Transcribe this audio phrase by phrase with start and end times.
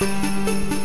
[0.00, 0.79] Hey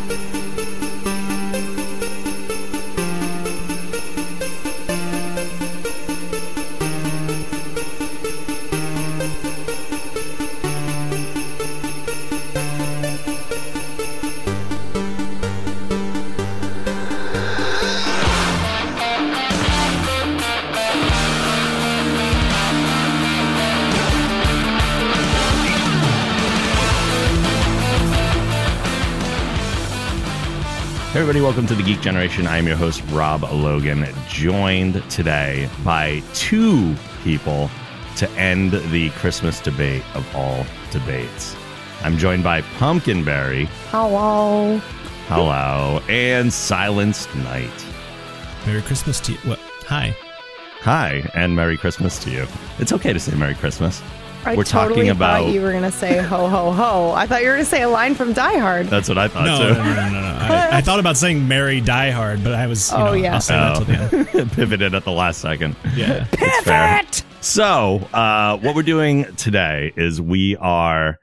[31.35, 32.47] everybody, welcome to the Geek Generation.
[32.47, 37.69] I am your host, Rob Logan, joined today by two people
[38.15, 41.53] to end the Christmas debate of all debates.
[42.03, 44.77] I'm joined by Pumpkinberry, Hello.
[45.27, 47.85] hello, and Silenced Knight.
[48.65, 49.37] Merry Christmas to you.
[49.39, 49.59] What?
[49.87, 50.15] Hi.
[50.83, 52.47] Hi, and Merry Christmas to you.
[52.79, 54.01] It's okay to say Merry Christmas.
[54.45, 57.11] I We're totally talking about- thought you were gonna say ho ho ho.
[57.15, 58.87] I thought you were gonna say a line from Die Hard.
[58.87, 59.73] That's what I thought No, too.
[59.73, 60.21] no, no, no, no.
[60.21, 60.27] no.
[60.39, 62.91] I, I thought about saying Merry Die Hard, but I was.
[62.91, 63.33] You Oh, know, yeah.
[63.35, 64.51] I'll say that till the end.
[64.51, 65.75] Pivoted at the last second.
[65.95, 66.27] Yeah.
[66.33, 67.01] It's fair.
[67.41, 71.17] So, uh, what we're doing today is we are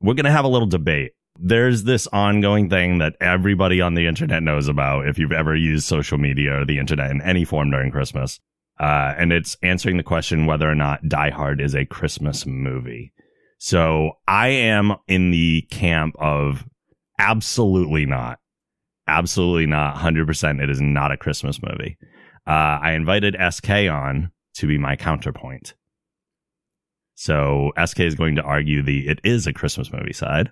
[0.00, 1.12] we're going to have a little debate.
[1.38, 5.86] There's this ongoing thing that everybody on the internet knows about if you've ever used
[5.86, 8.40] social media or the internet in any form during Christmas.
[8.78, 13.12] Uh, and it's answering the question whether or not Die Hard is a Christmas movie.
[13.58, 16.66] So I am in the camp of
[17.18, 18.38] absolutely not.
[19.08, 19.96] Absolutely not.
[19.96, 21.96] 100% it is not a Christmas movie.
[22.46, 25.74] Uh, I invited SK on to be my counterpoint.
[27.14, 30.50] So SK is going to argue the it is a Christmas movie side.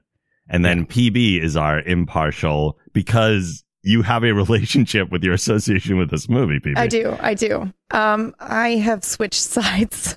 [0.48, 6.10] And then PB is our impartial because you have a relationship with your association with
[6.10, 6.78] this movie, PB.
[6.78, 7.72] I do, I do.
[7.90, 10.16] Um, I have switched sides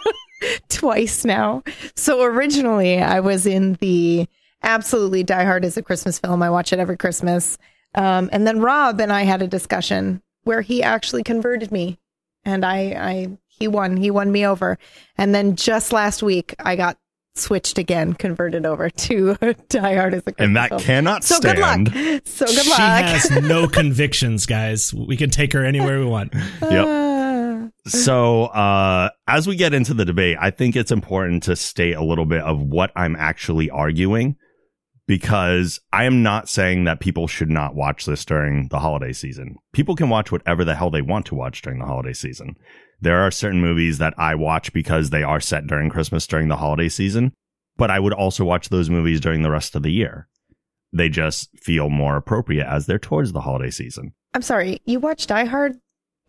[0.68, 1.62] twice now.
[1.96, 4.28] So originally, I was in the
[4.62, 6.42] absolutely Die Hard is a Christmas film.
[6.42, 7.56] I watch it every Christmas.
[7.94, 11.98] Um, and then Rob and I had a discussion where he actually converted me,
[12.44, 13.96] and I, I, he won.
[13.96, 14.78] He won me over.
[15.16, 16.98] And then just last week, I got
[17.36, 19.34] switched again, converted over to
[19.68, 20.80] Die Hard is a Christmas And that film.
[20.80, 21.80] cannot So good luck.
[22.24, 22.76] So good luck.
[22.76, 24.94] she has no convictions, guys.
[24.94, 26.32] We can take her anywhere we want.
[26.62, 26.86] Yep.
[26.86, 27.68] Ah.
[27.86, 32.02] So, uh, as we get into the debate, I think it's important to state a
[32.04, 34.36] little bit of what I'm actually arguing
[35.06, 39.56] because I am not saying that people should not watch this during the holiday season.
[39.74, 42.56] People can watch whatever the hell they want to watch during the holiday season.
[43.04, 46.56] There are certain movies that I watch because they are set during Christmas during the
[46.56, 47.34] holiday season,
[47.76, 50.26] but I would also watch those movies during the rest of the year.
[50.90, 54.14] They just feel more appropriate as they're towards the holiday season.
[54.32, 55.78] I'm sorry, you watch Die Hard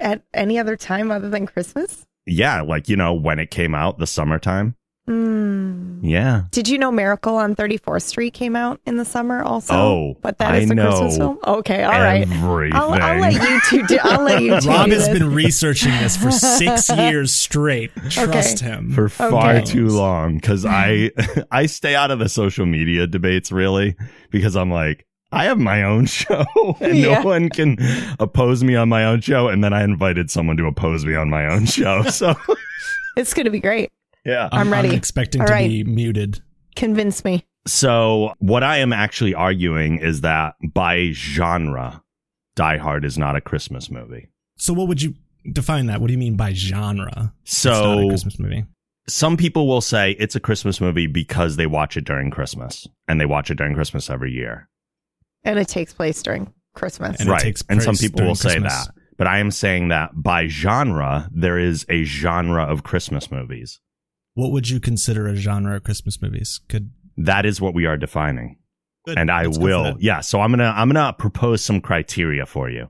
[0.02, 2.06] at any other time other than Christmas?
[2.26, 4.76] Yeah, like, you know, when it came out, the summertime.
[5.10, 6.00] Mm.
[6.02, 6.44] Yeah.
[6.52, 9.74] Did you know Miracle on 34th Street came out in the summer also?
[9.74, 11.40] Oh, but that I is a Christmas know film.
[11.60, 12.22] Okay, all right.
[12.24, 12.74] Everything.
[12.76, 13.86] I'll, I'll let you two.
[13.88, 14.68] Do, I'll let you two.
[14.70, 15.20] Rob do has this.
[15.20, 17.92] been researching this for six years straight.
[18.10, 18.92] Trust him.
[18.94, 19.66] for far Okay.
[19.66, 21.12] too long because I
[21.52, 23.96] I stay out of the social media debates really
[24.32, 26.46] because I'm like I have my own show
[26.82, 27.20] and Yeah.
[27.20, 27.78] no one can
[28.20, 31.30] oppose me on my own show and then I invited someone to oppose me on
[31.30, 32.36] my own show so
[33.18, 33.92] It's going to be great.
[34.26, 34.96] Yeah I'm ready.
[34.96, 35.70] expecting All to right.
[35.70, 36.42] be muted.
[36.76, 37.46] Convince me.
[37.68, 42.02] so what I am actually arguing is that by genre
[42.56, 45.14] Die Hard is not a Christmas movie So, what would you
[45.52, 46.02] define that?
[46.02, 47.34] What do you mean by genre?
[47.44, 48.66] It's not a so Christmas movie.
[49.08, 53.20] some people will say it's a Christmas movie because they watch it during Christmas and
[53.22, 54.68] they watch it during Christmas every year.
[55.44, 57.20] And it takes place during Christmas.
[57.20, 57.42] And it right.
[57.42, 58.86] takes and some people during will say Christmas.
[58.88, 58.96] that.
[59.18, 63.80] But I am saying that by genre, there is a genre of Christmas movies.
[64.36, 66.62] What would you consider a genre of Christmas movies?
[66.70, 68.58] Could That is what we are defining.
[69.06, 69.18] Good.
[69.18, 69.96] And I Let's will.
[70.00, 70.22] Yeah.
[70.22, 72.90] So I'm going to, I'm going to propose some criteria for you.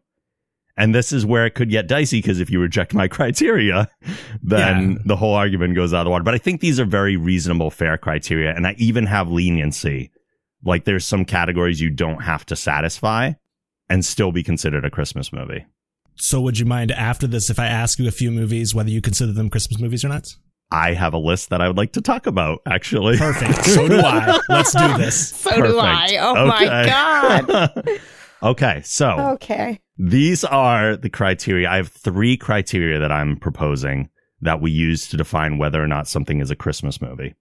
[0.77, 3.89] And this is where it could get dicey because if you reject my criteria,
[4.43, 4.97] then Yeah.
[5.05, 6.23] the whole argument goes out of the water.
[6.23, 8.53] But I think these are very reasonable, fair criteria.
[8.53, 10.11] And I even have leniency.
[10.63, 13.33] Like there's some categories you don't have to satisfy
[13.89, 15.65] and still be considered a Christmas movie.
[16.17, 19.01] So, would you mind after this if I ask you a few movies whether you
[19.01, 20.33] consider them Christmas movies or not?
[20.71, 23.17] I have a list that I would like to talk about, actually.
[23.17, 23.65] Perfect.
[23.65, 24.39] So do I.
[24.49, 25.29] Let's do this.
[25.29, 26.17] So do I.
[26.19, 27.47] Oh my god.
[27.47, 27.99] god.
[28.43, 29.79] okay, so Okay.
[29.97, 31.69] these are the criteria.
[31.69, 34.09] I have three criteria that I'm proposing
[34.41, 37.35] that we use to define whether or not something is a Christmas movie.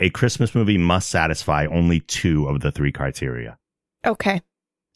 [0.00, 3.56] A Christmas movie must satisfy only two of the three criteria.
[4.06, 4.42] Okay.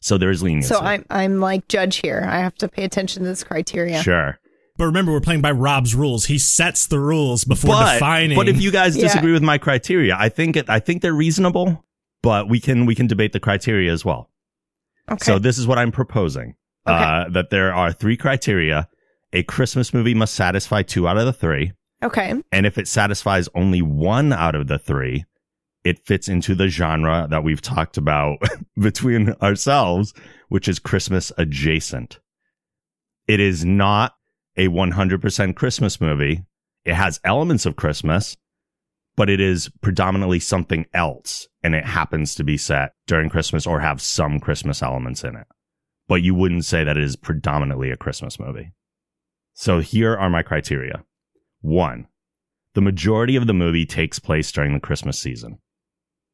[0.01, 0.67] So there is leniency.
[0.69, 2.25] So I'm I'm like judge here.
[2.27, 4.01] I have to pay attention to this criteria.
[4.01, 4.39] Sure.
[4.81, 6.25] But remember, we're playing by Rob's rules.
[6.25, 8.35] He sets the rules before But, defining.
[8.35, 9.03] but if you guys Yeah.
[9.03, 11.85] disagree with my criteria, I think it, I think they're reasonable.
[12.23, 14.31] but we can we can debate the criteria as well.
[15.07, 15.23] Okay.
[15.23, 16.55] So this is what I'm proposing.
[16.87, 16.97] Okay.
[17.03, 18.87] Uh, that there are three criteria.
[19.33, 21.73] A Christmas movie must satisfy two out of the three.
[22.03, 22.33] okay.
[22.51, 25.25] And if it satisfies only one out of the three,
[25.83, 28.37] it fits into the genre that we've talked about
[28.79, 30.11] between ourselves,
[30.49, 32.19] which is Christmas adjacent.
[33.27, 34.15] It is not
[34.57, 36.43] a 100% Christmas movie.
[36.85, 38.35] It has elements of Christmas,
[39.15, 41.47] but it is predominantly something else.
[41.63, 45.47] And it happens to be set during Christmas or have some Christmas elements in it.
[46.07, 48.73] But you wouldn't say that it is predominantly a Christmas movie.
[49.53, 51.03] So here are my criteria.
[51.61, 52.07] One,
[52.73, 55.59] the majority of the movie takes place during the Christmas season.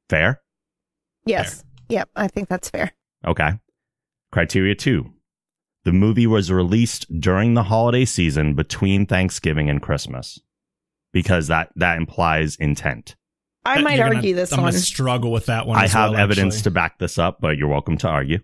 [0.10, 0.42] Fair?
[1.26, 1.64] Yes.
[1.90, 2.10] Yep.
[2.16, 2.94] I think that's fair.
[3.26, 3.60] Okay.
[4.32, 5.14] Criteria two.
[5.88, 10.38] The movie was released during the holiday season between Thanksgiving and Christmas
[11.14, 13.16] because that, that implies intent.
[13.64, 14.72] I might gonna- argue this I'm one.
[14.72, 15.78] gonna struggle with that one.
[15.78, 16.64] I as have well, evidence actually.
[16.64, 18.40] to back this up, but you're welcome to argue.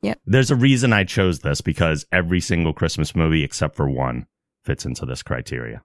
[0.00, 0.20] Yep.
[0.24, 4.24] There's a reason I chose this because every single Christmas movie except for one
[4.64, 5.82] fits into this criteria.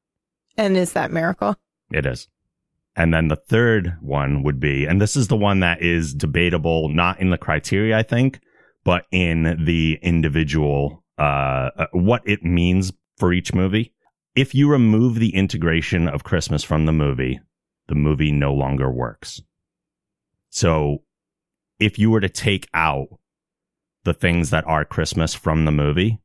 [0.55, 1.57] And is that miracle?
[1.91, 2.29] It is.
[2.95, 6.87] And then the third one would be, and this is the one that is debatable,
[6.87, 8.39] not in the criteria, I think,
[8.85, 13.93] but in the individual, uh, uh, what it means for each movie.
[14.35, 17.39] If you remove the integration of Christmas from the movie,
[17.87, 19.41] the movie no longer works.
[20.49, 21.03] So
[21.79, 23.07] if you were to take out
[24.03, 26.19] the things that are Christmas from the movie,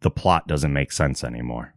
[0.00, 1.74] the plot doesn't make sense anymore.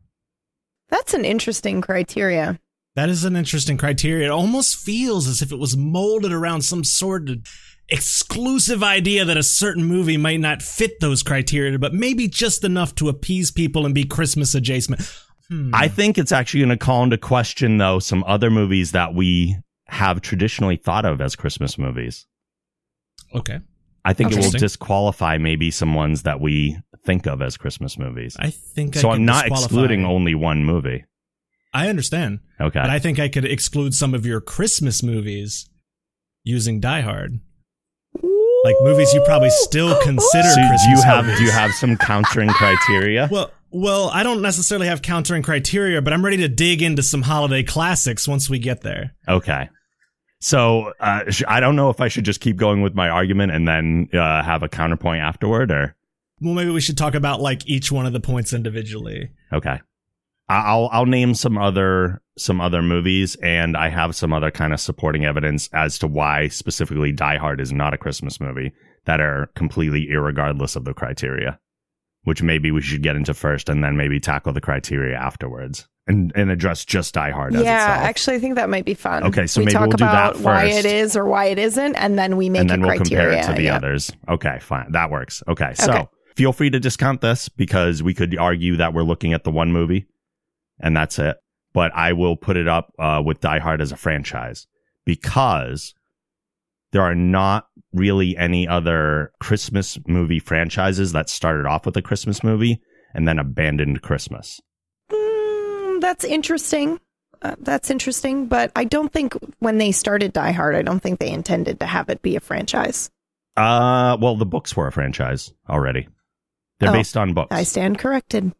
[0.90, 2.60] That's an interesting criteria.
[2.96, 4.28] That is an interesting criteria.
[4.28, 7.40] It almost feels as if it was molded around some sort of
[7.90, 12.96] exclusive idea that a certain movie might not fit those criteria, but maybe just enough
[12.96, 15.02] to appease people and be Christmas adjacent.
[15.50, 15.72] Hmm.
[15.74, 19.58] I think it's actually going to call into question, though, some other movies that we
[19.88, 22.26] have traditionally thought of as Christmas movies.
[23.36, 23.60] okay.
[24.06, 28.36] I think it will disqualify maybe some ones that we think of as Christmas movies.
[28.38, 28.96] I think.
[28.96, 31.06] so I I'm not excluding only one movie.
[31.74, 32.82] I understand, Okay.
[32.82, 35.70] but I think I could exclude some of your Christmas movies
[36.44, 37.40] using Die Hard,
[38.64, 41.40] like movies you probably still consider so Christmas do you have movies.
[41.40, 43.28] do you have some countering criteria?
[43.32, 47.24] Well, well, I don't necessarily have countering criteria, but I'm ready to dig into some
[47.24, 49.16] holiday classics once we get there.
[49.28, 49.70] Okay.
[50.40, 53.52] So uh, sh- I don't know if I should just keep going with my argument
[53.52, 55.96] and then uh, have a counterpoint afterward, or
[56.42, 59.32] Well, maybe we should talk about like each one of the points individually.
[59.52, 59.80] Okay.
[60.62, 64.80] I'll I'll name some other some other movies and I have some other kind of
[64.80, 68.72] supporting evidence as to why specifically Die Hard is not a Christmas movie
[69.06, 71.60] that are completely irregardless of the criteria.
[72.24, 76.32] Which maybe we should get into first and then maybe tackle the criteria afterwards and
[76.36, 78.10] and address just Die Hard as yeah, itself.
[78.10, 79.24] actually, I think that might be fun.
[79.26, 81.60] Okay, so we maybe talk we'll do that about why it is or why it
[81.60, 83.76] isn't, and then we make and then a we'll compare it to the yeah.
[83.76, 84.12] others.
[84.30, 84.92] Okay, fine.
[84.94, 85.44] That works.
[85.48, 85.74] Okay.
[85.76, 86.08] So Okay.
[86.36, 89.72] feel free to discount this because we could argue that we're looking at the one
[89.72, 90.08] movie
[90.84, 91.38] and that's it.
[91.74, 94.68] But I will put it up uh, with Die Hard as a franchise
[95.06, 95.96] because
[96.92, 102.44] there are not really any other Christmas movie franchises that started off with a Christmas
[102.44, 102.80] movie
[103.16, 104.60] and then abandoned Christmas.
[105.12, 107.00] Mm, that's interesting.
[107.42, 111.20] Uh, that's interesting, but I don't think when they started Die Hard, I don't think
[111.20, 113.10] they intended to have it be a franchise.
[113.58, 116.08] Uh, well, the books were a franchise already.
[116.80, 117.52] They're Oh, based on books.
[117.52, 118.54] I stand corrected.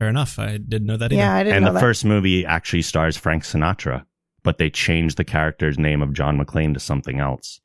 [0.00, 0.38] Fair enough.
[0.38, 1.20] I didn't know that either.
[1.20, 1.80] Yeah, I didn't and know the that.
[1.80, 4.04] first movie actually stars Frank Sinatra,
[4.42, 7.60] but they changed the character's name of John McClane to something else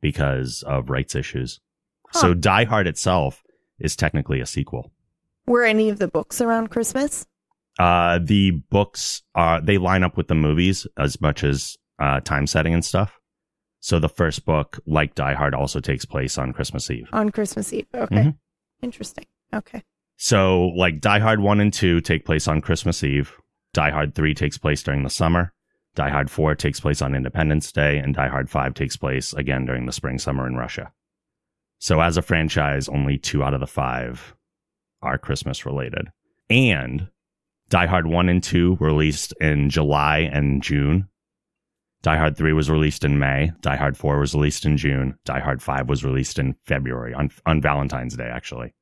[0.00, 1.60] because of rights issues.
[2.08, 2.20] Huh.
[2.20, 3.42] So Die Hard itself
[3.78, 4.92] is technically a sequel.
[5.46, 7.26] Were any of the books around Christmas?
[7.78, 12.46] Uh, the books are they line up with the movies as much as uh, time
[12.46, 13.18] setting and stuff.
[13.80, 17.08] So the first book, like Die Hard, also takes place on Christmas Eve.
[17.12, 17.86] On Christmas Eve.
[17.94, 18.16] Okay.
[18.16, 18.36] Mhm.
[18.80, 19.26] Interesting.
[19.52, 19.82] Okay.
[20.16, 23.32] So, like Die Hard 1 and 2 take place on Christmas Eve.
[23.72, 25.52] Die Hard 3 takes place during the summer.
[25.96, 27.98] Die Hard 4 takes place on Independence Day.
[27.98, 30.92] And Die Hard 5 takes place again during the spring, summer in Russia.
[31.78, 34.34] So, as a franchise, only two out of the five
[35.02, 36.08] are Christmas related.
[36.48, 37.08] And
[37.68, 41.08] Die Hard 1 and 2 were released in July and June.
[42.02, 43.50] Die Hard 3 was released in May.
[43.62, 45.16] Die Hard 4 was released in June.
[45.24, 48.74] Die Hard 5 was released in February on, on Valentine's Day, actually.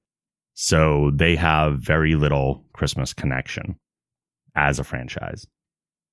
[0.54, 3.76] So they have very little Christmas connection
[4.54, 5.46] as a franchise.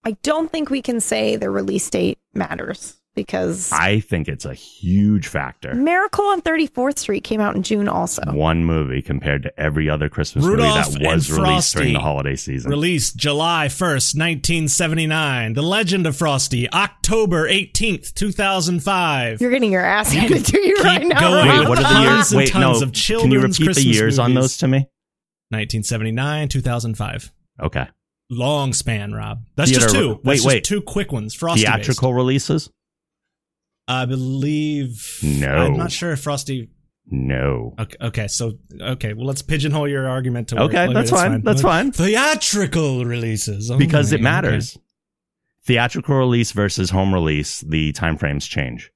[0.06, 2.99] I don't think we can say the release date matters.
[3.16, 5.74] Because I think it's a huge factor.
[5.74, 8.22] Miracle on 34th Street came out in June also.
[8.32, 12.00] One movie compared to every other Christmas Rudolph movie that was and released during the
[12.00, 12.70] holiday season.
[12.72, 15.54] Released July 1st, 1979.
[15.54, 19.42] The Legend of Frosty, October 18th, 2005.
[19.42, 21.20] You're getting your ass handed to you keep right now.
[21.20, 21.48] going.
[21.48, 21.60] Rob.
[21.60, 22.32] Wait, what are the years?
[22.32, 22.60] and Wait, no.
[22.62, 24.78] tons of Can you children's repeat the Christmas years on those to me?
[25.50, 27.32] 1979, 2005.
[27.62, 27.88] Okay.
[28.30, 29.44] Long span, Rob.
[29.56, 30.10] That's Theater- just two.
[30.10, 30.64] wait, That's just wait.
[30.64, 31.34] two quick ones.
[31.34, 32.70] Frosty Theatrical releases?
[33.90, 35.20] I believe.
[35.24, 35.50] No.
[35.50, 36.70] I'm not sure if Frosty.
[37.12, 37.74] No.
[37.80, 40.56] Okay, okay, so okay, well let's pigeonhole your argument to.
[40.56, 41.42] where- Okay, okay, that's fine.
[41.42, 41.92] That's fine.
[41.92, 44.78] Theatrical releases Oh Because it my, matters.
[45.66, 48.92] Theatrical release versus home release, the timeframes change.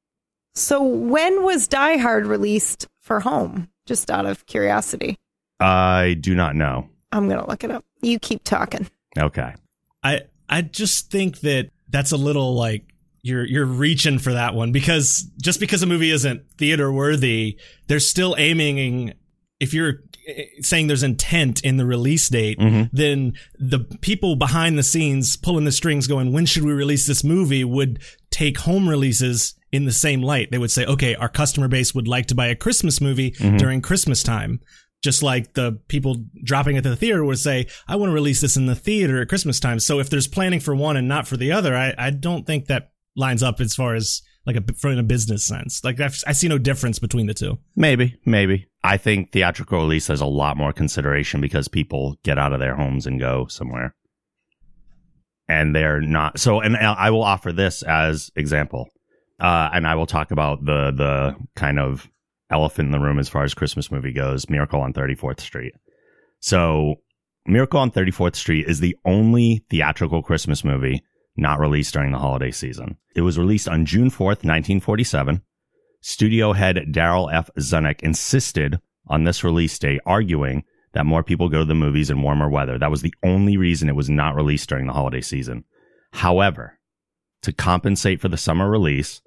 [0.55, 3.69] So when was Die Hard released for home?
[3.87, 5.17] Just out of curiosity.
[5.59, 6.89] I do not know.
[7.11, 7.83] I'm going to look it up.
[8.01, 8.87] You keep talking.
[9.17, 9.55] Okay.
[10.03, 12.92] I I just think that that's a little like
[13.23, 17.99] you're you're reaching for that one because just because a movie isn't theater worthy, they're
[17.99, 19.13] still aiming.
[19.59, 22.89] If you're eh, saying there's intent in the release date, Mhm.
[22.91, 27.23] then the people behind the scenes pulling the strings, going, "When should we release this
[27.23, 27.99] movie?" would
[28.29, 30.51] take home releases in the same light.
[30.51, 33.57] They would say, "Okay, our customer base would like to buy a Christmas movie Mhm.
[33.57, 34.59] during Christmas time."
[35.03, 38.55] Just like the people dropping at the theater would say, I want to release this
[38.55, 39.79] in the theater at Christmas time.
[39.81, 42.67] So if there's planning for one and not for the other, I, I don't think
[42.67, 45.83] that lines up as far as like a from a business sense.
[45.83, 47.59] Like I've, I see no difference between the two.
[47.75, 48.67] Maybe, maybe.
[48.83, 52.75] I think theatrical release has a lot more consideration because people get out of their
[52.75, 53.95] homes and go somewhere.
[55.47, 58.89] And they're not so and I will offer this as example.
[59.39, 62.09] Uh and I will talk about the the kind of
[62.49, 65.73] elephant in the room as far as Christmas movie goes, Miracle on 34th Street.
[66.39, 66.95] So,
[67.45, 71.01] Miracle on 34th Street is the only theatrical Christmas movie
[71.35, 72.97] not released during the holiday season.
[73.15, 75.41] It was released on June 4th, 1947.
[76.01, 77.49] Studio head Darryl F.
[77.57, 80.63] Zanuck insisted on this release date, arguing
[80.93, 82.77] that more people go to the movies in warmer weather.
[82.77, 85.63] That was the only reason it was not released during the holiday season.
[86.11, 86.79] However,
[87.41, 89.21] to compensate for the summer release,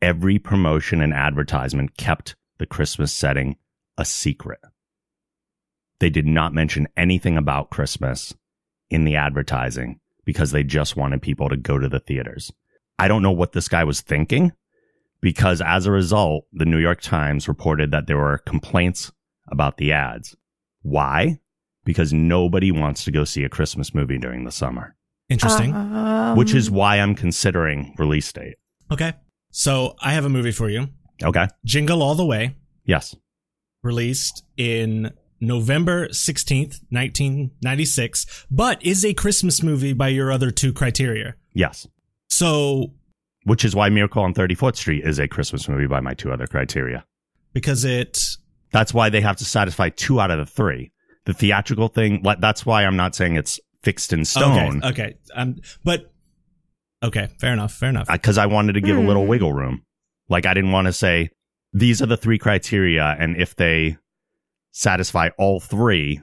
[0.00, 3.56] every promotion and advertisement kept the Christmas setting
[3.98, 4.60] a secret.
[5.98, 8.34] They did not mention anything about Christmas
[8.90, 12.52] in the advertising because they just wanted people to go to the theaters.
[12.98, 14.52] I don't know what this guy was thinking
[15.20, 19.10] because as a result, the New York Times reported that there were complaints
[19.48, 20.36] about the ads.
[20.82, 21.38] Why?
[21.84, 24.96] Because nobody wants to go see a Christmas movie during the summer,
[25.28, 25.74] Interesting.
[25.74, 28.56] Um, which is why I'm considering release date.
[28.90, 29.14] okay.
[29.50, 30.88] So I have a movie for you.
[31.22, 31.46] Okay.
[31.64, 33.14] Jingle All the Way, Yes.
[33.82, 41.34] released in November 16th, 1996, but is a Christmas movie by your other two criteria.
[41.52, 41.86] Yes.
[42.28, 42.92] So
[43.44, 46.46] Which is why Miracle on 34th Street is a Christmas movie by my two other
[46.46, 47.04] criteria.
[47.52, 48.18] because it
[48.72, 50.90] That's why they have to satisfy two out of the three.
[51.26, 55.14] The theatrical thing, that's why I'm not saying it's fixed in stone Okay, okay.
[55.34, 56.12] Um, but
[57.02, 57.72] okay, fair enough.
[57.74, 58.08] Fair enough.
[58.10, 59.28] because I wanted to give a little Hmm.
[59.28, 59.82] wiggle room.
[60.28, 61.30] Like I didn't want to say
[61.72, 63.98] these are the three criteria, and if they
[64.74, 66.20] satisfy all three,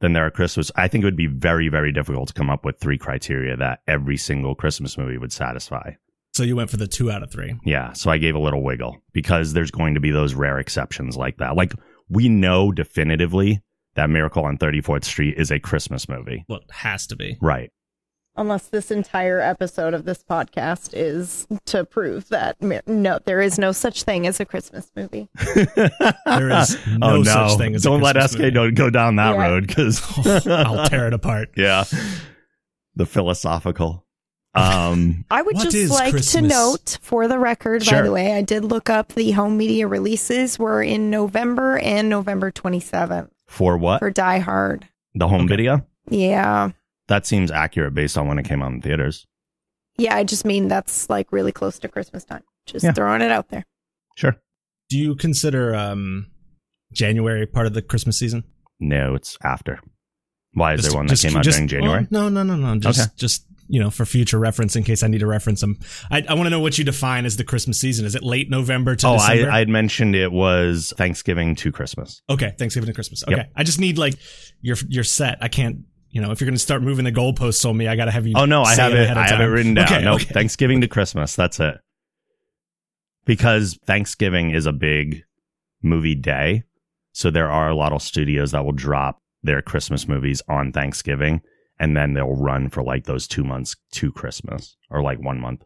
[0.00, 0.72] then there are Christmas.
[0.74, 3.80] I think it would be very, very difficult to come up with three criteria that
[3.86, 5.92] every single Christmas movie would satisfy.
[6.32, 7.54] so you went for the two out of three.
[7.64, 11.16] Yeah, so I gave a little wiggle because there's going to be those rare exceptions
[11.16, 11.56] like that.
[11.56, 11.74] Like
[12.08, 13.60] we know definitively
[13.96, 16.44] that Miracle on 34th Street is a Christmas movie.
[16.48, 17.36] Well, it has to be.
[17.42, 17.70] Right.
[18.38, 23.72] Unless this entire episode of this podcast is to prove that no, there is no
[23.72, 25.28] such thing as a Christmas movie.
[25.36, 27.22] There is no oh no!
[27.24, 28.50] such thing as a Don't let Christmas SK movie.
[28.52, 29.42] don't go down that Yeah.
[29.48, 30.00] road because
[30.46, 31.50] I'll tear it apart.
[31.56, 31.84] yeah,
[32.94, 34.04] the philosophical.
[34.54, 38.42] Um, I would just is like to note, for the record, by the way, I
[38.42, 43.98] did look up the home media releases were in November and November 27th for what
[44.00, 44.88] for Die Hard.
[45.14, 45.48] the home Okay.
[45.48, 45.86] video?
[46.08, 46.70] Yeah.
[47.08, 49.26] That seems accurate based on when it came out in theaters.
[49.96, 52.42] Yeah, I just mean that's like really close to Christmas time.
[52.66, 52.92] Just Yeah.
[52.92, 53.64] throwing it out there.
[54.16, 54.36] Sure.
[54.88, 56.26] Do you consider um,
[56.92, 58.44] January part of the Christmas season?
[58.78, 59.80] No, it's after.
[60.52, 62.06] Why is Just- there one that just- came out just- during January?
[62.10, 62.80] well, no, no, no, no.
[62.80, 63.10] Just, Okay.
[63.16, 65.78] just you know, for future reference, in case I need to reference them.
[66.10, 68.06] I, I want to know what you define as the Christmas season.
[68.06, 69.50] Is it late November to oh, I, December?
[69.52, 72.22] I had mentioned it was Thanksgiving to Christmas.
[72.30, 73.24] okay, Thanksgiving to Christmas.
[73.28, 73.38] Yep.
[73.38, 74.14] Okay, I just need like
[74.62, 75.36] your your set.
[75.42, 75.80] I can't.
[76.18, 78.10] You know, if you're going to start moving the goalposts on me, I got to
[78.10, 78.34] have you.
[78.36, 78.98] Oh no, I have it.
[79.04, 79.52] ahead I have it time.
[79.52, 79.84] written down.
[79.84, 80.24] Okay, no, okay.
[80.24, 81.36] Thanksgiving to Christmas.
[81.36, 81.76] That's it.
[83.24, 85.22] Because Thanksgiving is a big
[85.80, 86.64] movie day,
[87.12, 91.40] so there are a lot of studios that will drop their Christmas movies on Thanksgiving,
[91.78, 95.62] and then they'll run for like those two months to Christmas, or like one month.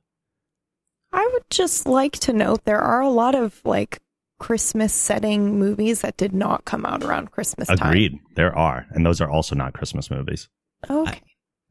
[1.15, 4.01] I would just like to note there are a lot of like
[4.43, 7.79] Christmas setting movies that did not come out around Christmas time.
[7.89, 8.19] Agreed.
[8.35, 10.49] There are, and those are also not Christmas movies.
[10.91, 11.21] Okay.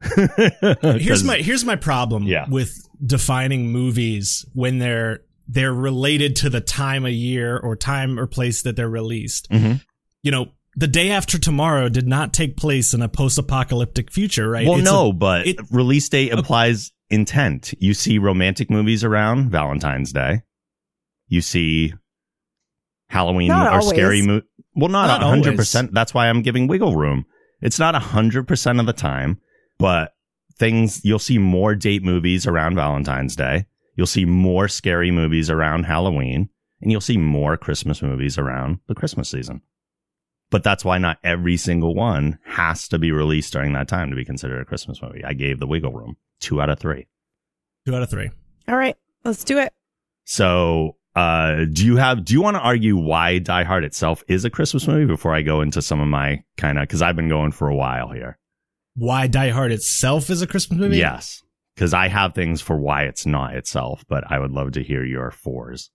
[0.82, 2.46] Here's 'Cause- my here's my problem Yeah.
[2.48, 2.74] with
[3.04, 8.62] defining movies when they're they're related to the time of year or time or place
[8.62, 9.50] that they're released.
[9.50, 9.80] Mhm.
[10.22, 14.66] You know, the day after tomorrow did not take place in a post-apocalyptic future, right?
[14.66, 17.74] Well, It's a- no, but it- release date implies intent.
[17.78, 20.40] You see romantic movies around Valentine's Day.
[21.28, 21.92] You see
[23.12, 23.88] Halloween Not or always.
[23.90, 24.46] scary movie.
[24.74, 25.92] Well, not Not a hundred percent.
[25.92, 27.26] That's why I'm giving wiggle room.
[27.60, 29.38] It's not a hundred percent of the time,
[29.78, 30.14] but
[30.56, 33.66] things you'll see more date movies around Valentine's Day.
[33.96, 36.48] You'll see more scary movies around Halloween,
[36.80, 39.60] and you'll see more Christmas movies around the Christmas season.
[40.50, 44.16] But that's why not every single one has to be released during that time to
[44.16, 45.22] be considered a Christmas movie.
[45.24, 47.08] I gave the wiggle room two out of three.
[47.86, 48.30] two out of three.
[48.68, 49.72] All right, let's do it.
[50.24, 54.44] So, uh, do you have, do you want to argue why Die Hard itself is
[54.44, 57.28] a Christmas movie before I go into some of my kind of, cause I've been
[57.28, 58.38] going for a while here.
[58.94, 60.96] Why Die Hard itself is a Christmas movie?
[60.96, 61.42] Yes.
[61.76, 65.04] Cause I have things for why it's not itself, but I would love to hear
[65.04, 65.90] your fours.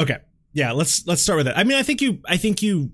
[0.00, 0.18] Okay.
[0.52, 1.58] Yeah, let's let's start with that.
[1.58, 2.92] I mean, I think you I think you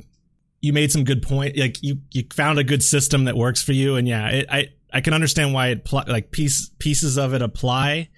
[0.60, 1.56] you made some good point.
[1.56, 4.68] Like you you found a good system that works for you and yeah, it, I
[4.92, 8.08] I can understand why it pl- like piece pieces of it apply.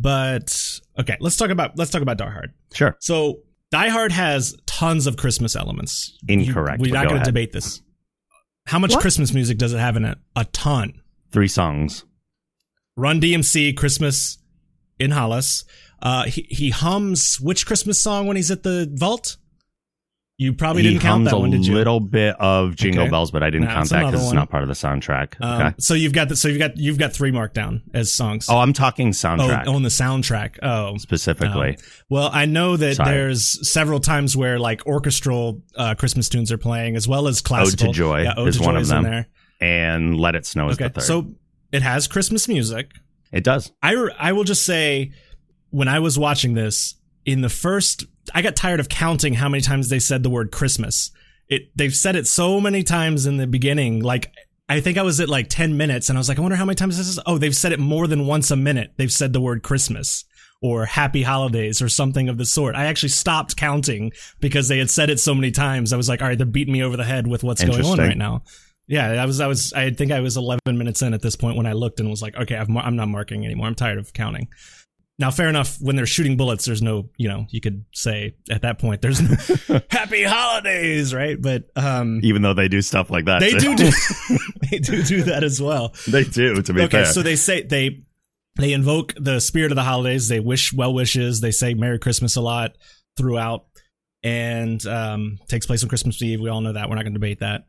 [0.00, 2.52] But okay, let's talk about let's talk about Die Hard.
[2.72, 2.96] Sure.
[3.00, 3.40] So,
[3.72, 6.16] Die Hard has tons of Christmas elements.
[6.28, 7.82] You- Incorrect, we're not going to debate this.
[8.66, 9.00] How much What?
[9.00, 10.18] Christmas music does it have in it?
[10.36, 11.00] A ton.
[11.32, 12.04] Three songs.
[12.96, 14.38] Run DMC Christmas
[14.98, 15.64] in Hollis.
[16.00, 19.36] Uh, he, he hums which Christmas song when he's at the vault?
[20.40, 21.74] You probably he didn't count that one, did you?
[21.74, 23.10] A little bit of Jingle Okay.
[23.10, 25.34] Bells, but I didn't Nah, count that because it's not part of the soundtrack.
[25.40, 25.74] Um, okay.
[25.80, 28.46] So you've got the, so you've got you've got three marked down as songs.
[28.48, 29.64] Oh, I'm talking soundtrack.
[29.66, 30.58] oh, on the soundtrack.
[30.62, 31.76] Oh, specifically.
[32.08, 33.10] well, I know that Sorry.
[33.10, 37.88] there's several times where like orchestral uh, Christmas tunes are playing as well as classical.
[37.88, 39.02] Ode to Joy yeah, Ode is to one Joy of them.
[39.02, 39.26] there.
[39.60, 41.02] and Let It Snow is Okay, the third.
[41.02, 41.34] so
[41.72, 42.92] it has Christmas music.
[43.32, 43.72] it does.
[43.82, 45.10] I I will just say
[45.70, 48.04] when I was watching this in the first
[48.34, 51.10] I got tired of counting how many times they said the word Christmas.
[51.48, 54.32] It they've said it so many times in the beginning like
[54.68, 56.64] I think I was at like 10 minutes and I was like I wonder how
[56.64, 58.92] many times this is oh they've said it more than once a minute.
[58.96, 60.24] They've said the word Christmas
[60.60, 62.74] or happy holidays or something of the sort.
[62.74, 65.92] I actually stopped counting because they had said it so many times.
[65.92, 67.98] I was like all right they're beating me over the head with what's going on
[67.98, 68.42] right now.
[68.88, 71.56] Yeah, I was I was I think I was 11 minutes in at this point
[71.58, 73.66] when I looked and was like, okay, I've, mar- I'm not marking anymore.
[73.66, 74.48] I'm tired of counting.
[75.20, 75.78] Now, fair enough.
[75.80, 79.20] When they're shooting bullets, there's no, you know, you could say at that point, there's
[79.20, 81.40] no happy holidays, right?
[81.40, 83.40] But um, Even though they do stuff like that.
[83.40, 83.74] they too.
[83.74, 83.90] do, do
[84.70, 85.92] they do do that as well.
[86.06, 87.06] they do, to be Okay, fair.
[87.06, 88.04] so they say they
[88.58, 90.28] they invoke the spirit of the holidays.
[90.28, 91.40] They wish well wishes.
[91.40, 92.76] They say Merry Christmas a lot
[93.16, 93.66] throughout,
[94.22, 96.40] and um, takes place on Christmas Eve.
[96.40, 96.88] We all know that.
[96.88, 97.66] We're not going to debate that.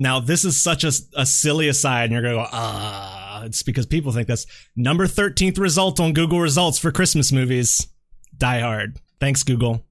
[0.00, 3.27] Now, this is such a, a silly aside, and you're going to go, ah.
[3.44, 4.46] It's because people think that's
[4.76, 7.88] number 13th result on Google results for Christmas movies.
[8.36, 8.98] Die Hard.
[9.20, 9.84] Thanks, Google.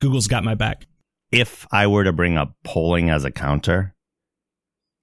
[0.00, 0.86] Google's got my back.
[1.32, 3.94] if I were to bring up polling as a counter,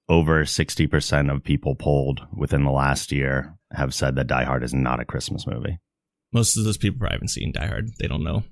[0.10, 4.74] over 60% of people polled within the last year have said that Die Hard is
[4.74, 5.80] not a Christmas movie.
[6.34, 7.90] Most of those people probably haven't seen Die Hard.
[8.00, 8.44] They don't know.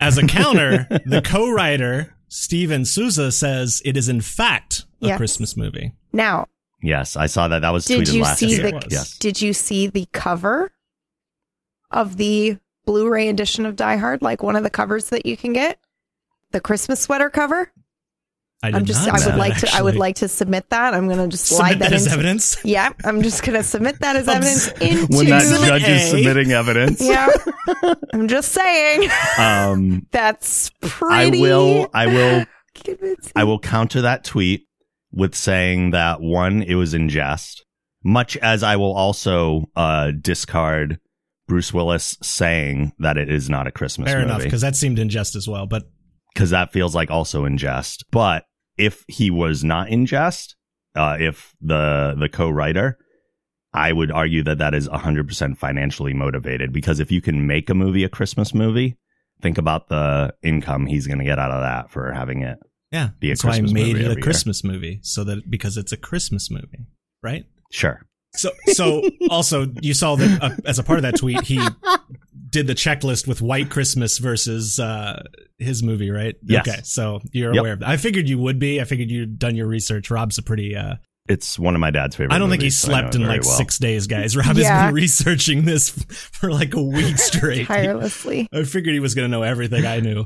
[0.00, 5.16] As a counter, the co-writer Steven Souza says it is in fact a Yes.
[5.18, 5.92] Christmas movie.
[6.12, 6.46] Now,
[6.82, 7.60] Yes, I saw that.
[7.60, 8.70] That was Did tweeted you last see year.
[8.72, 9.16] the- yes.
[9.18, 10.72] did you see the cover
[11.90, 14.22] of the Blu-ray edition of Die Hard?
[14.22, 15.78] Like one of the covers that you can get,
[16.50, 17.70] the Christmas sweater cover.
[18.64, 19.06] I did I'm just.
[19.06, 19.74] not I would that, like to.
[19.74, 20.94] I would like to submit that.
[20.94, 22.64] I'm going to just slide submit that, as into- evidence.
[22.64, 25.16] Yeah, I'm just going to submit that as evidence s- into.
[25.16, 27.26] when that Exhibit judge is submitting evidence, yeah,
[28.12, 29.10] I'm just saying.
[29.36, 30.70] um, That's
[31.02, 32.44] I will, I will.
[33.36, 34.66] I will counter that tweet
[35.12, 37.64] with saying that one, it was in jest,
[38.02, 40.98] much as I will also uh, discard
[41.46, 44.12] Bruce Willis saying that it is not a Christmas movie.
[44.12, 44.34] Fair movie.
[44.34, 45.66] enough, because that seemed in jest as well.
[45.66, 45.84] But
[46.32, 48.04] because that feels like also in jest.
[48.10, 48.44] But
[48.78, 50.56] if he was not in jest,
[50.94, 52.98] uh, if the the co-writer,
[53.72, 57.74] I would argue that that is 100% financially motivated because if you can make a
[57.74, 58.98] movie a Christmas movie,
[59.40, 62.58] think about the income he's going to get out of that for having it.
[62.92, 64.22] Yeah, Be a that's Christmas why I made it a every year.
[64.22, 66.86] Christmas movie, so that because it's a Christmas movie,
[67.22, 67.44] right?
[67.70, 68.02] Sure.
[68.34, 71.60] So, so also you saw that uh, as a part of that tweet, he
[72.50, 75.22] did the checklist with White Christmas versus uh,
[75.58, 76.34] his movie, right?
[76.44, 76.68] Yes.
[76.68, 77.60] Okay, so you're Yep.
[77.60, 77.88] aware of that.
[77.88, 78.80] I figured you would be.
[78.80, 80.10] I figured you'd done your research.
[80.10, 80.94] Rob's a pretty uh,
[81.28, 82.34] It's one of my dad's favorite.
[82.34, 83.56] I don't think he movies, so slept in like well.
[83.56, 84.34] six days, guys.
[84.36, 84.70] Rob Yeah.
[84.80, 85.90] has been researching this
[86.32, 87.66] for like a week straight.
[87.66, 88.48] tirelessly.
[88.52, 90.24] I figured he was going to know everything I knew.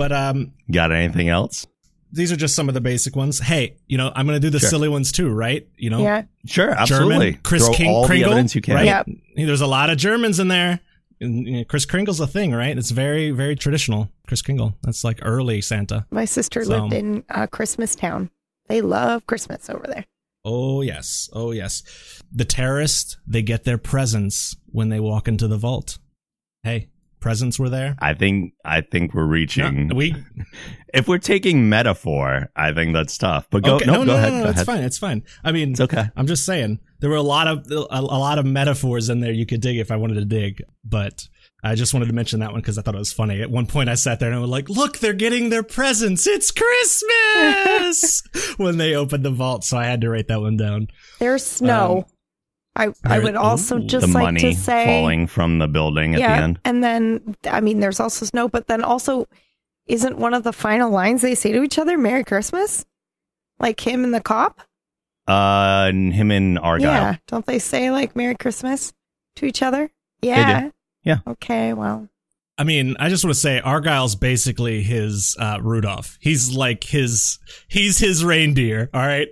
[0.00, 1.66] But um, Got anything else?
[2.10, 3.38] these are just some of the basic ones.
[3.38, 4.70] Hey, you know, I'm going to do the Sure.
[4.70, 5.68] silly ones too, right?
[5.76, 6.22] You know, Yeah.
[6.46, 7.32] Sure, absolutely.
[7.32, 8.74] German, Chris Throw King, all Kringle, the evidence you can.
[8.76, 8.86] right?
[8.86, 9.08] Yep.
[9.36, 10.80] There's a lot of Germans in there.
[11.20, 12.76] And, you know, Chris Kringle's a thing, right?
[12.78, 14.10] It's very, very traditional.
[14.26, 14.74] Chris Kringle.
[14.82, 16.06] That's like early Santa.
[16.10, 18.30] My sister So- lived in uh, Christmas Town.
[18.68, 20.06] They love Christmas over there.
[20.46, 21.82] Oh yes, oh yes.
[22.32, 25.98] The terrorists, they get their presents when they walk into the vault.
[26.62, 26.88] Hey,
[27.20, 27.96] presents were there.
[28.00, 29.88] I think I think we're reaching.
[29.88, 30.14] No, we
[30.94, 33.46] if we're taking metaphor, I think that's tough.
[33.50, 34.32] But go okay, no, no, go no, ahead.
[34.32, 34.66] no, no, go it's ahead.
[34.66, 34.82] fine.
[34.84, 35.22] It's fine.
[35.44, 36.04] I mean, It's okay.
[36.16, 39.32] I'm just saying there were a lot of a, a lot of metaphors in there
[39.32, 41.28] you could dig if I wanted to dig, but
[41.62, 43.42] I just wanted to mention that one because I thought it was funny.
[43.42, 46.26] At one point, I sat there and I was like, "Look, they're getting their presents!
[46.26, 48.22] It's Christmas!"
[48.56, 50.88] when they opened the vault, so I had to write that one down.
[51.18, 51.98] There's snow.
[51.98, 52.04] Um,
[52.80, 53.86] I I would also ooh.
[53.86, 56.60] just the like to say falling from the building at yeah, the end.
[56.64, 59.26] and then I mean, there's also snow, but then also,
[59.86, 62.84] isn't one of the final lines they say to each other "Merry Christmas"?
[63.58, 64.62] Like him and the cop.
[65.28, 66.90] Uh, and him and Argyle.
[66.90, 68.92] Yeah, don't they say like "Merry Christmas"
[69.36, 69.90] to each other?
[70.22, 70.70] Yeah.
[71.02, 71.18] Yeah.
[71.26, 71.72] Okay.
[71.72, 72.08] Well,
[72.58, 76.18] I mean, I just want to say Argyle's basically his uh, Rudolph.
[76.20, 77.38] He's like his
[77.68, 78.90] he's his reindeer.
[78.92, 79.28] All right.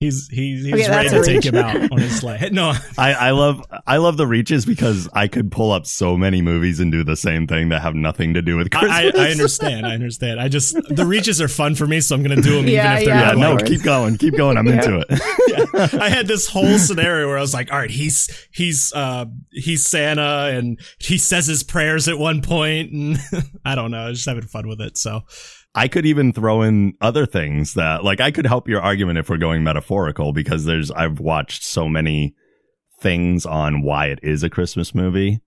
[0.00, 2.48] He's he's, he's Okay, ready to a take him out on his sleigh.
[2.50, 6.40] No, I, I love I love the reaches because I could pull up so many
[6.40, 8.92] movies and do the same thing that have nothing to do with Christmas.
[8.92, 9.84] I, I, I understand.
[9.86, 10.40] I understand.
[10.40, 12.92] I just the reaches are fun for me, so I'm going to do them Yeah,
[12.94, 14.56] even if they're yeah, yeah, not no, like- keep going, keep going.
[14.56, 14.82] I'm Yeah.
[14.82, 15.92] into it.
[16.00, 19.84] I had this whole scenario where I was like, all right, he's he's uh he's
[19.84, 23.18] Santa and he says his prayers at one point and
[23.66, 24.96] I don't know, I was just having fun with it.
[24.96, 25.24] So
[25.74, 29.28] I could even throw in other things that, like, I could help your argument if
[29.28, 32.34] we're going metaphorical because there's, I've watched so many
[33.00, 35.40] things on why it is a Christmas movie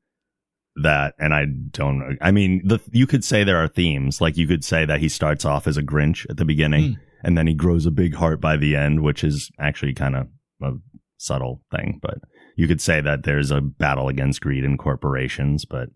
[0.77, 4.21] that, and I don't, I mean, the, you could say there are themes.
[4.21, 6.97] Like, you could say that he starts off as a Grinch at the beginning Mm.
[7.23, 10.27] and then he grows a big heart by the end, which is actually kind of
[10.61, 10.71] a
[11.17, 11.99] subtle thing.
[12.01, 12.19] But
[12.55, 15.65] you could say that there's a battle against greed and corporations.
[15.65, 15.89] But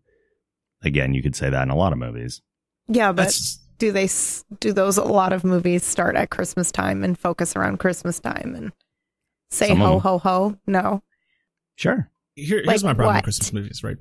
[0.83, 2.41] again, you could say that in a lot of movies.
[2.87, 4.09] yeah, but that's do they
[4.59, 8.53] do those a lot of movies start at Christmas time and focus around Christmas time
[8.55, 8.71] and
[9.51, 10.57] say Some ho ho ho?
[10.67, 11.03] No,
[11.75, 12.09] Sure.
[12.35, 13.19] here, Like here's my problem what?
[13.19, 13.97] with Christmas movies, right?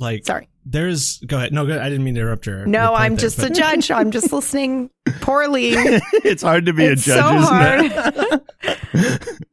[0.00, 0.48] Like sorry.
[0.64, 1.52] there's go ahead.
[1.52, 1.82] No, go ahead.
[1.84, 2.58] I didn't mean to interrupt your.
[2.58, 3.90] your No, point I'm there, just a judge.
[3.90, 8.42] I'm just listening poorly it's hard to be It's a judge, so isn't hard.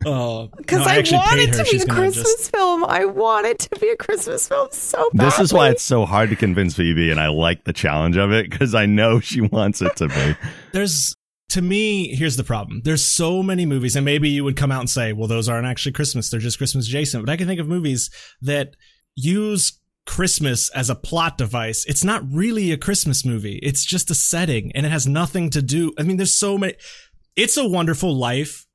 [0.07, 1.57] Oh, because no, I, actually want it her.
[1.57, 2.85] to be She's a Christmas just- film.
[2.85, 5.25] I want it to be a Christmas film so badly.
[5.29, 8.31] this is why it's so hard to convince Phoebe, and I like the challenge of
[8.31, 10.35] it because I know she wants it to be.
[10.73, 11.15] there's
[11.49, 14.79] to me here's the problem there's so many movies and maybe you would come out
[14.79, 17.59] and say well those aren't actually christmas they're just christmas adjacent but i can think
[17.59, 18.09] of movies
[18.41, 18.75] that
[19.13, 23.59] use christmas as a plot device it's not really a christmas movie.
[23.63, 26.75] It's just a setting and it has nothing to do i mean there's so many
[27.35, 28.65] it's a wonderful life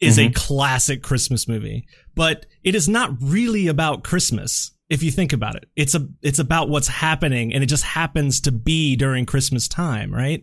[0.00, 0.32] is a mm-hmm.
[0.32, 5.64] classic christmas movie but it is not really about christmas if you think about it.
[5.76, 10.12] It's a it's about what's happening and it just happens to be during christmas time
[10.12, 10.42] right?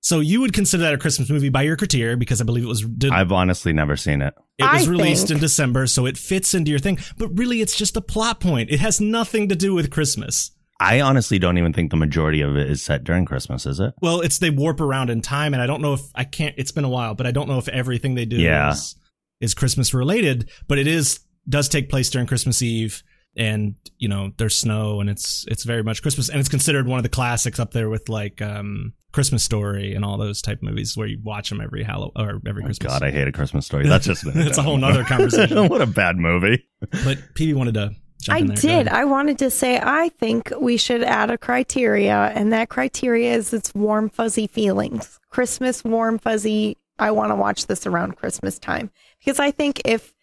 [0.00, 2.68] So you would consider that a Christmas movie by your criteria because I believe it
[2.68, 4.34] was did, I've honestly never seen it.
[4.58, 6.98] It was I released think- in December, so it fits into your thing.
[7.18, 8.70] But really, it's just a plot point.
[8.70, 10.50] It has nothing to do with Christmas.
[10.78, 13.94] I honestly don't even think the majority of it is set during Christmas, is it?
[14.02, 16.54] Well, it's they warp around in time, and I don't know if I can't.
[16.58, 18.72] It's been a while, but I don't know if everything they do Yeah.
[18.72, 18.94] is,
[19.40, 20.50] is Christmas related.
[20.68, 23.02] But it is does take place during Christmas Eve,
[23.36, 26.98] and you know there's snow, and it's it's very much Christmas, and it's considered one
[26.98, 30.96] of the classics up there with like um Christmas Story and all those type movies
[30.96, 32.92] where you watch them every Halloween or every Oh, Christmas.
[32.92, 33.86] God, I hate a Christmas story.
[33.86, 35.68] That's just It's a whole nother conversation.
[35.68, 36.64] what a bad movie.
[36.80, 37.90] But PB wanted to.
[38.22, 38.88] Jump I in did.
[38.88, 43.52] I wanted to say I think we should add a criteria, and that criteria is
[43.52, 45.20] it's warm, fuzzy feelings.
[45.30, 46.78] Christmas, warm, fuzzy.
[46.98, 50.14] I want to watch this around Christmas time because I think if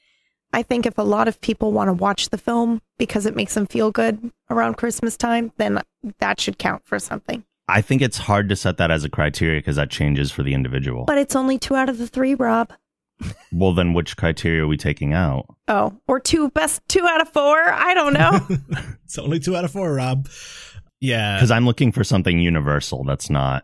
[0.54, 3.56] I think if a lot of people want to watch the film because it makes
[3.56, 5.82] them feel good around Christmas time, then
[6.20, 7.44] that should count for something.
[7.68, 10.54] I think it's hard to set that as a criteria because that changes for the
[10.54, 11.06] individual.
[11.06, 12.72] But it's only two out of the three, Rob.
[13.52, 15.46] well, then which criteria are we taking out?
[15.68, 17.58] Oh, or two best two out of four.
[17.58, 18.48] I don't know.
[19.06, 20.28] It's only two out of four, Rob.
[21.00, 21.36] Yeah.
[21.36, 23.64] Because I'm looking for something universal that's not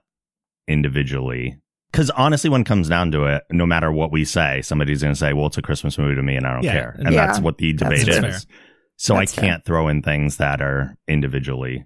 [0.67, 1.57] individually.
[1.91, 5.13] Because honestly, when it comes down to it, no matter what we say, somebody's going
[5.13, 6.71] to say, well, it's a Christmas movie to me and I don't Yeah.
[6.73, 6.95] care.
[6.99, 7.25] And Yeah.
[7.25, 8.45] that's what the debate That's is.
[8.45, 8.55] fair.
[8.97, 11.85] So That's I can't throw in things that are individually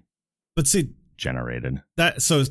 [0.56, 1.80] But see, generated.
[1.96, 2.44] that so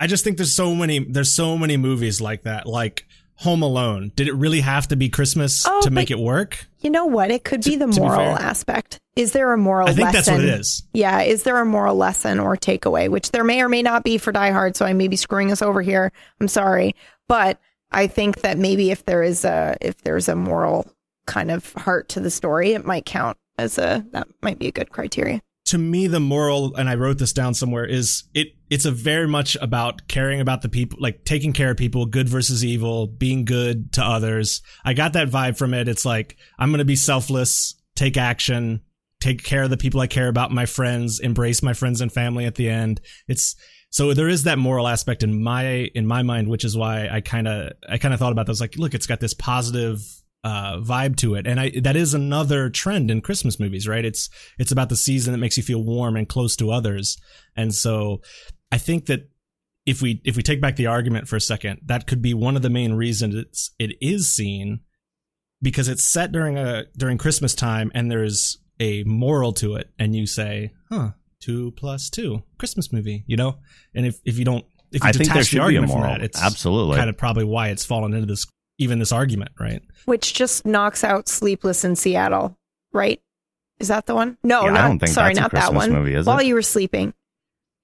[0.00, 2.66] I just think there's so many there's so many movies like that.
[2.66, 3.04] Like
[3.38, 4.12] Home Alone.
[4.16, 6.66] Did it really have to be Christmas Oh, to make it work?
[6.80, 7.30] You know what?
[7.30, 8.98] It could be the to be moral aspect.
[9.14, 10.14] Is there a moral I think lesson?
[10.14, 10.82] that's what it is.
[10.92, 14.18] Yeah, is there a moral lesson or takeaway, which there may or may not be
[14.18, 14.76] for Die Hard?
[14.76, 16.12] So I may be screwing us over here.
[16.40, 16.94] I'm sorry,
[17.28, 17.58] but
[17.90, 20.86] I think that maybe if there is a if there's a moral
[21.26, 24.72] kind of heart to the story, it might count as a that might be a
[24.72, 25.40] good criteria.
[25.66, 29.28] To me the moral and i wrote this down somewhere is it it's a very
[29.28, 33.44] much about caring about the people like taking care of people good versus evil being
[33.44, 34.60] good to others.
[34.84, 35.88] I got that vibe from it.
[35.88, 38.82] It's like i'm gonna be selfless take action
[39.20, 42.44] take care of the people i care about my friends embrace my friends and family
[42.44, 43.00] at the end.
[43.28, 43.56] It's
[43.90, 47.20] so there is that moral aspect in my in my mind which is why i
[47.20, 50.00] kind of i kind of thought about this like look it's got this positive
[50.46, 54.04] uh, vibe to it, and I that is another trend in Christmas movies, right?
[54.04, 54.30] It's
[54.60, 57.18] it's about the season that makes you feel warm and close to others,
[57.56, 58.20] and so
[58.70, 59.28] I think that
[59.86, 62.54] if we if we take back the argument for a second, that could be one
[62.54, 64.82] of the main reasons it's it is seen
[65.60, 70.14] because it's set during a during Christmas time, and there's a moral to it, and
[70.14, 73.58] you say, huh, two plus two, Christmas movie, you know,
[73.96, 74.64] and if if you don't.
[74.92, 76.14] If you I think detach there the should be a argument from moral.
[76.14, 76.96] that, it's Absolutely.
[76.96, 78.46] kind of probably why it's fallen into this
[78.78, 79.82] even this argument, right?
[80.04, 82.56] Which just knocks out Sleepless in Seattle,
[82.92, 83.20] right?
[83.78, 84.38] Is that the one?
[84.42, 85.92] No, Yeah, I don't think sorry, that's a not that one.
[85.92, 86.46] movie, is While it?
[86.46, 87.12] you were sleeping,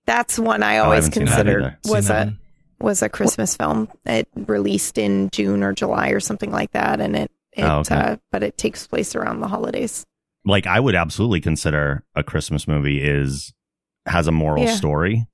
[0.06, 2.38] that's one I Oh, I always haven't considered was Seen a one?
[2.80, 3.88] was a Christmas film.
[4.06, 7.94] It released in June or July or something like that, and it it Oh, okay.
[7.94, 10.04] uh, but it takes place around the holidays.
[10.44, 13.52] like I would absolutely consider a Christmas movie is
[14.06, 14.74] has a moral Yeah.
[14.74, 15.26] story,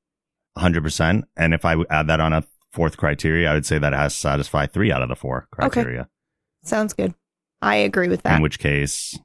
[0.56, 1.24] hundred percent.
[1.36, 2.42] And if I would add that on a
[2.78, 6.00] fourth criteria, I would say that has to satisfy three out of the four criteria.
[6.02, 6.08] Okay.
[6.62, 7.12] Sounds good.
[7.60, 8.36] I agree with that.
[8.36, 9.18] In which case,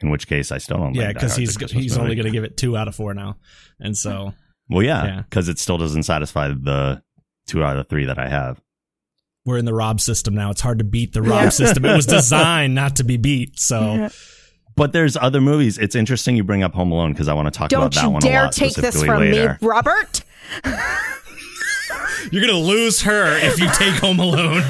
[0.00, 0.94] in which case, I still don't.
[0.94, 2.94] Yeah, because Hard's a he's Christmas he's only going to give it two out of
[2.94, 3.36] four now,
[3.80, 4.34] and so
[4.70, 5.22] Well, yeah, Yeah.
[5.22, 7.02] because it still doesn't satisfy the
[7.46, 8.60] two out of the three that I have.
[9.46, 10.50] we're in the Rob system now.
[10.50, 11.48] It's hard to beat the Rob Yeah.
[11.48, 11.84] system.
[11.86, 13.58] It was designed not to be beat.
[13.58, 14.08] So Yeah.
[14.76, 15.76] But there's other movies.
[15.78, 18.02] It's interesting you bring up Home Alone because I want to talk Don't about that
[18.02, 18.30] you one a lot.
[18.30, 19.58] Don't you dare take this from later.
[19.60, 20.22] me, Robert.
[22.30, 24.62] you're going to lose her if you take Home Alone.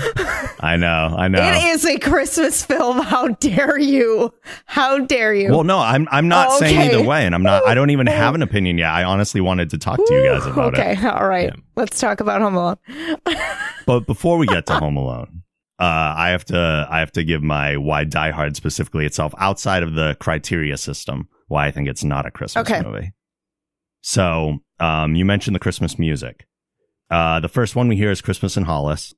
[0.61, 1.39] I know, I know.
[1.41, 2.99] It is a Christmas film.
[3.01, 4.33] How dare you?
[4.67, 5.51] How dare you?
[5.51, 7.67] Well, no, I'm I'm not Oh, saying either way, and I'm not.
[7.67, 8.91] I don't even have an opinion yet.
[8.91, 10.99] I honestly wanted to talk to you guys about okay, it.
[10.99, 11.53] Okay, all right.
[11.55, 11.63] Yeah.
[11.77, 12.77] Let's talk about Home Alone.
[13.87, 15.45] But before we get to Home Alone,
[15.79, 19.83] uh, I have to I have to give my why Die Hard specifically itself outside
[19.83, 22.83] of the criteria system why I think it's not a Christmas Okay.
[22.83, 23.13] movie.
[24.03, 26.47] So, um, you mentioned the Christmas music.
[27.11, 29.15] Uh, the first one we hear is Christmas in Hollis.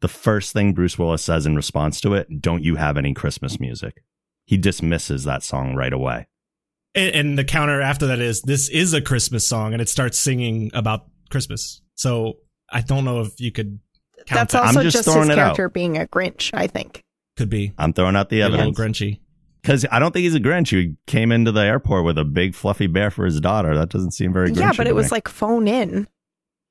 [0.00, 3.58] The first thing Bruce Willis says in response to it, "Don't you have any Christmas
[3.58, 4.02] music?"
[4.46, 6.26] He dismisses that song right away.
[6.94, 10.18] And, and the counter after that is this is a Christmas song, and it starts
[10.18, 11.82] singing about Christmas.
[11.94, 12.38] So
[12.70, 13.80] I don't know if you could
[14.26, 14.62] count That's that.
[14.64, 15.56] also I'm just just, throwing his it out.
[15.56, 17.02] character being a Grinch, I think.
[17.36, 18.78] Could be I'm throwing out the a little evidence.
[18.78, 19.20] grinchy.
[19.62, 20.70] Because I don't think he's a Grinch.
[20.70, 23.76] He came into the airport with a big fluffy bear for his daughter.
[23.76, 26.06] That doesn't seem very Grinchy yeah, but to it was like phone in.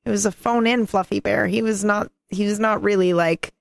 [0.08, 1.48] It was a phone in fluffy bear.
[1.48, 3.54] He was not he was not really like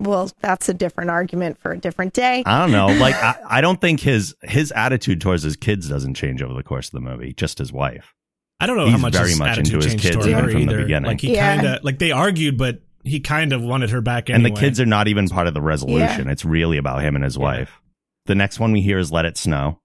[0.00, 2.42] well, that's a different argument for a different day.
[2.44, 2.88] I don't know.
[2.88, 6.64] Like I, I don't think his his attitude towards his kids doesn't change over the
[6.64, 7.32] course of the movie.
[7.32, 8.12] Just his wife.
[8.58, 10.66] I don't know He's how much very his much into his kids even her from
[10.66, 11.08] the beginning.
[11.08, 11.54] Like he Yeah.
[11.54, 14.80] kind of like they argued, but he kind of wanted her back And the kids
[14.80, 16.28] are not even part of the resolution.
[16.28, 17.42] It's really about him and his Yeah.
[17.42, 17.80] wife.
[18.26, 19.78] The next one we hear is "Let It Snow."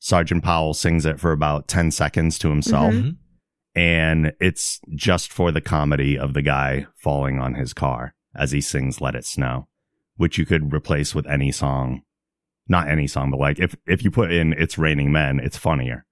[0.00, 3.16] Sergeant Powell sings it for about ten seconds to himself, Mhm.
[3.76, 8.60] And it's just for the comedy of the guy falling on his car as he
[8.62, 9.68] sings "Let It Snow,"
[10.16, 12.00] which you could replace with any song.
[12.68, 16.06] Not any song, but like if if you put in "It's Raining Men," it's funnier.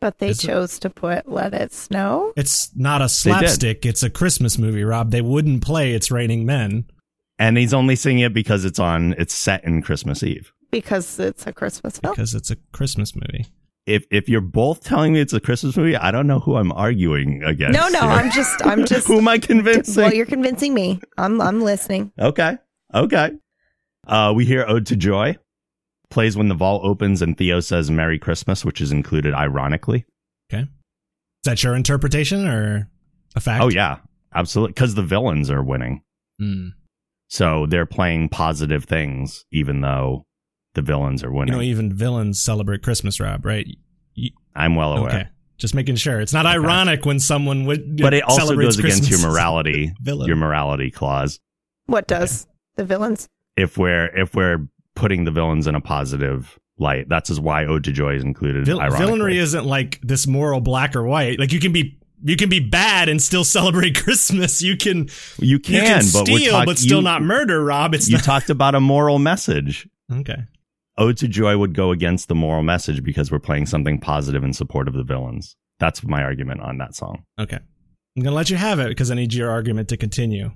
[0.00, 2.32] But they Is it- chose to put Let It Snow.
[2.36, 3.86] It's not a slapstick.
[3.86, 5.10] It's a Christmas movie, Rob.
[5.10, 6.86] They wouldn't play "It's Raining Men."
[7.38, 9.14] And he's only singing it because it's on.
[9.18, 10.52] It's set in Christmas Eve.
[10.70, 12.12] Because it's a Christmas film.
[12.14, 13.46] because it's a Christmas movie.
[13.86, 16.72] If if you're both telling me it's a Christmas movie, I don't know who I'm
[16.72, 17.78] arguing against.
[17.78, 18.10] No, no, here.
[18.10, 20.02] I'm just I'm just who am I convincing?
[20.02, 21.00] well, you're convincing me.
[21.18, 22.10] I'm I'm listening.
[22.18, 22.56] okay,
[22.94, 23.32] okay.
[24.06, 25.36] Uh, we hear "Ode to Joy"
[26.10, 30.06] plays when the vault opens and Theo says "Merry Christmas," which is included ironically.
[30.52, 30.62] Okay.
[30.62, 30.68] Is
[31.44, 32.88] that your interpretation or
[33.36, 33.62] a fact?
[33.62, 33.98] Oh yeah,
[34.34, 36.02] absolutely, because the villains are winning,
[36.40, 36.68] Hmm.
[37.28, 40.24] so they're playing positive things, even though
[40.74, 41.54] the villains are You winning.
[41.54, 43.44] know, even villains celebrate Christmas, Rob.
[43.44, 43.66] Right?
[44.54, 45.08] I'm well aware.
[45.08, 45.28] Okay.
[45.56, 46.20] Just making sure.
[46.20, 46.54] It's not Okay.
[46.56, 47.96] ironic when someone would.
[47.96, 51.40] But it also celebrates goes against your morality, your morality clause.
[51.86, 53.28] What does the villains?
[53.56, 57.08] if we're if we're putting the villains in a positive light.
[57.08, 58.66] That's is why Ode to Joy is included.
[58.66, 61.38] Vil- villainy isn't like this moral black or white.
[61.38, 64.60] Like you can be you can be bad and still celebrate Christmas.
[64.62, 65.08] You can
[65.38, 67.94] You can, you can but steal talk- but still you- not murder, Rob.
[67.94, 69.88] It's You not talked about a moral message.
[70.12, 70.44] okay.
[70.96, 74.52] Ode to Joy would go against the moral message because we're playing something positive in
[74.52, 75.56] support of the villains.
[75.80, 77.24] That's my argument on that song.
[77.38, 77.58] Okay,
[78.16, 80.52] I'm gonna let you have it because I need your argument to continue.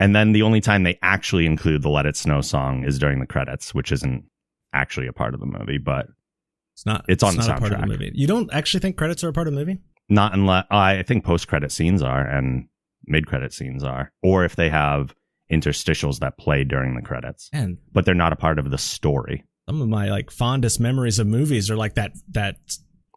[0.00, 3.20] And then the only time they actually include the Let It Snow song is during
[3.20, 4.24] the credits, which isn't
[4.72, 6.08] actually a part of the movie, but
[6.74, 7.04] It's not.
[7.08, 7.88] It's on the not a part of the soundtrack.
[7.88, 8.12] movie.
[8.14, 9.78] You don't actually think credits are a part of the movie?
[10.08, 12.66] not unless I think post credit scenes are and
[13.06, 15.14] mid credit scenes are, or if they have
[15.50, 19.44] interstitials that play during the credits, And but they're not a part of the story.
[19.68, 22.56] Some of my like fondest memories of movies are like that that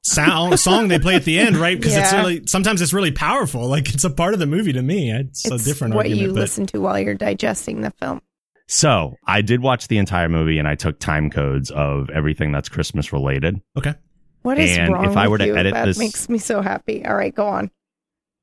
[0.04, 1.78] sound song they play at the end, right?
[1.78, 3.68] Because it's really sometimes it's really powerful.
[3.68, 5.12] Like it's a part of the movie to me.
[5.12, 8.22] It's, it's a different what argument, you but listen to while you're digesting the film.
[8.68, 12.70] So I did watch the entire movie and I took time codes of everything that's
[12.70, 13.60] Christmas related.
[13.78, 13.94] okay.
[14.42, 15.56] What is And wrong if I with were to you?
[15.56, 17.04] edit that this- makes me so happy.
[17.04, 17.72] All right, go on.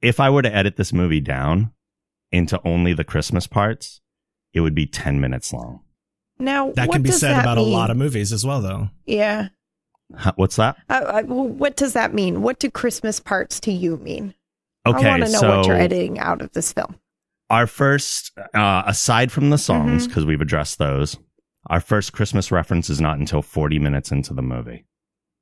[0.00, 1.70] If I were to edit this movie down
[2.32, 4.00] into only the Christmas parts,
[4.52, 5.80] it would be 10 minutes long.
[6.38, 8.60] Now That what can be does said that about a lot of movies as well,
[8.60, 8.90] though.
[9.06, 9.48] Yeah.
[10.14, 10.76] Huh, What's that?
[10.88, 12.42] I, I, well, what does that mean?
[12.42, 14.34] What do Christmas parts to you mean?
[14.86, 16.96] Okay, I want to know so what you're editing out of this film.
[17.50, 20.08] our first, uh, aside from the songs, mm-hmm.
[20.08, 21.16] because we've addressed those,
[21.68, 24.84] our first Christmas reference is not until 40 minutes into the movie.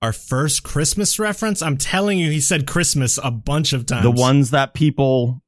[0.02, 1.62] Our first Christmas reference.
[1.62, 4.02] I'm telling you, he said Christmas a bunch of times.
[4.02, 5.42] The ones that people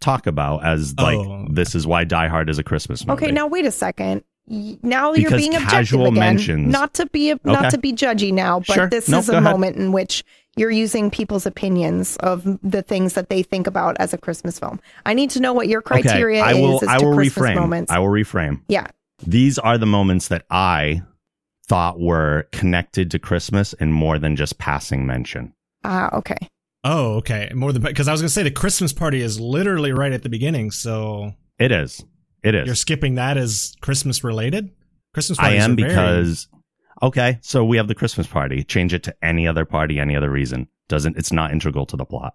[0.00, 1.46] talk about as like, Oh.
[1.50, 3.24] this is why Die Hard is a Christmas movie.
[3.24, 4.24] Okay, now wait a second.
[4.50, 6.14] Y- Now you're Because being objective again.
[6.14, 8.88] mentions- Not to be not to be judgy now, but Sure.
[8.88, 9.50] this Nope, is go a ahead.
[9.52, 10.24] moment in which
[10.56, 14.80] you're using people's opinions of the things that they think about as a Christmas film.
[15.06, 17.14] I need to know what your criteria okay, I will, is as I to will
[17.14, 17.54] Christmas reframe.
[17.54, 17.92] moments.
[17.92, 18.60] I will reframe.
[18.68, 18.88] yeah.
[19.24, 21.02] These are the moments that I
[21.68, 25.52] thought were connected to Christmas and more than just passing mention.
[25.84, 26.36] Ah, okay.
[26.82, 27.52] Oh, okay.
[27.54, 30.28] More than because I was gonna say the Christmas party is literally right at the
[30.30, 32.02] beginning, so It is.
[32.42, 32.66] It is.
[32.66, 34.70] you're skipping that as Christmas related.
[35.12, 35.58] Christmas party.
[35.58, 36.48] I am because
[37.02, 38.62] okay, so we have the Christmas party.
[38.62, 40.68] Change it to any other party, any other reason.
[40.88, 42.34] Doesn't it's not integral to the plot.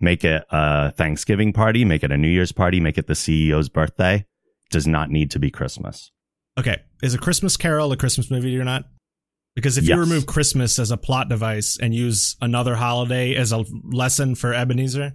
[0.00, 3.68] Make it a Thanksgiving party, make it a New Year's party, make it the CEO's
[3.68, 4.26] birthday.
[4.70, 6.10] Does not need to be Christmas.
[6.58, 6.82] okay.
[7.02, 8.84] Is a Christmas Carol a Christmas movie or not?
[9.54, 13.64] Because if you remove Christmas as a plot device and use another holiday as a
[13.84, 15.14] lesson for Ebenezer,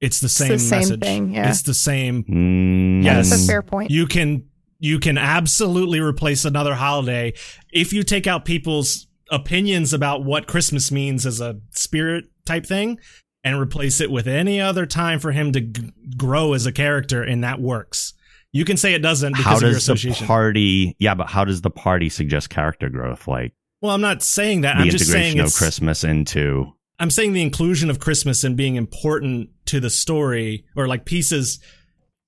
[0.00, 1.00] it's the same the same message.
[1.00, 1.48] thing, yeah.
[1.50, 3.30] It's the same Mm, Yes.
[3.30, 3.90] That's a fair point.
[3.90, 4.44] you can
[4.78, 7.32] you can absolutely replace another holiday
[7.72, 12.98] if you take out people's opinions about what Christmas means as a spirit type thing
[13.42, 17.22] and replace it with any other time for him to g- grow as a character
[17.22, 18.12] and that works.
[18.52, 20.94] You can say it doesn't because How of your does the party?
[20.98, 23.26] Yeah, but how does the party suggest character growth?
[23.26, 24.76] Like well, I'm not saying that.
[24.76, 28.44] the I'm just saying integration of it's, Christmas into I'm saying the inclusion of Christmas
[28.44, 31.60] and being important to the story, or like pieces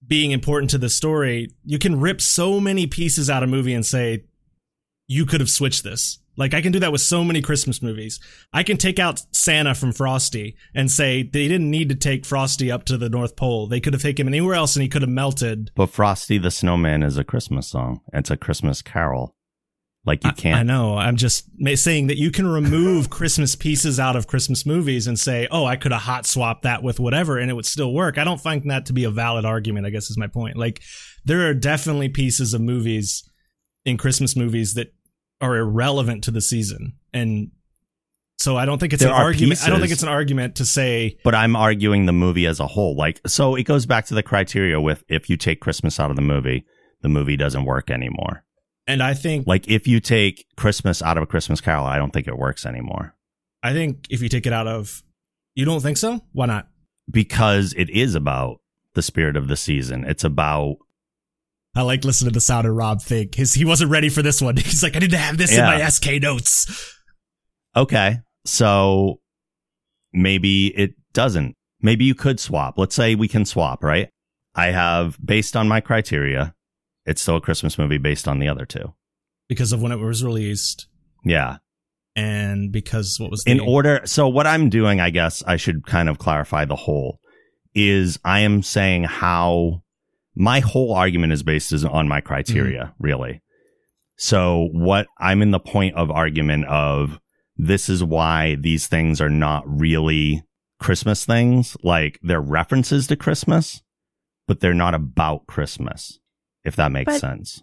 [0.07, 1.49] being important to the story.
[1.65, 4.25] You can rip so many pieces out of a movie and say,
[5.07, 6.19] you could have switched this.
[6.37, 8.21] Like I can do that with so many Christmas movies.
[8.53, 12.71] I can take out Santa from Frosty and say they didn't need to take Frosty
[12.71, 13.67] up to the North Pole.
[13.67, 15.73] They could have taken him anywhere else and he could have melted.
[15.75, 18.01] But Frosty the Snowman is a Christmas song.
[18.13, 19.35] It's a Christmas carol.
[20.05, 20.59] Like you can't.
[20.59, 20.97] I know.
[20.97, 25.49] I'm just saying that you can remove Christmas pieces out of Christmas movies and say,
[25.51, 28.25] "Oh, I could have hot swapped that with whatever, and it would still work." I
[28.25, 29.87] don't find that to be a valid argument.
[29.87, 30.57] I guess is my point.
[30.57, 30.81] Like,
[31.25, 33.29] there are definitely pieces of movies
[33.85, 34.95] in Christmas movies that
[35.41, 37.51] are irrelevant to the season, and
[38.39, 39.65] so I don't think it's There an argument.
[39.65, 42.67] I don't think it's an argument to say, But I'm arguing the movie as a
[42.67, 42.97] whole.
[42.97, 46.17] Like, so it goes back to the criteria with if you take Christmas out of
[46.17, 46.65] the movie,
[47.03, 48.45] the movie doesn't work anymore.
[48.89, 52.13] And I think Like, if you take Christmas out of a Christmas Carol, I don't
[52.13, 53.15] think it works anymore
[53.63, 55.03] I think if you take it out of,
[55.55, 56.21] you don't think so?
[56.33, 56.69] Why not?
[57.11, 58.61] because it is about
[58.95, 60.05] the spirit of the season.
[60.05, 60.77] It's about
[61.75, 63.35] I like listening to the sound of Rob think.
[63.37, 64.57] His, he wasn't ready for this one.
[64.59, 65.73] He's like, I need to have this Yeah.
[65.73, 66.93] in my SK notes.
[67.77, 68.19] okay.
[68.45, 69.21] So
[70.13, 71.55] maybe it doesn't.
[71.81, 72.77] Maybe you could swap.
[72.79, 74.11] Let's say we can swap, right?
[74.55, 76.55] I have based on my criteria,
[77.09, 78.95] it's still a Christmas movie based on the other two.
[79.49, 80.87] because of when it was released.
[81.25, 81.59] Yeah.
[82.15, 85.85] and because what was the in order so what i'm doing i guess i should
[85.85, 87.19] kind of clarify the whole
[87.75, 89.83] is i am saying how
[90.39, 93.05] my whole argument is based on my criteria mm-hmm.
[93.05, 93.43] really.
[94.17, 97.19] So what i'm in the point of argument of
[97.57, 100.43] this is why these things are not really
[100.79, 101.77] christmas things.
[101.83, 103.83] Like they're references to christmas
[104.47, 106.19] but they're not about christmas
[106.65, 107.63] if that makes But- sense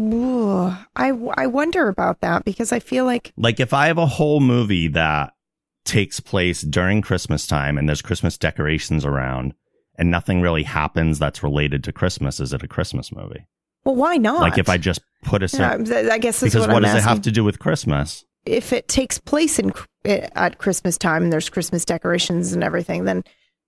[0.00, 4.06] Ooh, I, I wonder about that because I feel like like if I have a
[4.06, 5.34] whole movie that
[5.84, 9.52] takes place during Christmas time and there's Christmas decorations around
[9.96, 13.46] and nothing really happens that's related to Christmas, is it a Christmas movie?
[13.84, 14.40] Well, why not?
[14.40, 17.20] Like if I just put a Yeah, I guess because what, what, does it have
[17.22, 18.24] to do with Christmas?
[18.44, 19.72] if it takes place in
[20.04, 23.22] eh, at Christmas time and there's Christmas decorations and everything, then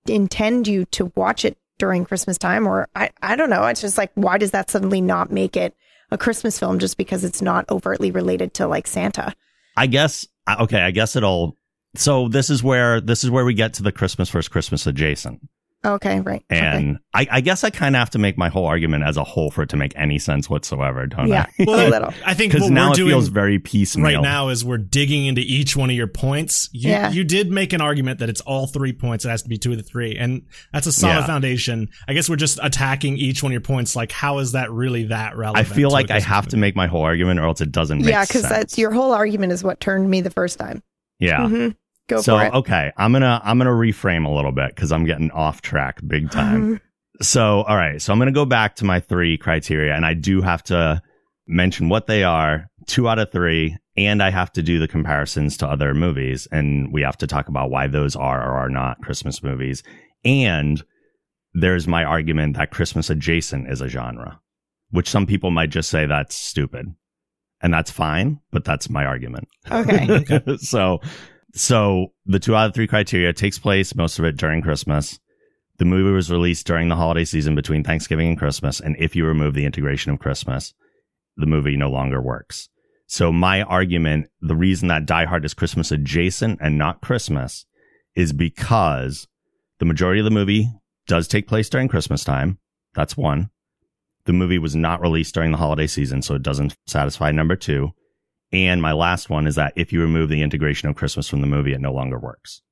[0.07, 3.67] intend you to watch it during Christmas time, or I I don't know.
[3.67, 5.77] It's just like why does that suddenly not make it
[6.11, 9.35] a Christmas film just because it's not overtly related to like Santa?
[9.77, 11.59] I guess okay, I guess it'll
[11.95, 15.47] so this is where this is where we get to the Christmas versus Christmas adjacent.
[15.85, 16.43] Okay, right.
[16.51, 16.61] okay.
[16.61, 19.25] And I, I guess I kind of have to make my whole argument as a
[19.25, 21.63] whole for it to make any sense whatsoever, don't yeah, I?
[21.63, 22.15] a little.
[22.25, 24.05] I think Because what now we're it doing feels very piecemeal.
[24.17, 26.71] right now is we're digging into each one of your points.
[26.73, 27.11] You, Yeah.
[27.11, 29.25] you did make an argument that it's all three points.
[29.25, 30.17] It has to be two of the three.
[30.17, 31.27] And that's a solid Yeah.
[31.27, 31.89] foundation.
[32.09, 33.95] I guess we're just attacking each one of your points.
[33.95, 35.67] Like, how is that really that relevant?
[35.71, 37.99] I feel like I Christmas have to make my whole argument or else it doesn't
[37.99, 38.29] make Yeah, sense.
[38.29, 40.83] because that's your whole argument is what turned me the first time.
[41.21, 41.49] Yeah.
[41.49, 41.69] hmm
[42.09, 42.55] Go so for it.
[42.55, 46.31] okay, I'm gonna I'm gonna reframe a little bit because I'm getting off track big
[46.31, 46.81] time.
[47.23, 48.01] So, all right.
[48.03, 51.01] So I'm going to go back to my three criteria and I do have to
[51.47, 53.77] mention what they are two out of three.
[53.97, 56.49] And I have to do the comparisons to other movies.
[56.51, 59.85] And we have to talk about why those are or are not Christmas movies.
[60.25, 60.83] And
[61.53, 64.41] there's my argument that Christmas adjacent is a genre,
[64.91, 66.87] which some people might just say that's stupid.
[67.61, 69.47] And that's fine, but that's my argument.
[69.71, 70.25] Okay.
[70.59, 71.01] so,
[71.55, 75.19] so the two out of three criteria takes place, most of it during Christmas.
[75.79, 78.81] The movie was released during the holiday season between Thanksgiving and Christmas.
[78.81, 80.73] And if you remove the integration of Christmas,
[81.37, 82.69] the movie no longer works.
[83.07, 87.67] So my argument, the reason that Die Hard is Christmas adjacent and not Christmas
[88.15, 89.27] is because
[89.79, 90.71] the majority of the movie
[91.07, 92.59] does take place during Christmas time.
[92.95, 93.51] That's one.
[94.27, 97.91] The movie was not released during the holiday season, so it doesn't satisfy number two.
[98.55, 101.47] And my last one is that if you remove the integration of Christmas from the
[101.49, 102.63] movie, it no longer works.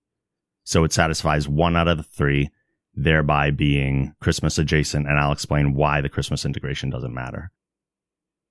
[0.65, 2.51] So it satisfies one out of the three,
[2.95, 5.09] thereby being Christmas adjacent.
[5.09, 7.51] And I'll explain why the Christmas integration doesn't matter.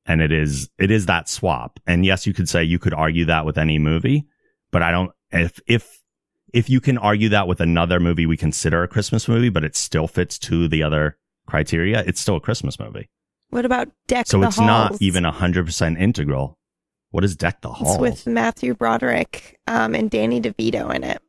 [0.05, 1.79] And it is, it is that swap.
[1.87, 4.25] And yes, you could say you could argue that with any movie,
[4.71, 6.01] but I don't, if, if,
[6.53, 9.75] if you can argue that with another movie we consider a Christmas movie, but it
[9.77, 11.17] still fits to the other
[11.47, 13.09] criteria, it's still a Christmas movie.
[13.51, 15.01] what about Deck So the it's not Halls?
[15.01, 16.57] even 100% integral.
[17.11, 17.95] What is Deck the Halls?
[17.95, 21.21] It's with Matthew Broderick um, and Danny DeVito in it.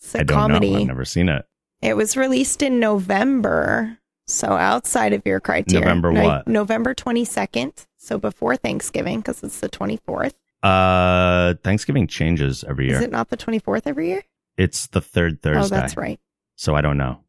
[0.00, 0.70] It's a I don't comedy.
[0.72, 0.78] know.
[0.80, 1.44] I've never seen it.
[1.82, 5.80] It was released in November, so outside of your criteria.
[5.84, 6.48] November No- what?
[6.48, 10.34] November twenty second, so before Thanksgiving, because it's the twenty fourth.
[10.62, 12.96] Uh, Thanksgiving changes every year.
[12.96, 14.22] Is it not the twenty fourth every year?
[14.56, 15.76] it's the third Thursday.
[15.76, 16.18] Oh, that's right.
[16.54, 17.20] So I don't know.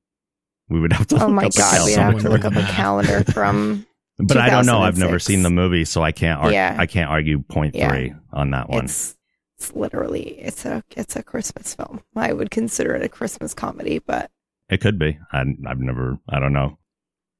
[0.69, 1.15] We would have to.
[1.15, 3.86] Oh look my god, we have to look up a calendar from.
[4.19, 4.81] But I don't know.
[4.81, 6.39] I've never seen the movie, so I can't.
[6.41, 6.75] Ar- Yeah.
[6.79, 7.89] I can't argue point Yeah.
[7.89, 8.85] three on that one.
[8.85, 9.15] It's
[9.59, 12.01] it's literally it's a it's a Christmas film.
[12.15, 14.31] I would consider it a Christmas comedy, but
[14.69, 15.17] It could be.
[15.31, 16.17] I, I've never.
[16.29, 16.77] I don't know.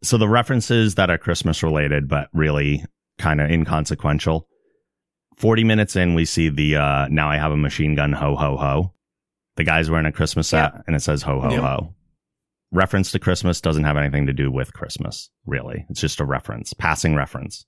[0.03, 2.85] So the references that are Christmas related, but really
[3.17, 4.47] kind of inconsequential.
[5.35, 8.57] Forty minutes in, we see the uh, "Now I have a machine gun." Ho ho
[8.57, 8.93] ho.
[9.55, 11.61] The guy's wearing a Christmas hat, and it says "Ho ho Yep.
[11.61, 11.93] ho."
[12.71, 15.29] Reference to Christmas doesn't have anything to do with Christmas.
[15.45, 17.65] Really, it's just a reference, passing reference.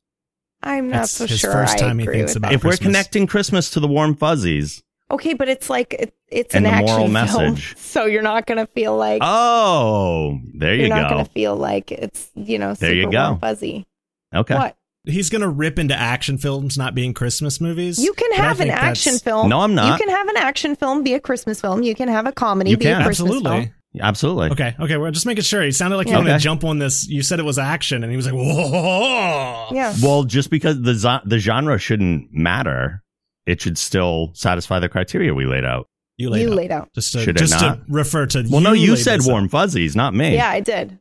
[0.61, 1.51] I'm not That's so his sure.
[1.53, 2.55] first I time he agree thinks about that.
[2.55, 6.63] if we're connecting Christmas to the warm fuzzies, Okay, but it's like it, it's an
[6.63, 7.75] the action moral film, message.
[7.79, 10.87] so you're not gonna feel like oh, there you go.
[10.87, 13.23] you're not gonna feel like it's you know There you go.
[13.29, 13.87] warm fuzzy.
[14.35, 14.55] Okay.
[14.55, 14.75] What
[15.05, 17.97] He's going to rip into action films not being Christmas movies.
[18.03, 19.49] you can have an think that's- action film.
[19.49, 19.93] No, I'm not.
[19.97, 21.81] You can have an action film be a Christmas film.
[21.83, 23.01] You can have a comedy You be can.
[23.01, 23.61] a Christmas Absolutely.
[23.63, 23.73] film.
[23.99, 24.49] Absolutely.
[24.51, 25.61] Okay, okay, we're just making sure.
[25.61, 26.19] He sounded like he Yeah.
[26.19, 27.07] wanted to jump on this.
[27.07, 29.93] You said it was action, and he was like, "Whoa!" Yeah.
[30.01, 33.03] Well, just because the the genre shouldn't matter,
[33.45, 35.87] it should still satisfy the criteria we laid out.
[36.17, 36.55] You laid you out.
[36.55, 36.89] laid out.
[36.93, 37.59] just to, Should it not?
[37.59, 38.45] to refer to.
[38.49, 39.31] Well, no, you said this out.
[39.31, 40.35] warm fuzzies, not me.
[40.35, 40.99] Yeah, I did.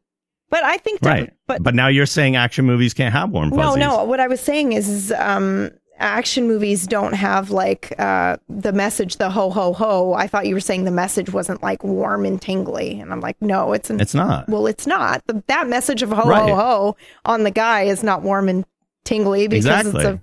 [0.50, 1.32] But I think that, Right.
[1.46, 3.80] but But now you're saying action movies can't have warm fuzzies.
[3.80, 4.04] no, no.
[4.04, 9.16] What I was saying is, is um, action movies don't have like uh, the message,
[9.16, 10.12] the ho ho ho.
[10.14, 13.40] I thought you were saying the message wasn't like warm and tingly, and I'm like,
[13.40, 14.48] no, it's an It's not.
[14.48, 15.26] Well, it's not.
[15.26, 16.48] The, that message of ho Right.
[16.48, 18.64] ho ho on the guy is not warm and
[19.04, 20.00] tingly because Exactly.
[20.00, 20.20] it's a.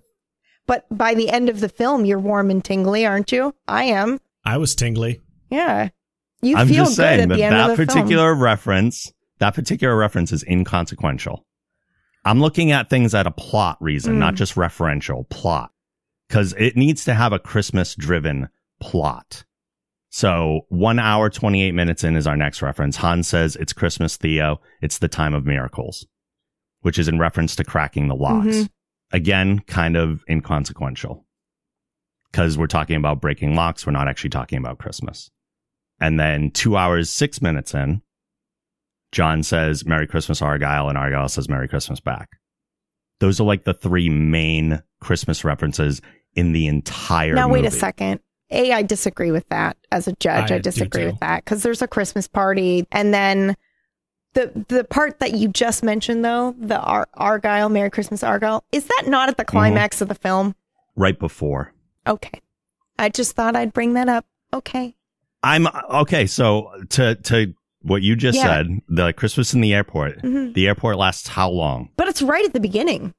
[0.68, 3.54] But by the end of the film, you're warm and tingly, aren't you?
[3.68, 4.20] I am.
[4.44, 5.22] I was tingly.
[5.50, 5.90] Yeah.
[6.42, 9.12] You I'm feel just good saying at that the end that of the particular reference,
[9.40, 11.46] that particular reference is inconsequential.
[12.26, 14.20] I'm looking at things at a plot reason, Mm.
[14.20, 15.72] not just referential plot,
[16.28, 18.50] because it needs to have a Christmas driven
[18.82, 19.46] plot.
[20.10, 22.98] So one hour, 28 minutes in is our next reference.
[22.98, 24.60] Hans says, it's Christmas, Theo.
[24.82, 26.08] It's the time of miracles,
[26.82, 28.48] which is in reference to cracking the locks.
[28.48, 28.70] Mhm.
[29.12, 31.24] Again, kind of inconsequential.
[32.32, 33.86] because we're talking about breaking locks.
[33.86, 35.32] We're not actually talking about Christmas.
[36.02, 38.02] And then two hours, six minutes in,
[39.16, 42.28] John says, Merry Christmas, Argyle, and Argyle says, Merry Christmas back.
[43.22, 46.02] Those are like the three main Christmas references
[46.34, 48.20] in the entire Now, wait a second.
[48.52, 50.52] A, I disagree with that as a judge.
[50.52, 53.56] I I, disagree with that because there's a Christmas party, and then
[54.34, 58.84] the the part that you just mentioned, though, the Ar- Argyle, Merry Christmas, Argyle, is
[58.84, 59.30] that not Mm-hmm.
[59.30, 60.56] at the climax of the film?
[60.98, 61.74] Right before.
[62.06, 62.42] Okay,
[63.00, 64.26] I just thought I'd bring that up.
[64.54, 64.94] Okay,
[65.42, 66.28] I'm okay.
[66.28, 67.54] So to, to
[67.86, 68.44] what you just Yeah.
[68.46, 70.54] said, the Christmas in the airport, Mhm.
[70.54, 71.90] the airport lasts how long?
[71.98, 73.14] but it's right at the beginning.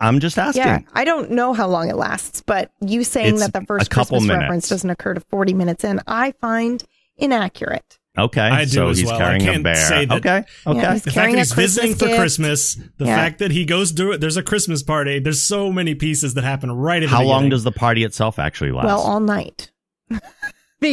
[0.00, 0.64] I'm just asking.
[0.64, 3.88] Yeah, I don't know how long it lasts, but you saying It's that the first
[3.90, 4.42] couple Christmas minutes.
[4.42, 6.82] reference doesn't occur to 40 minutes in, I find
[7.16, 7.98] inaccurate.
[8.18, 8.40] Okay.
[8.40, 9.16] I do so as he's well.
[9.16, 9.74] I carrying a can't bear.
[9.76, 10.42] say that- okay.
[10.66, 10.78] Okay.
[10.80, 12.16] Yeah, he's The fact that he's visiting Christmas for.
[12.16, 13.16] Christmas, the Yeah.
[13.16, 15.18] fact that he goes to it, there's a Christmas party.
[15.18, 18.38] There's so many pieces that happen right at the How long does the party itself
[18.38, 18.86] actually last?
[18.86, 19.70] Well, all night.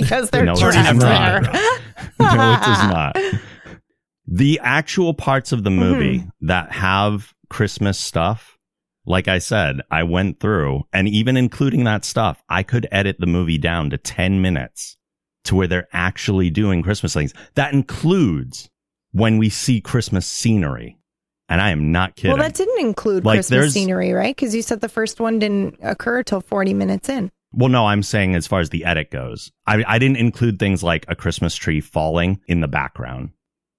[0.02, 1.42] because they're No, trapped there.
[1.42, 1.54] not.
[2.20, 3.18] no, it does not.
[4.28, 6.48] The actual parts of the movie Mm-hmm.
[6.48, 8.58] that have Christmas stuff,
[9.06, 13.26] like I said, I went through and even including that stuff, I could edit the
[13.28, 14.98] movie down to 10 minutes
[15.46, 17.34] to where they're actually doing Christmas things.
[17.56, 18.70] That includes
[19.12, 20.98] when we see Christmas scenery.
[21.50, 22.32] And I am not kidding.
[22.32, 24.34] Well, that didn't include Like, Christmas scenery, right?
[24.34, 27.30] Because you said the first one didn't occur till 40 minutes in.
[27.54, 30.84] Well, no, I'm saying as far as the edit goes, I, I didn't include things
[30.84, 33.30] like a Christmas tree falling in the background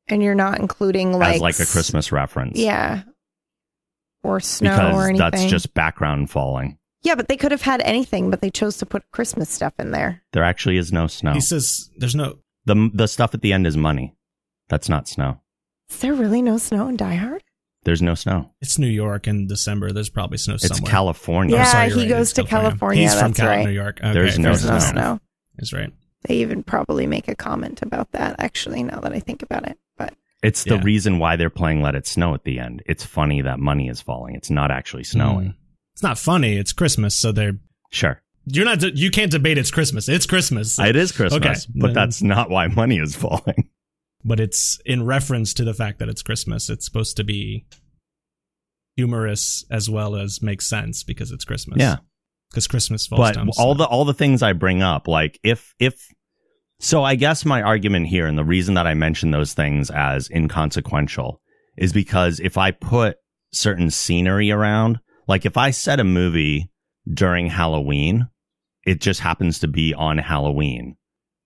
[0.09, 2.59] And you're not including like as like a s- Christmas reference.
[2.59, 3.03] Yeah.
[4.23, 5.19] Or snow because or anything.
[5.31, 6.79] that's just background falling.
[7.03, 9.91] Yeah, but they could have had anything, but they chose to put Christmas stuff in
[9.91, 10.23] there.
[10.33, 11.35] There actually is no snow.
[11.35, 14.17] He says there's no the The stuff at the end is money.
[14.71, 15.41] That's not snow.
[15.91, 17.44] Is there really no snow in Die Hard?
[17.85, 18.51] There's no snow.
[18.61, 19.93] it's New York in December.
[19.93, 20.91] There's probably snow It's somewhere.
[20.91, 21.55] California.
[21.57, 22.09] Oh, Yeah, sorry, he right.
[22.09, 23.65] goes It's to California, He's from Cal- right.
[23.67, 24.01] New York.
[24.01, 24.91] Okay, There's no There's fair no snow.
[24.91, 24.91] enough.
[25.19, 25.21] snow.
[25.57, 25.93] That's right.
[26.27, 29.79] They even probably make a comment about that, actually, now that I think about it.
[29.99, 30.83] But It's the Yeah.
[30.83, 32.83] reason why they're playing Let It Snow at the end.
[32.87, 34.35] It's funny that money is falling.
[34.35, 35.49] It's not actually snowing.
[35.49, 35.55] Mm.
[35.93, 36.57] It's not funny.
[36.57, 37.59] It's Christmas, so they're
[37.91, 38.21] Sure.
[38.47, 40.09] you're not you can't debate it's Christmas.
[40.09, 40.79] It's Christmas.
[40.79, 41.73] It is Christmas, Okay.
[41.81, 43.69] but Then- that's not why money is falling.
[44.25, 46.71] But it's in reference to the fact that it's Christmas.
[46.71, 47.67] It's supposed to be
[48.97, 51.79] humorous as well as make sense because it's Christmas.
[51.79, 51.97] Yeah.
[52.51, 53.51] because Christmas falls but down.
[53.59, 56.09] all the all the things I bring up, like if if
[56.81, 60.29] so, I guess my argument here and the reason that I mention those things as
[60.31, 61.41] inconsequential
[61.77, 63.17] is because if I put
[63.53, 66.71] certain scenery around, like if I set a movie
[67.13, 68.29] during Halloween,
[68.87, 70.97] it just happens to be on Halloween,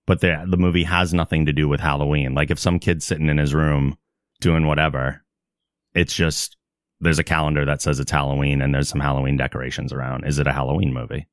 [0.09, 2.35] but the the movie has nothing to do with Halloween.
[2.35, 3.99] Like if some kid's sitting in his room
[4.41, 5.23] doing whatever,
[5.95, 6.57] it's just
[6.99, 10.25] there's a calendar that says it's Halloween and there's some Halloween decorations around.
[10.25, 11.29] Is it a Halloween movie?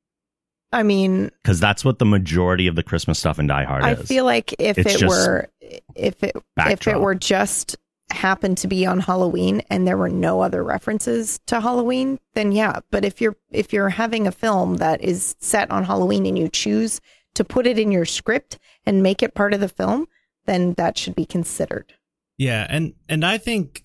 [0.72, 3.92] I mean, because that's what the majority of the Christmas stuff in Die Hard I
[3.92, 4.00] is.
[4.00, 5.48] I feel like if It's it were
[5.94, 7.76] if it if it were just
[8.10, 12.80] happened to be on Halloween and there were no other references to Halloween, then yeah.
[12.90, 16.50] But if you're if you're having a film that is set on Halloween and you
[16.50, 17.00] choose
[17.36, 20.06] to put it in your script and make it part of the film,
[20.46, 21.94] then that should be considered.
[22.38, 23.82] Yeah, and and I think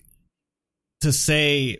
[1.00, 1.78] to say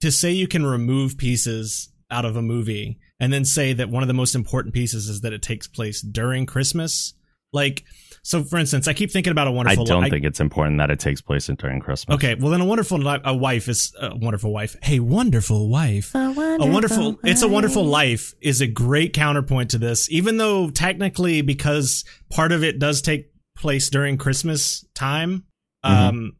[0.00, 4.02] to say you can remove pieces out of a movie and then say that one
[4.02, 7.14] of the most important pieces is that it takes place during Christmas,
[7.52, 7.84] like
[8.28, 8.44] so.
[8.44, 9.82] For instance, I keep thinking about a wonderful.
[9.82, 12.14] I don't Li- think it's important that it takes place during Christmas.
[12.16, 14.76] Okay, well then a wonderful Li- a wife is a wonderful wife.
[14.82, 16.14] Hey, wonderful wife.
[16.14, 20.70] A a wonderful it's a wonderful life is a great counterpoint to this even though
[20.70, 25.44] technically because part of it does take place during christmas time
[25.84, 26.08] Mm-hmm.
[26.08, 26.32] um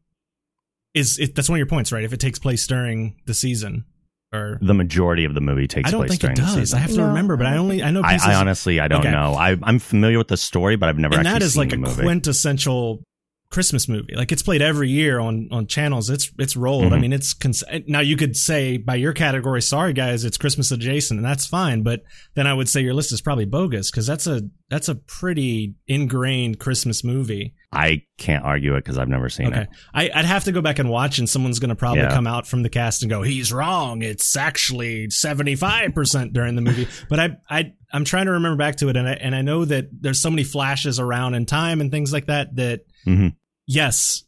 [0.95, 3.85] is it that's one of your points right if it takes place during the season
[4.33, 6.55] or The majority of the movie takes i don't place think during it the does
[6.55, 6.79] season.
[6.79, 8.35] i have to No, remember but I i don't only i know I, pieces I
[8.35, 9.11] honestly, I don't Okay.
[9.11, 9.35] know.
[9.35, 11.71] I, I'm familiar with the story, but I've never and actually that is seen like
[11.71, 12.03] the a movie.
[12.03, 13.03] quintessential
[13.51, 14.15] Christmas movie.
[14.15, 16.11] Like it's played every year on on channels.
[16.11, 16.93] It's it's rolled.
[16.93, 17.01] I Mhm.
[17.01, 21.19] mean, it's cons- now you could say by your category, sorry guys, it's Christmas adjacent,
[21.19, 21.83] and that's fine.
[21.83, 22.03] But
[22.35, 25.75] then I would say your list is probably bogus because that's a that's a pretty
[25.87, 27.55] ingrained Christmas movie.
[27.73, 29.69] I can't argue it because I've never seen Okay, it.
[29.95, 32.13] I, I'd have to go back and watch, and someone's going to probably Yeah.
[32.15, 34.03] come out from the cast and go, "He's wrong.
[34.03, 38.57] It's actually seventy five percent during the movie." But I, I, I'm trying to remember
[38.57, 41.47] back to it, and I, and I know that there's so many flashes around in
[41.47, 42.55] time and things like that.
[42.57, 43.37] That Mhm.
[43.67, 44.25] yes,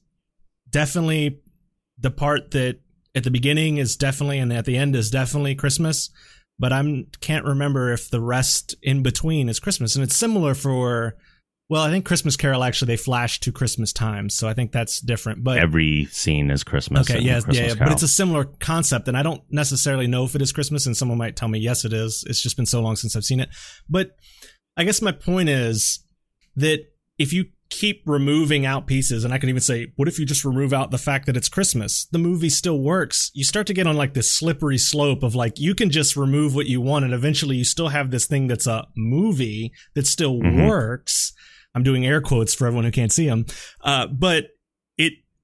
[0.71, 1.39] definitely
[1.99, 2.81] the part that
[3.15, 6.11] at the beginning is definitely, and at the end is definitely Christmas.
[6.59, 11.17] But I'm can't remember if the rest in between is Christmas, and it's similar for
[11.71, 15.01] Well, I think Christmas Carol actually they flash to Christmas time, so I think that's
[15.01, 15.45] different.
[15.45, 17.09] But Every scene is Christmas.
[17.09, 20.25] okay, yeah, Christmas yeah, yeah, but it's a similar concept, and I don't necessarily know
[20.25, 20.85] if it is Christmas.
[20.87, 22.25] And someone might tell me yes, it is.
[22.29, 23.51] It's just been so long since I've seen it.
[23.89, 24.17] But
[24.77, 26.05] I guess my point is
[26.57, 26.81] that
[27.19, 30.45] if you keep removing out pieces, and I can even say, what if you just
[30.45, 32.07] remove out the fact that it's Christmas?
[32.11, 33.31] The movie still works.
[33.33, 36.55] You start to get on like this slippery slope of like you can just remove
[36.55, 40.41] what you want, and eventually you still have this thing that's a movie that still
[40.41, 40.69] Mhm.
[40.69, 41.33] works.
[41.75, 43.47] I'm doing air quotes for everyone who can't see them,
[43.83, 44.49] uh, but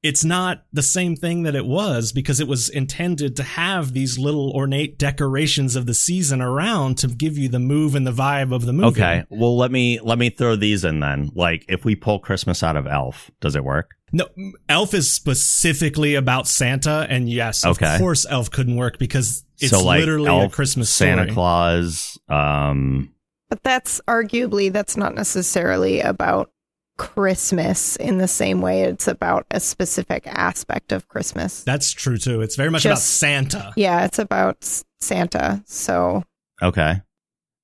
[0.07, 4.19] it's not the same thing that it was because it was intended to have these
[4.19, 8.55] little ornate decorations of the season around to give you the move and the vibe
[8.55, 9.03] of the movie.
[9.03, 9.25] Okay.
[9.31, 11.31] Well, let me let me throw these in then.
[11.35, 13.97] Like, if we pull Christmas out of Elf, does it work?
[14.13, 14.29] No,
[14.69, 19.83] Elf is specifically about Santa, and yes, of course, Elf couldn't work because it's so,
[19.83, 21.11] like, literally Elf, a Christmas story.
[21.11, 21.35] Santa story.
[21.35, 22.19] Claus.
[22.29, 23.13] Um,
[23.49, 26.53] But that's arguably that's not necessarily about
[26.97, 31.63] Christmas in the same way it's about a specific aspect of Christmas.
[31.65, 32.41] That's true too.
[32.41, 33.73] It's very much about Santa.
[33.77, 34.65] yeah, it's about
[35.01, 35.63] Santa.
[35.67, 36.25] So
[36.63, 37.03] okay.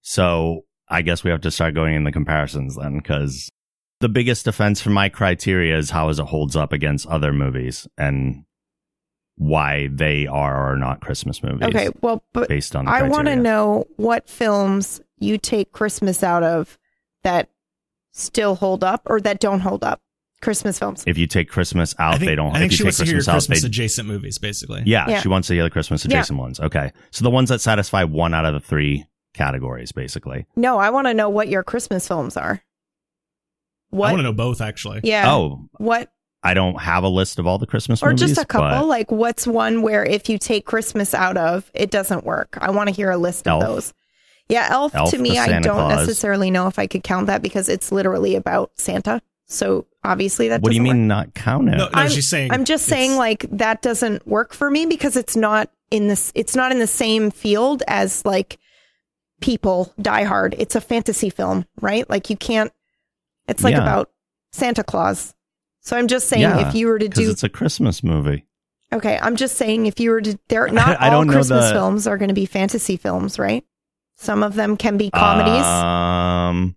[0.03, 3.49] So I guess we have to start going in the comparisons then, because
[4.01, 8.45] the biggest defense for my criteria is how it holds up against other movies and
[9.37, 11.62] why they are or are not Christmas movies.
[11.62, 16.22] okay, well, but Based on the I want to know what films you take Christmas
[16.22, 16.78] out of
[17.22, 17.49] that
[18.13, 20.01] still hold up or that don't hold up.
[20.41, 21.05] Christmas films.
[21.07, 22.55] If you take Christmas out, think, they don't.
[22.55, 24.39] I think if she you wants take to hear Christmas out, Christmas they adjacent movies,
[24.39, 24.83] basically.
[24.87, 25.21] Yeah, Yeah.
[25.21, 26.17] she wants to hear the Christmas Yeah.
[26.19, 26.59] adjacent ones.
[26.59, 26.91] Okay.
[27.13, 30.47] So the ones that satisfy one out of the three categories, basically.
[30.57, 32.61] No, I want to know what your Christmas films are.
[33.91, 34.09] What?
[34.09, 35.01] I want to know both actually.
[35.05, 35.33] Yeah.
[35.33, 36.11] Oh, What?
[36.43, 38.21] I don't have a list of all the Christmas Or movies.
[38.23, 38.69] just a couple.
[38.69, 42.59] but Like, what's one where if you take Christmas out of, it doesn't work?
[42.61, 43.63] I want to hear a list Elf.
[43.63, 43.95] of those.
[44.49, 46.07] Yeah, Elf, Elf, to me, I Santa don't Claus.
[46.07, 49.22] necessarily know if I could count that because it's literally about Santa.
[49.47, 51.07] So obviously that What do you mean work.
[51.09, 51.72] not count it?
[51.72, 52.51] No, no, I'm- she's saying.
[52.53, 56.57] I'm just saying like that doesn't work for me because it's not in this it's
[56.57, 58.59] not in the same field as like
[59.40, 60.55] people die hard.
[60.59, 62.09] It's a fantasy film, right?
[62.09, 62.72] Like you can't
[63.49, 63.82] it's like Yeah.
[63.82, 64.11] about
[64.53, 65.34] Santa Claus.
[65.80, 68.47] So I'm just saying Yeah, if you were to do it's a Christmas movie.
[68.93, 71.66] Okay, I'm just saying if you were to there not I all don't know Christmas
[71.66, 73.64] the- films are going to be fantasy films, right?
[74.23, 75.64] Some of them can be comedies.
[75.64, 76.77] Um,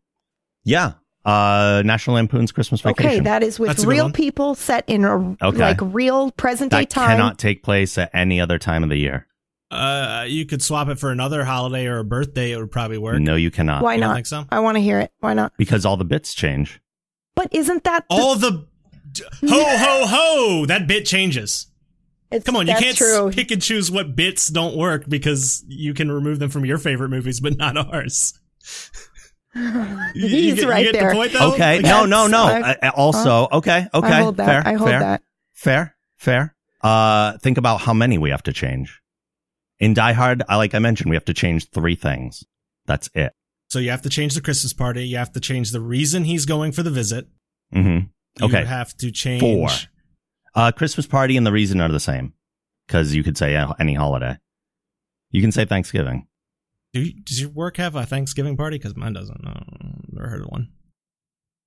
[0.63, 0.93] yeah.
[1.23, 3.09] Uh, National Lampoon's Christmas Vacation.
[3.11, 4.13] okay, that is with That's a good real one.
[4.13, 5.57] people set in a Okay.
[5.57, 6.83] like real present day time.
[6.85, 7.17] that time.
[7.17, 9.25] cannot take place at any other time of the year.
[9.71, 12.51] Uh, you could swap it for another holiday or a birthday.
[12.51, 13.19] It would probably work.
[13.19, 13.81] No, you cannot.
[13.83, 14.15] Why You don't not?
[14.15, 14.45] think so?
[14.51, 15.11] I want to hear it.
[15.19, 15.53] Why not?
[15.57, 16.79] Because all the bits change.
[17.35, 18.65] But isn't that the, All the
[19.47, 20.65] ho ho ho!
[20.67, 21.67] That bit changes.
[22.31, 23.31] It's, Come on, you can't true.
[23.31, 27.09] pick and choose what bits don't work because you can remove them from your favorite
[27.09, 28.33] movies, but not ours.
[29.53, 29.61] You-
[30.15, 31.13] you He's get- you right get the there.
[31.13, 31.53] point, though?
[31.53, 31.77] Okay.
[31.77, 32.43] Like, no, no, no.
[32.45, 34.07] I- Uh, also, okay, okay.
[34.07, 34.45] I hold that.
[34.45, 35.21] Fair, I hold fair, that.
[35.53, 36.55] Fair, fair.
[36.81, 39.01] Uh, think about how many we have to change.
[39.79, 42.43] In Die Hard, I like I mentioned, we have to change three things.
[42.85, 43.31] That's it.
[43.69, 45.07] So you have to change the Christmas party.
[45.07, 47.27] You have to change the reason he's going for the visit.
[47.73, 47.99] hmm
[48.39, 49.69] You have to change Four.
[50.55, 52.33] Uh, Christmas party and the reason are the same.
[52.87, 54.37] Because you could say uh, any holiday.
[55.31, 56.27] You can say Thanksgiving.
[56.93, 58.77] Do you, does your work have a Thanksgiving party?
[58.77, 59.43] Because mine doesn't.
[59.43, 59.53] No,
[60.11, 60.69] never heard of one.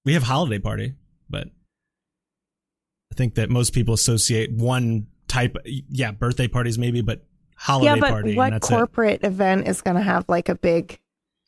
[0.05, 0.95] We have holiday party,
[1.29, 1.49] but
[3.13, 5.57] I think that most people associate one type.
[5.67, 7.27] Yeah, birthday parties maybe, but
[7.57, 8.29] holiday Yeah, but party.
[8.31, 8.75] and what that's it.
[8.75, 10.99] corporate event is going to have like a big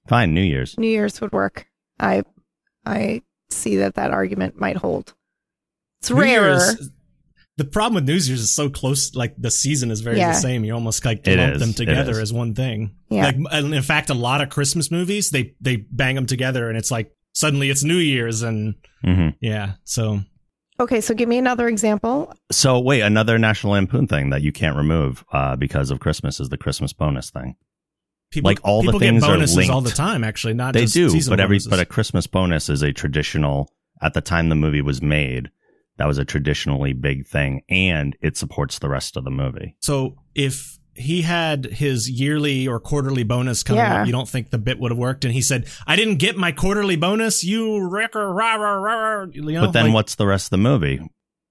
[0.08, 0.76] Fine, New Year's.
[0.76, 1.68] New Year's would work?
[1.98, 2.24] I
[2.84, 5.14] I see that that argument might hold.
[6.00, 6.56] It's New rarer.
[6.56, 6.90] Year's-
[7.60, 9.14] the problem with New Year's is so close.
[9.14, 10.32] Like the season is very Yeah.
[10.32, 10.64] the same.
[10.64, 12.94] You almost like It lump is, them together as one thing.
[13.10, 13.26] Yeah.
[13.26, 16.78] Like, and in fact, a lot of Christmas movies they they bang them together, and
[16.78, 19.74] it's like suddenly it's New Year's, and hmm yeah.
[19.84, 20.20] So
[20.80, 22.32] Okay, so give me another example.
[22.50, 26.48] So wait, another National Lampoon thing that you can't remove uh, because of Christmas is
[26.48, 27.56] the Christmas bonus thing.
[28.30, 30.24] people Like, all the people things get are bonuses all the time.
[30.24, 31.68] Actually, not they just do, seasonal but every bonuses.
[31.70, 33.68] but a Christmas bonus is a traditional.
[34.00, 35.50] At the time the movie was made,
[36.00, 39.76] that was a traditionally big thing, and it supports the rest of the movie.
[39.80, 44.00] So if he had his yearly or quarterly bonus coming Yeah.
[44.00, 45.26] up, you don't think the bit would have worked?
[45.26, 47.44] And he said, "I didn't get my quarterly bonus.
[47.44, 50.50] You wrecker, rah, rah, rah, rah." You know, but then like, what's the rest of
[50.50, 51.00] the movie?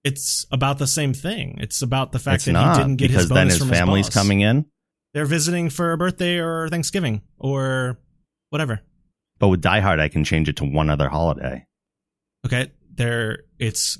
[0.03, 1.57] It's about the same thing.
[1.61, 3.57] It's about the fact It's that not he didn't get because his bonus then his
[3.59, 4.23] from family's his boss.
[4.23, 4.65] coming in.
[5.13, 7.99] They're visiting for a birthday or Thanksgiving or
[8.49, 8.81] whatever.
[9.37, 11.65] But with Die Hard, I can change it to one other holiday.
[12.45, 13.43] Okay, there.
[13.57, 13.97] It's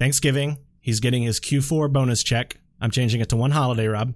[0.00, 0.58] Thanksgiving.
[0.80, 2.56] He's getting his Q4 bonus check.
[2.80, 4.14] I'm changing it to one holiday, Rob.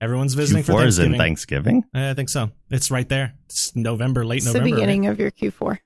[0.00, 1.12] Everyone's visiting for Q4 is Thanksgiving.
[1.14, 1.84] in Thanksgiving.
[1.94, 2.50] I think so.
[2.70, 3.32] It's right there.
[3.46, 4.66] It's November, late It's November.
[4.66, 4.76] the right?
[4.80, 5.78] beginning of your Q4.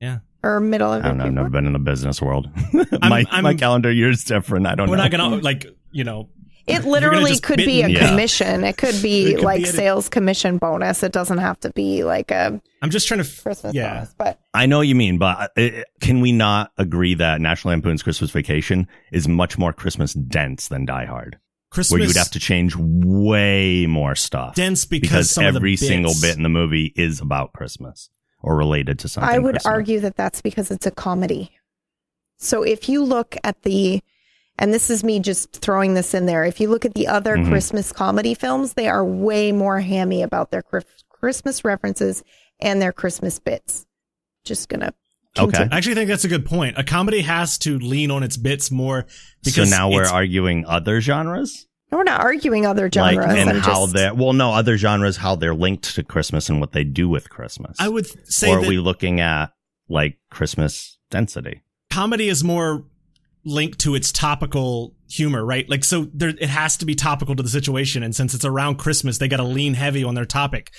[0.00, 0.18] Yeah.
[0.44, 1.24] or middle of I don't know.
[1.24, 2.48] your I've never been in the business world.
[3.02, 4.66] my I'm- my calendar year is different.
[4.66, 4.90] I don't know.
[4.92, 6.28] We're not gonna like you know.
[6.66, 7.94] It literally could be a me.
[7.94, 8.08] Yeah.
[8.08, 8.64] commission.
[8.64, 11.02] It could be It could like be any- sales commission bonus.
[11.02, 13.26] It doesn't have to be like a I'm just trying to.
[13.28, 13.94] f- Christmas Yeah.
[13.94, 14.14] bonus.
[14.16, 15.68] But I know what you mean, but uh,
[16.00, 20.84] can we not agree that National Lampoon's Christmas Vacation is much more Christmas dense than
[20.86, 21.38] Die Hard,
[21.70, 25.54] Christmas where you would have to change way more stuff dense because, because some of
[25.54, 28.08] the every bits- single bit in the movie is about Christmas
[28.42, 29.32] or related to something.
[29.34, 29.66] I would Christmas.
[29.72, 31.50] argue that that's because it's a comedy.
[32.38, 34.02] So if you look at the,
[34.58, 37.36] and this is me just throwing this in there, if you look at the other
[37.36, 37.48] Mhm.
[37.48, 42.22] Christmas comedy films, they are way more hammy about their Chris- Christmas references
[42.60, 43.86] and their Christmas bits.
[44.44, 44.92] Just gonna.
[45.38, 45.66] Okay.
[45.70, 46.78] I actually think that's a good point.
[46.78, 51.00] A comedy has to lean on its bits more So because now we're arguing other
[51.00, 53.16] genres, No, We're not arguing other genres.
[53.26, 56.48] like and I'm how just, they're well, no other genres how they're linked to Christmas
[56.48, 57.76] and what they do with Christmas.
[57.80, 59.50] I would say or are that we looking at
[59.88, 61.62] like Christmas density?
[61.90, 62.84] comedy is more
[63.44, 65.68] linked to its topical humor, right?
[65.68, 68.02] Like, so there, it has to be topical to the situation.
[68.02, 70.72] And since it's around Christmas, they got to lean heavy on their topic.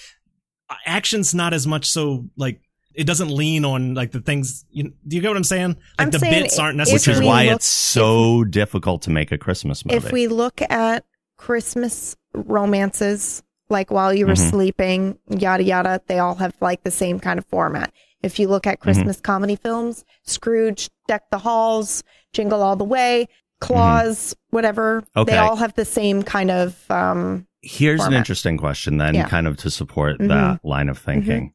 [0.86, 2.60] Action's not as much so like,
[2.96, 4.66] it doesn't lean on like the things.
[4.72, 5.70] You, do you get what I'm saying?
[5.70, 9.10] Like I'm the saying bits aren't if Which is why look- it's so difficult to
[9.10, 9.98] make a Christmas movie.
[9.98, 11.06] if we look at
[11.38, 14.50] Christmas romances, like while you were Mhm.
[14.50, 17.92] sleeping, yada yada, they all have like the same kind of format.
[18.26, 22.04] If you look at Christmas comedy films, Scrooge, Deck the Halls,
[22.34, 23.28] Jingle All the Way,
[23.62, 25.34] Claus, whatever, Okay.
[25.34, 26.90] they all have the same kind of.
[26.90, 29.28] Um, Here's an interesting question, then, Yeah.
[29.28, 30.28] kind of to support Mhm.
[30.30, 31.54] that line of thinking.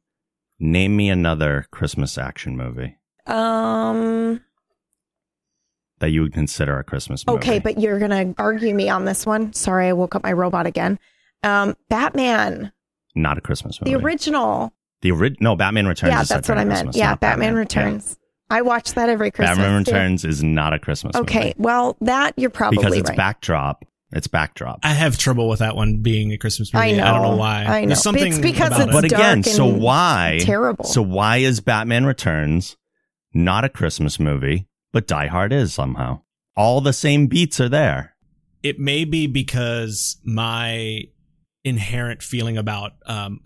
[0.61, 2.97] Name me another Christmas action movie
[3.27, 4.41] um.
[5.99, 7.39] that you would consider a Christmas movie.
[7.39, 9.53] Okay, but you're gonna argue me on this one.
[9.55, 10.99] Sorry, I woke up my robot again.
[11.43, 12.73] Um, Batman,
[13.17, 13.93] not a Christmas movie.
[13.95, 14.73] the original.
[15.03, 16.13] The original, no, Batman Returns.
[16.13, 16.79] yeah, is that's what I meant.
[16.79, 17.59] Christmas, Yeah, not Batman, Yeah.
[17.59, 18.17] Returns.
[18.51, 19.59] I watch that every Christmas.
[19.59, 19.93] Batman too.
[19.93, 21.23] Returns is not a Christmas movie.
[21.23, 23.17] Okay, movie well, that you're probably because it's right.
[23.17, 23.85] backdrop.
[24.13, 24.81] It's backdrop.
[24.83, 26.95] I have trouble with that one being a Christmas movie.
[26.95, 27.05] I know.
[27.05, 27.65] I don't know why.
[27.65, 27.87] I know.
[27.89, 28.93] There's something It's because about it's it.
[28.93, 30.39] but again, dark so why?
[30.43, 30.85] terrible.
[30.85, 32.77] So why is Batman Returns
[33.33, 36.23] not a Christmas movie, but Die Hard is somehow?
[36.57, 38.17] All the same beats are there.
[38.65, 41.03] it may be because my
[41.65, 43.41] inherent feeling about um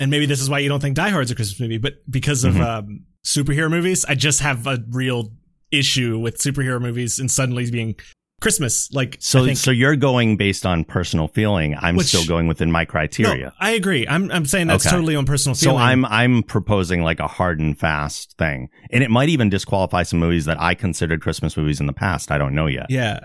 [0.00, 2.42] and maybe this is why you don't think Die Hard's a Christmas movie, but because
[2.44, 2.66] of Mhm.
[2.78, 5.32] um superhero movies, I just have a real
[5.70, 7.94] issue with superhero movies and suddenly being
[8.40, 8.90] Christmas.
[8.92, 11.76] Like So, think, so you're going based on personal feeling.
[11.78, 13.52] I'm Which- still going within my no, criteria.
[13.60, 14.06] I agree.
[14.08, 14.96] I'm I'm saying that's Okay.
[14.96, 15.82] totally on personal So feeling.
[15.82, 20.18] I'm I'm proposing like a hard and fast thing, and it might even disqualify some
[20.18, 22.30] movies that I considered Christmas movies in the past.
[22.32, 22.86] I don't know yet.
[22.88, 23.20] Yeah.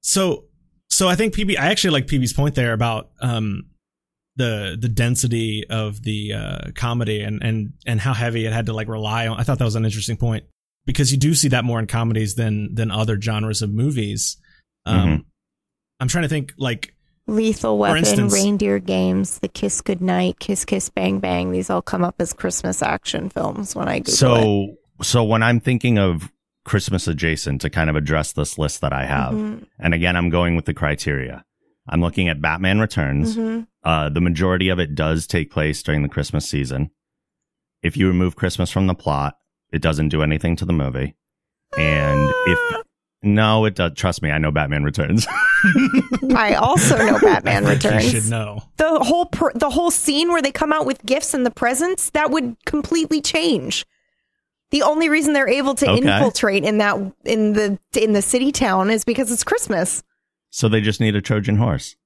[0.00, 0.44] So
[0.88, 3.64] so I think PB I actually like PB's point there about um
[4.36, 8.72] the the density of the uh comedy and and and how heavy it had to
[8.72, 10.44] like rely on I thought that was an interesting point
[10.86, 14.36] because you do see that more in comedies than than other genres of movies.
[14.86, 15.24] Um Mhm.
[16.00, 16.94] I'm trying to think like
[17.26, 21.52] Lethal Weapon, instance- Reindeer Games, The Kiss Goodnight, Kiss Kiss Bang Bang.
[21.52, 24.16] These all come up as Christmas action films when I Google it.
[24.16, 26.30] So so when I'm thinking of
[26.64, 30.28] Christmas adjacent to kind of address this list that I have, Mhm, and again I'm
[30.28, 31.44] going with the criteria.
[31.88, 33.36] I'm looking at Batman Returns.
[33.36, 33.66] mhm.
[33.82, 36.90] Uh, the majority of it does take place during the Christmas season.
[37.82, 39.36] If you remove Christmas from the plot,
[39.72, 41.14] it doesn't do anything to the movie.
[41.76, 42.58] And if
[43.22, 43.92] no, it does.
[43.94, 45.26] Trust me, I know Batman Returns.
[46.34, 48.04] I also know Batman Returns.
[48.12, 48.62] You should know.
[48.76, 52.10] the whole pr- the whole scene where they come out with gifts and the presents
[52.10, 53.84] that would completely change.
[54.70, 56.02] The only reason they're able to Okay.
[56.02, 60.02] infiltrate in that in the in the city town is because it's Christmas.
[60.54, 61.96] So they just need a Trojan horse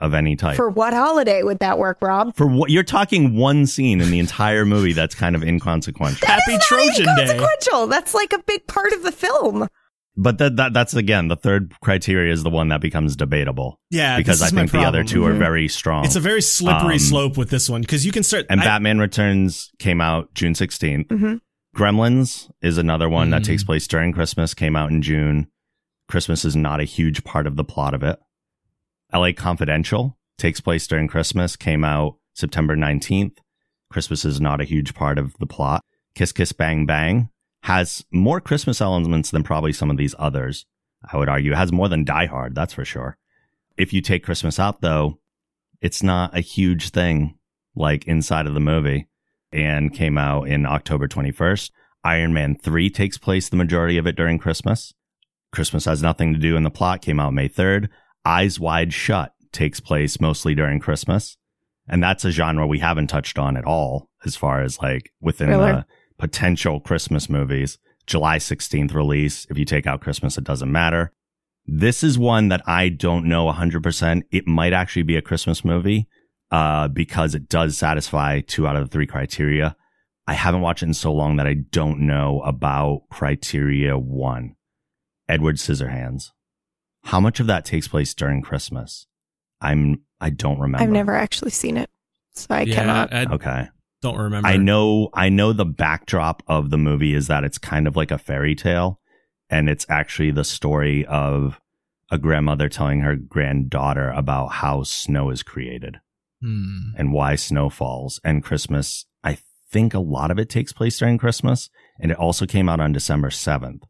[0.00, 0.56] of any type.
[0.56, 2.34] For what holiday would that work, Rob?
[2.34, 6.26] For what you're talking one scene in the entire movie that's kind of inconsequential.
[6.26, 7.22] Happy It's not Trojan Day.
[7.22, 7.86] inconsequential.
[7.86, 9.68] That's like a big part of the film.
[10.16, 14.18] But that, that that's again the third criteria is the one that becomes debatable Yeah,
[14.18, 15.38] because this I is my think the other two are Mhm.
[15.38, 16.04] very strong.
[16.04, 18.64] It's a very slippery Um, slope with this one because you can start and I-
[18.64, 21.06] Batman Returns came out June 16th.
[21.08, 21.40] Mhm.
[21.76, 23.46] Gremlins is another one that Mm.
[23.46, 25.46] takes place during Christmas, came out in June.
[26.12, 28.18] Christmas is not a huge part of the plot of it.
[29.14, 33.38] LA Confidential takes place during Christmas, came out September 19th.
[33.90, 35.82] Christmas is not a huge part of the plot.
[36.14, 37.30] Kiss Kiss Bang Bang
[37.62, 40.66] has more Christmas elements than probably some of these others.
[41.10, 43.16] I would argue it has more than Die Hard, that's for sure.
[43.78, 45.18] If you take Christmas out though,
[45.80, 47.38] it's not a huge thing
[47.74, 49.08] like inside of the movie
[49.50, 51.70] and came out in October 21st.
[52.04, 54.92] Iron Man 3 takes place the majority of it during Christmas.
[55.52, 57.88] Christmas has nothing to do in the plot, came out May 3rd.
[58.24, 61.36] Eyes Wide Shut takes place mostly during Christmas.
[61.88, 65.48] And that's a genre we haven't touched on at all as far as like within
[65.48, 65.72] Thriller.
[65.72, 65.86] the
[66.18, 67.78] potential Christmas movies.
[68.06, 69.46] July 16th release.
[69.50, 71.12] If you take out Christmas, it doesn't matter.
[71.66, 74.22] This is one that I don't know 100%.
[74.30, 76.08] It might actually be a Christmas movie
[76.50, 79.76] uh, because it does satisfy two out of the three criteria.
[80.26, 84.56] I haven't watched it in so long that I don't know about criteria one.
[85.32, 86.30] Edward Scissorhands.
[87.04, 89.06] How much of that takes place during Christmas?
[89.60, 90.82] I'm I don't remember.
[90.84, 91.90] I've never actually seen it,
[92.34, 93.12] so I yeah, cannot.
[93.12, 93.68] I Okay.
[94.02, 94.46] don't remember.
[94.48, 98.10] I know I know the backdrop of the movie is that it's kind of like
[98.10, 99.00] a fairy tale
[99.48, 101.60] and it's actually the story of
[102.10, 105.98] a grandmother telling her granddaughter about how snow is created
[106.42, 106.90] Hmm.
[106.98, 109.06] and why snow falls and Christmas.
[109.24, 109.38] I
[109.70, 111.70] think a lot of it takes place during Christmas
[112.00, 113.82] and it also came out on December 7th.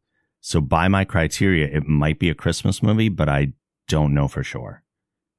[0.42, 3.54] So by my criteria it might be a Christmas movie, but I
[3.88, 4.82] don't know for sure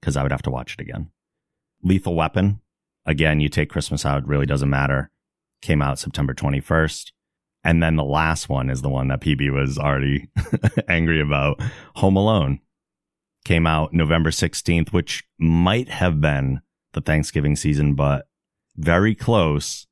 [0.02, 1.12] cuz I would have to watch it again.
[1.84, 2.62] Lethal Weapon
[3.06, 5.12] again, you take Christmas out, really doesn't matter.
[5.62, 7.12] Came out September 21st.
[7.64, 10.30] And then the last one is the one that PB was already
[10.88, 11.62] angry about.
[11.96, 12.60] Home Alone
[13.46, 16.62] came out November 16th, which might have been
[16.94, 18.28] the Thanksgiving season, but
[18.76, 19.88] very close.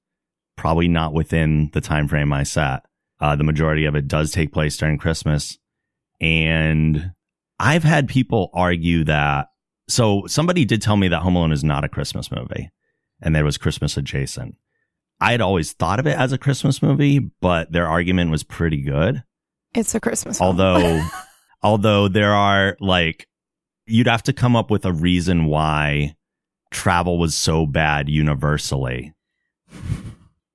[0.58, 2.86] Probably not within the time frame I set.
[3.22, 5.58] Uh, the majority of it does take place during Christmas.
[6.20, 7.12] And
[7.60, 9.48] I've had people argue that.
[9.88, 12.72] So somebody did tell me that Home Alone is not a Christmas movie
[13.22, 14.56] and there was Christmas adjacent.
[15.20, 18.82] I had always thought of it as a Christmas movie, but their argument was pretty
[18.82, 19.24] good.
[19.76, 20.42] It's a Christmas.
[20.42, 21.06] Although,
[21.64, 23.28] although there are like,
[23.86, 26.16] you'd have to come up with a reason why
[26.72, 29.14] travel was so bad universally,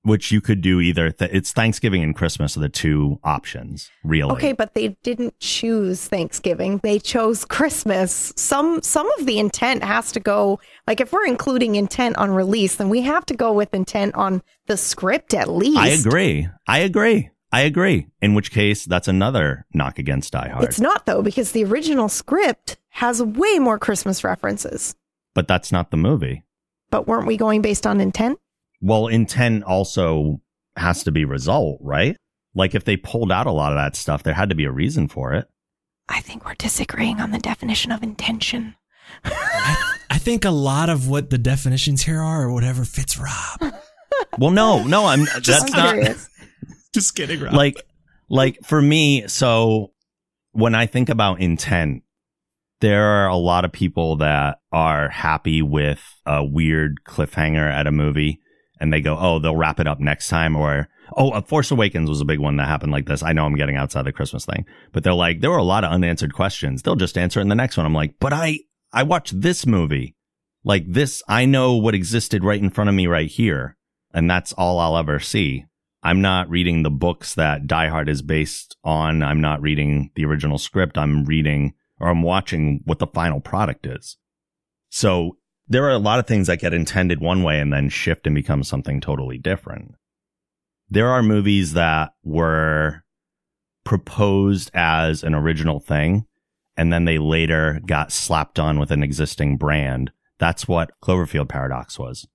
[0.07, 1.11] which you could do either.
[1.11, 4.33] Th- it's Thanksgiving and Christmas are the two options, really.
[4.33, 6.79] Okay, but they didn't choose Thanksgiving.
[6.83, 8.33] They chose Christmas.
[8.37, 12.77] Some some of the intent has to go like if we're including intent on release,
[12.77, 15.79] then we have to go with intent on the script at least.
[15.79, 16.49] I agree.
[16.67, 17.31] I agree.
[17.53, 18.09] I agree.
[18.21, 20.65] In which case, that's another knock against Die Hard.
[20.65, 24.95] It's not though because the original script has way more Christmas references.
[25.35, 26.45] but that's not the movie.
[26.91, 28.39] But weren't we going based on intent?
[28.81, 30.41] Well, intent also
[30.77, 32.17] has to be result, right?
[32.55, 34.73] Like if they pulled out a lot of that stuff, there had to be a
[34.73, 35.47] reason for it.
[36.09, 38.77] I think we're disagreeing on the definition of intention.
[39.25, 43.75] I, I think a lot of what the definitions here are or whatever fits Rob.
[44.39, 46.17] Well, no, no, I'm that's I'm not.
[46.95, 47.55] Just kidding, Rob.
[47.55, 47.77] like
[48.29, 49.93] like for me, so
[50.53, 52.03] when I think about intent,
[52.81, 57.93] there are a lot of people that are happy with a weird cliffhanger at a
[57.93, 58.41] movie
[58.81, 62.21] and they go, "Oh, they'll wrap it up next time," or "Oh, Force Awakens was
[62.21, 64.65] a big one that happened like this." I know I'm getting outside the Christmas thing,
[64.93, 66.83] but they're like, there were a lot of unanswered questions.
[66.83, 67.87] They'll just answer in the next one.
[67.87, 68.61] I'm like, but I
[68.93, 70.17] I watched this movie,
[70.65, 71.23] like this.
[71.29, 73.77] I know what existed right in front of me right here,
[74.13, 75.65] and that's all I'll ever see.
[76.03, 79.23] I'm not reading the books that Die Hard is based on.
[79.23, 80.97] I'm not reading the original script.
[80.97, 84.17] I'm reading or I'm watching what the final product is.
[84.89, 85.39] So
[85.69, 88.35] there are a lot of things that get intended one way and then shift and
[88.35, 89.95] become something totally different.
[90.89, 93.03] There are movies that were
[93.85, 96.27] proposed as an original thing
[96.77, 100.13] and then they later got slapped on with an existing brand.
[100.39, 102.29] That's what Cloverfield Paradox was.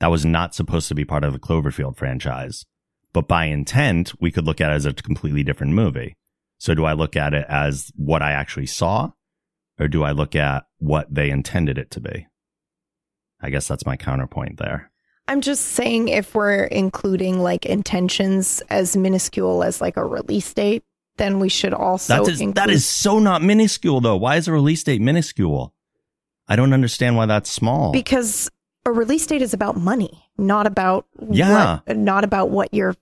[0.00, 2.66] That was not supposed to be part of the Cloverfield franchise.
[3.12, 6.16] But by intent, we could look at it as a completely different movie.
[6.58, 9.12] So do I look at it as what I actually saw
[9.78, 12.26] or do I look at what they intended it to be?
[13.40, 14.90] I guess that's my counterpoint there.
[15.28, 20.82] I'm just saying if we're including like intentions as minuscule as like a release date,
[21.18, 24.16] then we should also That is, that include- is so not minuscule though.
[24.16, 25.74] Why is a release date minuscule?
[26.48, 27.92] I don't understand why that's small.
[27.92, 28.50] because
[28.86, 31.80] a release date is about money, not about Yeah.
[31.86, 32.94] what, not about what your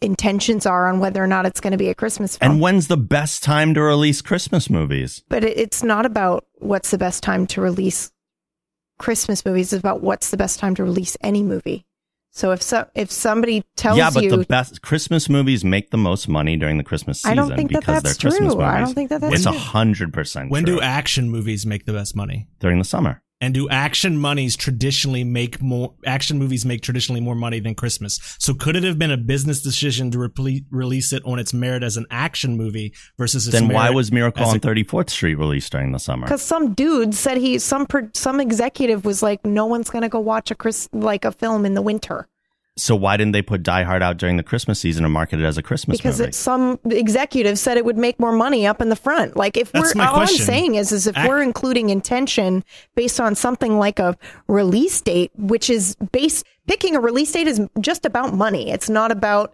[0.00, 2.52] intentions are on whether or not it's going to be a Christmas film.
[2.52, 5.22] and when's the best time to release Christmas movies?
[5.28, 8.12] but it's not about what's the best time to release
[9.02, 9.72] Christmas movies.
[9.72, 11.84] It's about what's the best time to release any movie.
[12.30, 15.90] So if so, if somebody tells you, yeah, but you, the best Christmas movies make
[15.90, 18.54] the most money during the Christmas season I don't think that because that's they're Christmas
[18.54, 18.62] true.
[18.62, 18.74] movies.
[18.74, 20.50] I don't think that that's it's a hundred percent.
[20.50, 20.76] when true.
[20.76, 22.48] do action movies make the best money?
[22.58, 23.22] during the summer?
[23.42, 28.20] And do action monies traditionally make more action movies make traditionally more money than Christmas?
[28.38, 31.82] So could it have been a business decision to reple- release it on its merit
[31.82, 35.72] as an action movie versus its Then why was Miracle on Thirty Fourth Street released
[35.72, 36.24] during the summer?
[36.24, 40.20] because some dude said he some some executive was like, no one's going to go
[40.20, 42.28] watch a Chris like a film in the winter
[42.76, 45.44] So why didn't they put Die Hard out during the Christmas season and market it
[45.44, 46.30] as a Christmas because movie?
[46.30, 49.36] it, some executive said it would make more money up in the front.
[49.36, 50.40] Like if That's we're my all question.
[50.40, 52.64] I'm saying is is if Ac- we're including intention
[52.94, 54.16] based on something like a
[54.48, 58.70] release date, which is based picking a release date is just about money.
[58.70, 59.52] It's not about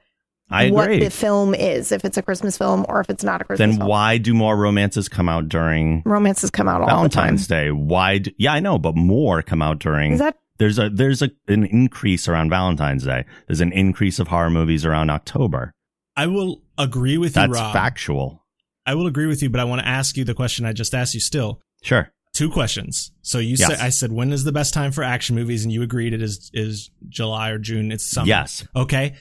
[0.51, 3.45] I what the film is, if it's a Christmas film or if it's not a
[3.45, 3.89] Christmas Then film.
[3.89, 7.65] why do more romances come out during Romances come out all Valentine's the time.
[7.67, 7.71] Day?
[7.73, 8.19] Why?
[8.19, 10.13] Do, yeah, I know, but more come out during.
[10.13, 13.25] Is that there's a there's a an increase around Valentine's Day.
[13.47, 15.73] There's an increase of horror movies around October.
[16.17, 18.45] I will agree with you, That's factual.
[18.85, 20.95] I will agree with you, but I want to ask you the question I just
[20.95, 21.61] asked you still.
[21.83, 22.11] Sure.
[22.35, 23.11] Two questions.
[23.23, 23.69] So you Yes.
[23.69, 26.23] said I said when is the best time for action movies, and you agreed it
[26.23, 27.93] is is July or June.
[27.93, 28.27] It's summer.
[28.29, 28.67] Yes.
[28.75, 29.15] Okay.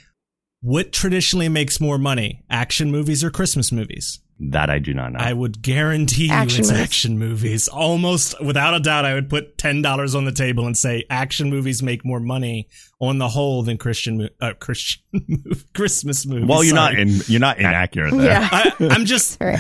[0.61, 4.19] What traditionally makes more money, action movies or Christmas movies?
[4.39, 5.19] That I do not know.
[5.19, 6.83] I would guarantee you Action it's movies.
[6.83, 7.67] action movies.
[7.67, 11.49] Almost without a doubt, I would put ten dollars on the table and say action
[11.49, 12.67] movies make more money
[13.01, 15.01] on the whole than Christian mo- uh, Christian
[15.73, 16.47] Christmas movies.
[16.47, 18.25] well, you're not in, you're not inaccurate there.
[18.29, 18.49] Yeah.
[18.51, 19.57] I, I'm just uh,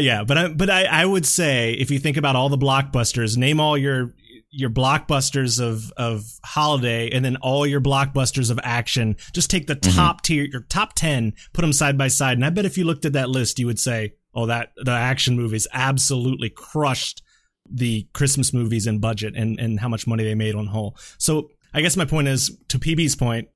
[0.00, 3.36] yeah, but I, but I, I would say if you think about all the blockbusters,
[3.36, 4.12] name all your
[4.52, 9.16] your blockbusters of of holiday, and then all your blockbusters of action.
[9.32, 9.96] Just take the mm-hmm.
[9.96, 12.84] top tier, your top ten, put them side by side, and I bet if you
[12.84, 17.22] looked at that list, you would say, "Oh, that the action movies absolutely crushed
[17.68, 21.50] the Christmas movies in budget and and how much money they made on whole." So
[21.74, 23.48] I guess my point is to PB's point.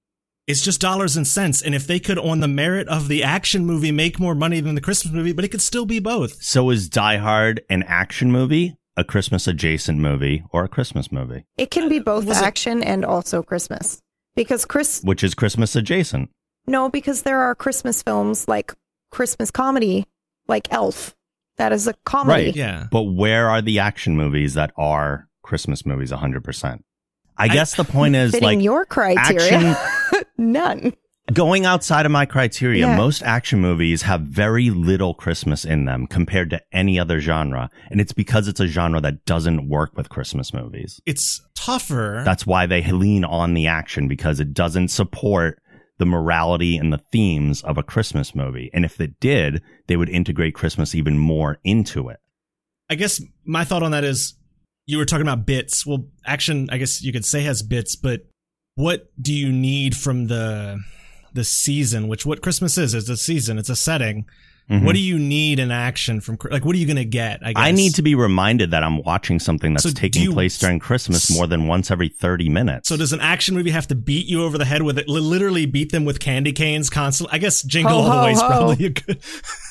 [0.46, 1.60] It's just dollars and cents.
[1.60, 4.76] And if they could, on the merit of the action movie, make more money than
[4.76, 6.40] the Christmas movie, but it could still be both.
[6.40, 11.44] So is Die Hard an action movie, a Christmas adjacent movie, or a Christmas movie,
[11.58, 14.00] It can be both Was it- action and also Christmas.
[14.34, 16.30] Because Chris which is Christmas adjacent?
[16.66, 18.74] no, because there are Christmas films like
[19.10, 20.06] Christmas comedy,
[20.48, 21.14] like Elf.
[21.58, 22.46] That is a comedy.
[22.46, 22.56] Right.
[22.56, 22.86] Yeah.
[22.90, 26.80] But where are the action movies that are Christmas movies 100%?
[27.38, 29.76] I guess the point is like your criteria.
[30.38, 30.92] None.
[31.32, 32.96] Going outside of my criteria, Yeah.
[32.96, 37.68] most action movies have very little Christmas in them compared to any other genre.
[37.90, 41.00] And it's because it's a genre that doesn't work with Christmas movies.
[41.04, 42.22] It's tougher.
[42.24, 45.58] That's why they lean on the action because it doesn't support
[45.98, 48.70] the morality and the themes of a Christmas movie.
[48.74, 52.18] And if it did, they would integrate Christmas even more into it.
[52.88, 54.34] I guess my thought on that is
[54.86, 55.84] you were talking about bits.
[55.84, 58.20] Well, action, I guess you could say has bits, but
[58.76, 60.78] what do you need from the
[61.36, 62.08] the season?
[62.08, 62.92] Which what Christmas is?
[62.94, 63.56] is a season.
[63.58, 64.24] It's a setting.
[64.68, 64.82] Mhm.
[64.82, 66.36] What do you need in action from?
[66.50, 67.38] Like, what are you going to get?
[67.44, 70.32] I guess I need to be reminded that I'm watching something that's So taking you-
[70.32, 72.88] place during Christmas more than once every 30 minutes.
[72.88, 75.08] So does an action movie have to beat you over the head with it?
[75.08, 77.32] Literally beat them with candy canes constantly?
[77.36, 79.22] I guess Jingle Ho, All the ho, Way is probably a good.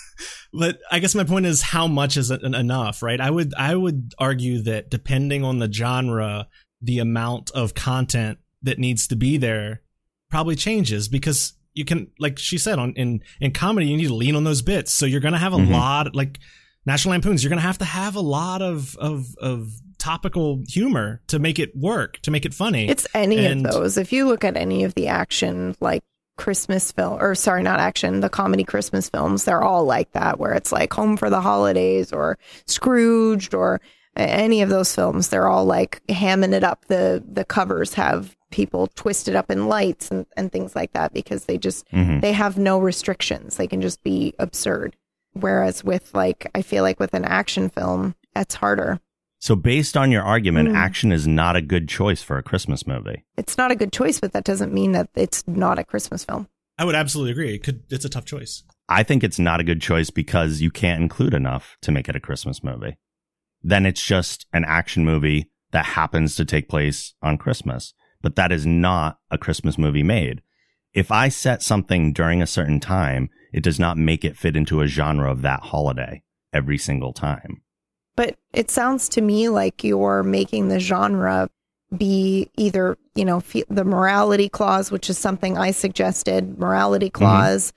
[0.54, 3.20] but I guess my point is how much is en- enough, right?
[3.20, 6.48] I would I would argue that depending on the genre,
[6.82, 9.82] the amount of content that needs to be there
[10.30, 14.16] probably changes because you can, like she said, on in in comedy you need to
[14.16, 14.94] lean on those bits.
[14.94, 15.72] So you're gonna have a Mhm.
[15.72, 16.40] lot like
[16.86, 17.44] National Lampoons.
[17.44, 21.76] You're gonna have to have a lot of of of topical humor to make it
[21.76, 22.88] work, to make it funny.
[22.88, 23.98] It's any And- of those.
[23.98, 26.04] If you look at any of the action, like
[26.38, 30.54] Christmas film, or sorry, not action, the comedy Christmas films, they're all like that, where
[30.54, 33.80] it's like Home for the Holidays or Scrooged or
[34.18, 35.30] any of those films.
[35.30, 36.86] They're all like hamming it up.
[36.88, 41.46] The the covers have people twisted up in lights and, and things like that because
[41.46, 42.22] they just Mhm.
[42.22, 43.58] they have no restrictions.
[43.58, 44.96] They can just be absurd.
[45.34, 49.00] Whereas with like, I feel like with an action film, that's harder.
[49.40, 50.76] So, based on your argument, Mm.
[50.76, 53.26] action is not a good choice for a Christmas movie.
[53.38, 56.48] It's not a good choice, but that doesn't mean that it's not a Christmas film.
[56.78, 57.54] I would absolutely agree.
[57.56, 58.64] It could it's a tough choice.
[58.88, 62.16] I think it's not a good choice because you can't include enough to make it
[62.16, 62.98] a Christmas movie.
[63.62, 67.94] Then it's just an action movie that happens to take place on Christmas,
[68.26, 70.42] but that is not a Christmas movie made.
[70.96, 74.82] If I set something during a certain time, it does not make it fit into
[74.82, 77.62] a genre of that holiday every single time.
[78.16, 81.52] But it sounds to me like you're making the genre
[81.96, 87.24] be either, you know, the morality clause, which is something I suggested, morality mm-hmm.
[87.24, 87.74] clause,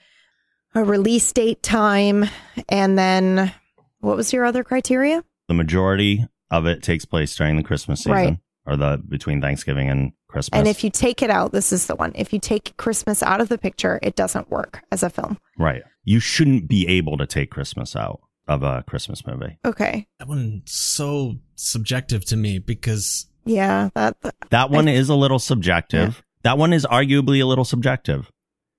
[0.75, 2.25] a release date time,
[2.71, 3.53] and then
[4.01, 5.23] what was your other criteria?
[5.49, 8.39] The majority of it takes place during the Christmas season Right.
[8.65, 10.59] or the between Thanksgiving and Christmas.
[10.59, 12.13] And if you take it out, this is the one.
[12.15, 15.39] If you take Christmas out of the picture, it doesn't work as a film.
[15.59, 15.83] right.
[16.05, 19.59] You shouldn't be able to take Christmas out of a Christmas movie.
[19.65, 20.07] Okay.
[20.19, 24.17] That one's so subjective to me because Yeah, that
[24.51, 26.23] That one is a little subjective.
[26.45, 28.31] That one is arguably a little subjective.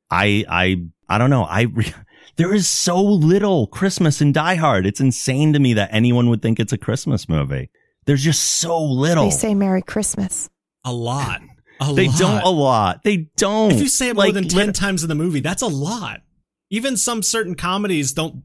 [0.10, 0.78] I I
[1.08, 1.44] I don't know.
[1.44, 1.94] I re-
[2.38, 4.88] there is so little Christmas in Die Hard.
[4.88, 7.70] It's insane to me that anyone would think it's a Christmas movie.
[8.06, 9.26] There's just so little.
[9.26, 10.50] they say Merry Christmas.
[10.86, 11.42] A lot.
[11.82, 12.20] A They lot.
[12.20, 13.04] don't a lot.
[13.06, 13.72] They don't.
[13.72, 16.22] If you say it more than 10 lit- times in the movie, that's a lot.
[16.70, 18.44] Even some certain comedies don't,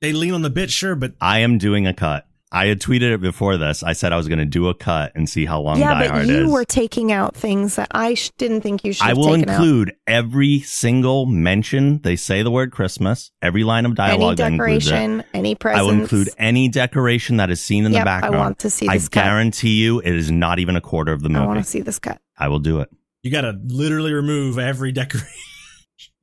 [0.00, 2.28] they lean on the bit, sure, but I am doing a cut.
[2.52, 3.82] I had tweeted it before this.
[3.82, 6.00] I said I was going to do a cut and see how long yeah, Die
[6.02, 6.50] but Hard you is.
[6.52, 9.54] were taking out things that I sh- didn't think you should I will taken out.
[9.56, 12.00] include every single mention.
[12.02, 13.32] They say the word Christmas.
[13.42, 14.50] Every line of Any dialogue that it.
[14.52, 18.36] decoration, any I will include any decoration that is seen in Yep, the I background.
[18.38, 19.24] want to see I this cut.
[19.24, 21.42] guarantee you, it is not even a quarter of the movie.
[21.42, 22.20] I want to see this cut.
[22.38, 22.88] I will do it.
[23.24, 25.26] You got to literally remove every decoration.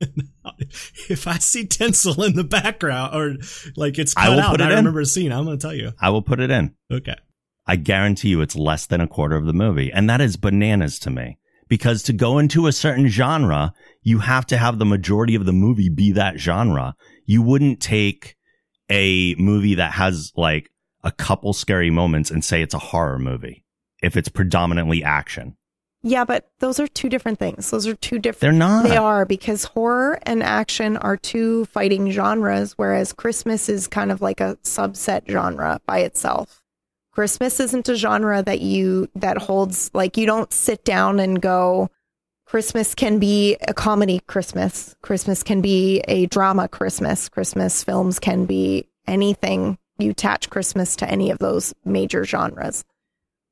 [1.08, 3.36] if I see tinsel in the background or
[3.76, 4.76] like it's I cut will out, put it I in.
[4.78, 5.32] remember a scene.
[5.32, 5.92] I'm going to tell you.
[6.00, 6.74] I will put it in.
[6.92, 7.16] Okay.
[7.66, 9.90] I guarantee you it's less than a quarter of the movie.
[9.92, 11.38] And that is bananas to me.
[11.66, 13.72] Because to go into a certain genre,
[14.02, 16.94] you have to have the majority of the movie be that genre.
[17.24, 18.36] You wouldn't take
[18.90, 20.70] a movie that has like
[21.02, 23.64] a couple scary moments and say it's a horror movie
[24.02, 25.56] if it's predominantly action.
[26.06, 27.70] Yeah, but those are two different things.
[27.70, 28.40] Those are two different.
[28.40, 28.84] They're not.
[28.84, 34.20] They are because horror and action are two fighting genres, whereas Christmas is kind of
[34.20, 36.62] like a subset genre by itself.
[37.10, 41.88] Christmas isn't a genre that you that holds like you don't sit down and go
[42.44, 44.94] Christmas can be a comedy Christmas.
[45.00, 47.30] Christmas can be a drama Christmas.
[47.30, 49.78] Christmas films can be anything.
[49.98, 52.84] You attach Christmas to any of those major genres.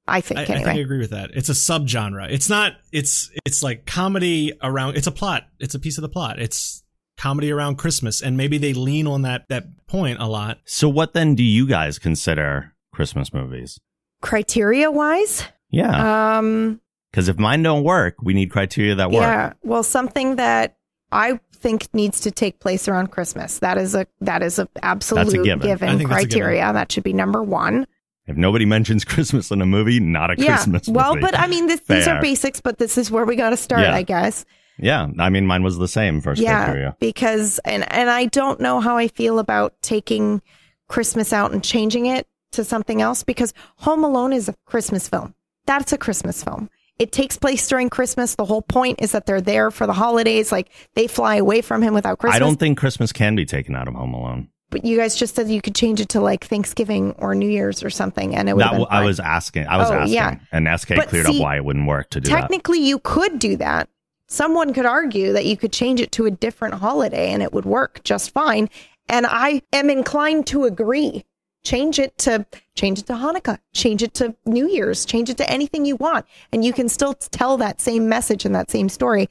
[0.07, 1.31] I think I, I think I agree with that.
[1.35, 2.31] It's a subgenre.
[2.31, 2.73] It's not.
[2.93, 4.97] It's it's like comedy around.
[4.97, 5.45] It's a plot.
[5.61, 6.41] It's a piece of the plot.
[6.41, 6.83] It's
[7.17, 10.59] comedy around Christmas, and maybe they lean on that that point a lot.
[10.65, 13.79] So what then do you guys consider Christmas movies?
[14.23, 16.39] Criteria wise, Yeah.
[16.39, 16.81] um,
[17.11, 19.23] Because if mine don't work, we need criteria that work.
[19.23, 19.53] Yeah.
[19.63, 20.77] Well, something that
[21.11, 23.59] I think needs to take place around Christmas.
[23.61, 25.89] That is a that is a absolute given.
[25.89, 26.73] I think that's a criteria.
[26.73, 27.87] That should be number one.
[28.27, 30.57] If nobody mentions Christmas in a movie, not a yeah.
[30.57, 30.97] Christmas movie.
[30.97, 33.57] Well, but I mean, this, these are basics, but this is where we got to
[33.57, 33.95] start, Yeah.
[33.95, 34.45] I guess.
[34.79, 36.97] Yeah, I mean, mine was the same first yeah, criteria.
[36.99, 40.41] because and and I don't know how I feel about taking
[40.89, 45.35] Christmas out and changing it to something else because Home Alone is a Christmas film.
[45.67, 46.71] That's a Christmas film.
[46.99, 48.35] It takes place during Christmas.
[48.35, 50.51] The whole point is that they're there for the holidays.
[50.53, 52.37] Like they fly away from him without Christmas.
[52.37, 54.49] I don't think Christmas can be taken out of Home Alone.
[54.73, 57.85] But you guys just said you could change it to like Thanksgiving or New Year's
[57.85, 58.65] or something, and it would.
[58.65, 59.69] That I was asking.
[59.69, 60.37] I was Oh, asking, yeah.
[60.51, 62.41] and SK But cleared up why it wouldn't work to do that.
[62.41, 63.89] Technically, you could do that.
[64.27, 67.67] Someone could argue that you could change it to a different holiday and it would
[67.67, 68.71] work just fine.
[69.09, 71.25] And I am inclined to agree.
[71.65, 75.49] Change it to change it to Hanukkah, change it to New Year's, change it to
[75.49, 79.29] anything you want, and you can still tell that same message and that same story.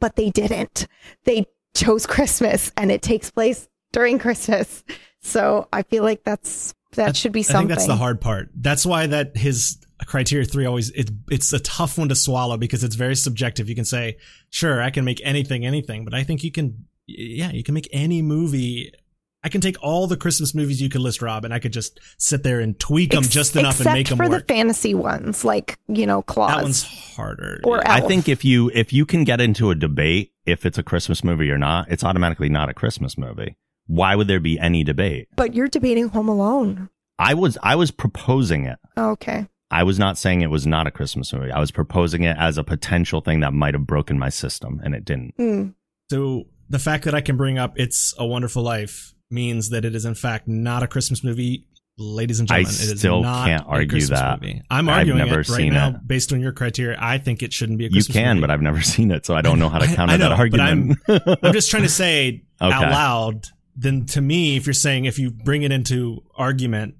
[0.00, 0.86] But they didn't.
[1.24, 4.84] They chose Christmas, and it takes place during Christmas.
[5.22, 7.68] So I feel like that's that should be I something.
[7.68, 8.50] think that's the hard part.
[8.54, 12.84] That's why that his criteria three always it, it's a tough one to swallow because
[12.84, 13.68] it's very subjective.
[13.68, 14.18] You can say,
[14.50, 17.88] sure, I can make anything, anything, but I think you can, yeah, you can make
[17.90, 18.92] any movie.
[19.42, 22.00] I can take all the Christmas movies you could list, Rob, and I could just
[22.18, 24.46] sit there and tweak them Ex- just enough and make them for work.
[24.46, 26.50] the fantasy ones, like you know, Claus.
[26.50, 27.60] that one's harder.
[27.64, 30.82] Or I think if you if you can get into a debate if it's a
[30.82, 33.56] Christmas movie or not, it's automatically not a Christmas movie.
[33.86, 35.28] Why would there be any debate?
[35.36, 36.88] But you're debating Home Alone.
[37.18, 38.78] I was I was proposing it.
[38.98, 39.46] Okay.
[39.70, 41.50] I was not saying it was not a Christmas movie.
[41.50, 44.94] I was proposing it as a potential thing that might have broken my system, and
[44.94, 45.34] it didn't.
[45.36, 45.68] Hmm.
[46.10, 49.94] So the fact that I can bring up "It's a Wonderful Life" means that it
[49.94, 51.66] is in fact not a Christmas movie,
[51.98, 52.80] ladies and I gentlemen.
[52.80, 54.40] it is still not can't a argue Christmas that.
[54.40, 54.62] Movie.
[54.70, 56.06] I'm I've arguing never it right seen now it.
[56.06, 56.96] based on your criteria.
[57.00, 58.18] I think it shouldn't be a Christmas movie.
[58.20, 58.40] You can, movie.
[58.42, 60.50] but I've never seen it, so I don't know how to counter I know, that
[60.50, 60.98] but argument.
[61.42, 62.72] I'm just trying to say Okay.
[62.72, 63.46] out loud.
[63.76, 66.94] Then to me, if you're saying if you bring it into argument,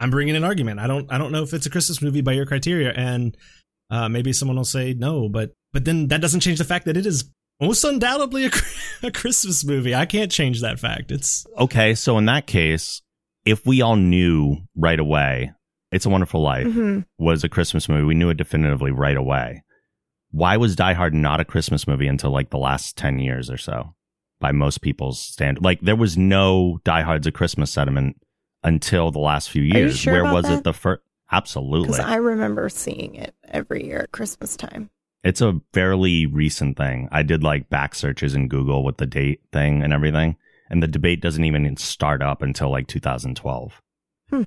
[0.00, 0.80] I'm bringing an argument.
[0.80, 3.36] I don't I don't know if it's a Christmas movie by your criteria, and
[3.90, 6.96] uh, maybe someone will say no, but but then that doesn't change the fact that
[6.96, 8.50] it is most undoubtedly a,
[9.02, 9.94] a Christmas movie.
[9.94, 11.10] I can't change that fact.
[11.10, 13.02] It's okay, so in that case,
[13.44, 15.52] if we all knew right away,
[15.92, 17.04] "It's a Wonderful Life" Mhm.
[17.18, 19.62] was a Christmas movie, we knew it definitively right away.
[20.30, 23.56] Why was Die Hard not a Christmas movie until like the last ten years or
[23.56, 23.94] so?
[24.40, 28.16] By most people's standard, like there was no Die Hard's a Christmas sentiment
[28.62, 29.98] until the last few you years.
[29.98, 30.58] sure Where was that?
[30.58, 31.02] it the first?
[31.30, 31.88] Absolutely.
[31.88, 34.90] Because I remember seeing it every year at Christmas time.
[35.24, 37.08] It's a fairly recent thing.
[37.10, 40.36] I did like back searches in Google with the date thing and everything.
[40.70, 43.82] And the debate doesn't even start up until like 2012.
[44.30, 44.42] Hmm.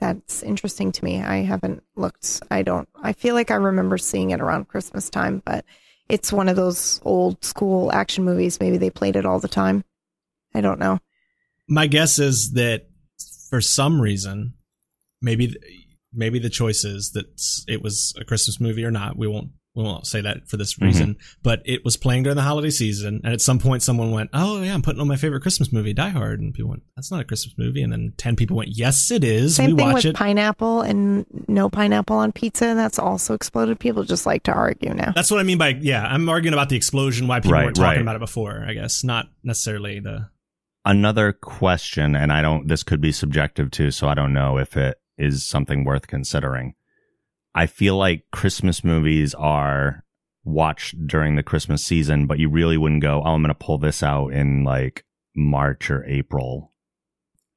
[0.00, 1.22] That's interesting to me.
[1.22, 2.42] I haven't looked.
[2.50, 2.88] I don't.
[3.02, 5.64] I feel like I remember seeing it around Christmas time, but
[6.08, 8.60] it's one of those old school action movies.
[8.60, 9.84] Maybe they played it all the time.
[10.54, 11.00] I don't know.
[11.68, 12.86] my guess is that
[13.50, 14.54] for some reason,
[15.20, 15.56] maybe
[16.12, 17.26] maybe the choice is that
[17.68, 19.16] it was a Christmas movie or not.
[19.16, 20.58] We won't We won't say that for Mm-hmm.
[20.58, 23.20] this reason, but it was playing during the holiday season.
[23.24, 25.92] And at some point, someone went, "Oh yeah, I'm putting on my favorite Christmas movie,
[25.92, 28.70] Die Hard," and people went, "That's not a Christmas movie." And then ten people went,
[28.72, 29.56] "Yes, it is.
[29.56, 32.66] Same we thing watch with it." pineapple and no pineapple on pizza.
[32.66, 33.80] And That's also exploded.
[33.80, 35.10] People just like to argue now.
[35.12, 36.04] That's what I mean by yeah.
[36.04, 37.26] I'm arguing about the explosion.
[37.26, 38.00] Why people Right, weren't talking right.
[38.02, 38.64] about it before.
[38.68, 40.28] I guess not necessarily the.
[40.86, 44.76] Another question, and I don't, this could be subjective too, so I don't know if
[44.76, 46.74] it is something worth considering.
[47.54, 50.04] I feel like Christmas movies are
[50.44, 53.78] watched during the Christmas season, but you really wouldn't go, oh, I'm going to pull
[53.78, 55.04] this out in like
[55.36, 56.72] March or April.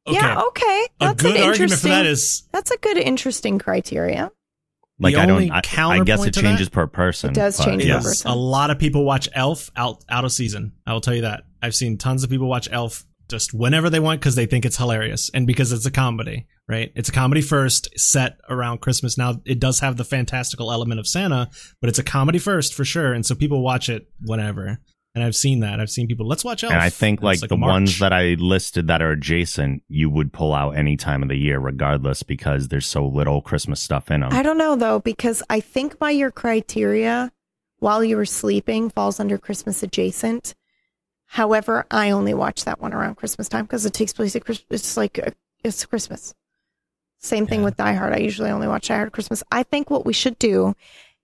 [0.07, 0.15] Okay.
[0.15, 0.87] Yeah, okay.
[1.01, 1.91] a That's good an argument for interesting.
[1.91, 4.31] that is that's a good, interesting criteria.
[4.99, 7.31] Like, I don't, I, I guess it changes that- per person.
[7.31, 8.31] It does but change per person.
[8.31, 10.73] a lot of people watch Elf out out of season.
[10.87, 11.43] I will tell you that.
[11.61, 14.77] I've seen tons of people watch Elf just whenever they want because they think it's
[14.77, 16.91] hilarious and because it's a comedy, right?
[16.95, 19.17] It's a comedy first, set around Christmas.
[19.17, 21.49] Now it does have the fantastical element of Santa,
[21.81, 24.79] but it's a comedy first for sure, and so people watch it whenever.
[25.15, 25.79] And I've seen that.
[25.79, 26.27] I've seen people.
[26.27, 26.71] Let's watch Elf.
[26.71, 27.71] And I think it's like, the March.
[27.71, 31.37] ones that I listed that are adjacent, you would pull out any time of the
[31.37, 34.29] year, regardless, because there's so little Christmas stuff in them.
[34.31, 37.31] I don't know though, because I think by your criteria,
[37.79, 40.53] while you were sleeping falls under Christmas adjacent.
[41.27, 44.81] However, I only watch that one around Christmas time because it takes place at Christmas.
[44.81, 45.31] It's like uh,
[45.63, 46.33] it's Christmas.
[47.19, 47.65] Same thing Yeah.
[47.65, 48.13] with Die Hard.
[48.13, 49.43] I usually only watch Die Hard at Christmas.
[49.51, 50.75] I think what we should do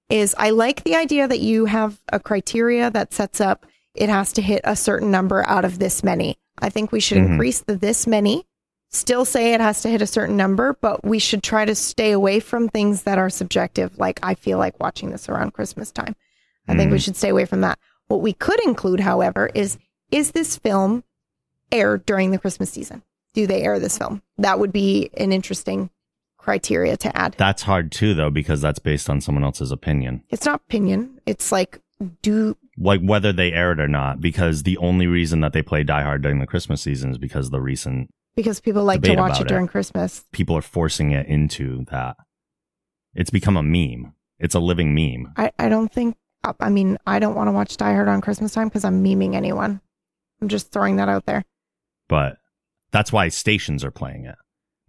[0.09, 3.65] is I like the idea that you have a criteria that sets up
[3.95, 6.37] it has to hit a certain number out of this many.
[6.59, 7.31] I think we should Mhm.
[7.33, 8.45] increase the this many
[8.89, 12.11] still say it has to hit a certain number, but we should try to stay
[12.11, 13.97] away from things that are subjective.
[13.97, 16.15] Like I feel like watching this around Christmas time.
[16.67, 17.79] I think we should stay away from that.
[18.07, 19.77] What we could include, however, is
[20.13, 21.03] is this film
[21.71, 23.01] aired during the Christmas season?
[23.33, 24.21] Do they air this film?
[24.37, 25.89] That would be an interesting
[26.37, 27.33] criteria to add.
[27.37, 30.23] That's hard too, though, because that's based on someone else's opinion.
[30.29, 31.19] It's not opinion.
[31.25, 31.79] It's like
[32.21, 35.83] do Like whether they air it or not, because the only reason that they play
[35.83, 39.39] Die Hard during the Christmas season is because the recent because people like to watch
[39.39, 39.47] it it.
[39.47, 40.25] during Christmas.
[40.31, 42.17] people are forcing it into that.
[43.15, 44.13] It's become a meme.
[44.37, 45.33] It's a living meme.
[45.37, 46.17] I, I don't think
[46.59, 49.33] I mean I don't want to watch Die Hard on Christmas time because I'm memeing
[49.33, 49.81] anyone.
[50.43, 51.45] I'm just throwing that out there.
[52.09, 52.37] But
[52.91, 54.35] that's why stations are playing it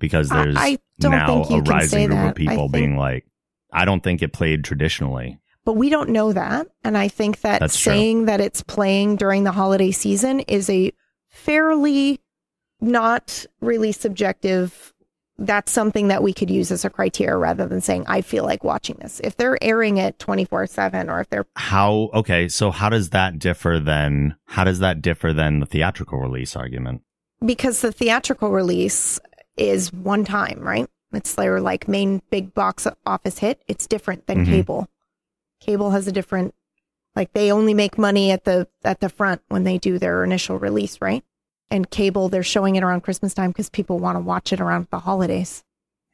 [0.00, 2.26] because there's I don't now a rising group that.
[2.26, 3.24] I of people think- being like,
[3.72, 5.38] I don't think it played traditionally.
[5.64, 6.66] But we don't know that.
[6.82, 7.92] And I think that That's true.
[7.92, 10.92] saying that it's playing during the holiday season is a
[11.30, 12.20] fairly
[12.80, 14.92] not really subjective.
[15.36, 18.62] That's something that we could use as a criteria rather than saying, I feel like
[18.62, 19.20] watching this.
[19.24, 23.38] If they're airing it 24 7 or if they're, How okay, so how does that
[23.40, 24.36] differ then?
[24.46, 27.02] How does that differ than the theatrical release argument?
[27.44, 29.20] because the theatrical release
[29.58, 30.86] is one time, right?
[31.12, 33.60] It's their like main big box office hit.
[33.68, 34.50] It's different than Mhm.
[34.50, 34.88] cable.
[35.60, 36.54] Cable has a different,
[37.14, 40.58] like they only make money at the at the front when they do their initial
[40.58, 41.22] release, right?
[41.74, 44.86] And cable, they're showing it around Christmas time because people want to watch it around
[44.92, 45.64] the holidays.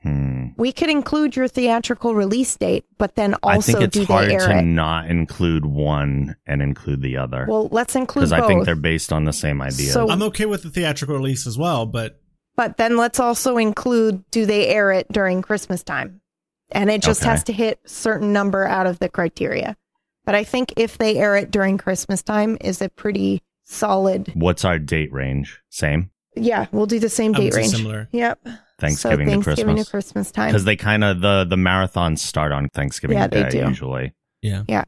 [0.02, 0.46] Hmm.
[0.56, 4.04] We could include your theatrical release date, but then also I also think it's do
[4.06, 4.62] hard they air to it?
[4.62, 8.32] not include one and include the other Well, let's include because.
[8.32, 9.92] I think they're based on the same idea.
[9.92, 12.18] So- I'm okay with the theatrical release as well, but
[12.56, 16.22] But then let's also include do they air it during Christmas time?
[16.72, 17.30] And it just Okay.
[17.30, 19.76] has to hit certain number out of the criteria.
[20.24, 24.30] But I think if they air it during Christmas time is a pretty solid.
[24.34, 25.60] What's our date range?
[25.70, 27.72] Same Yeah, we'll do the same date say range.
[27.72, 28.08] similar.
[28.12, 28.46] Yep.
[28.78, 30.48] Thanksgiving, so to Christmas to Christmas time.
[30.48, 33.58] because they kind of the the marathons start on Thanksgiving Yeah, they do.
[33.68, 34.14] usually.
[34.42, 34.64] yeah.
[34.68, 34.84] Yeah.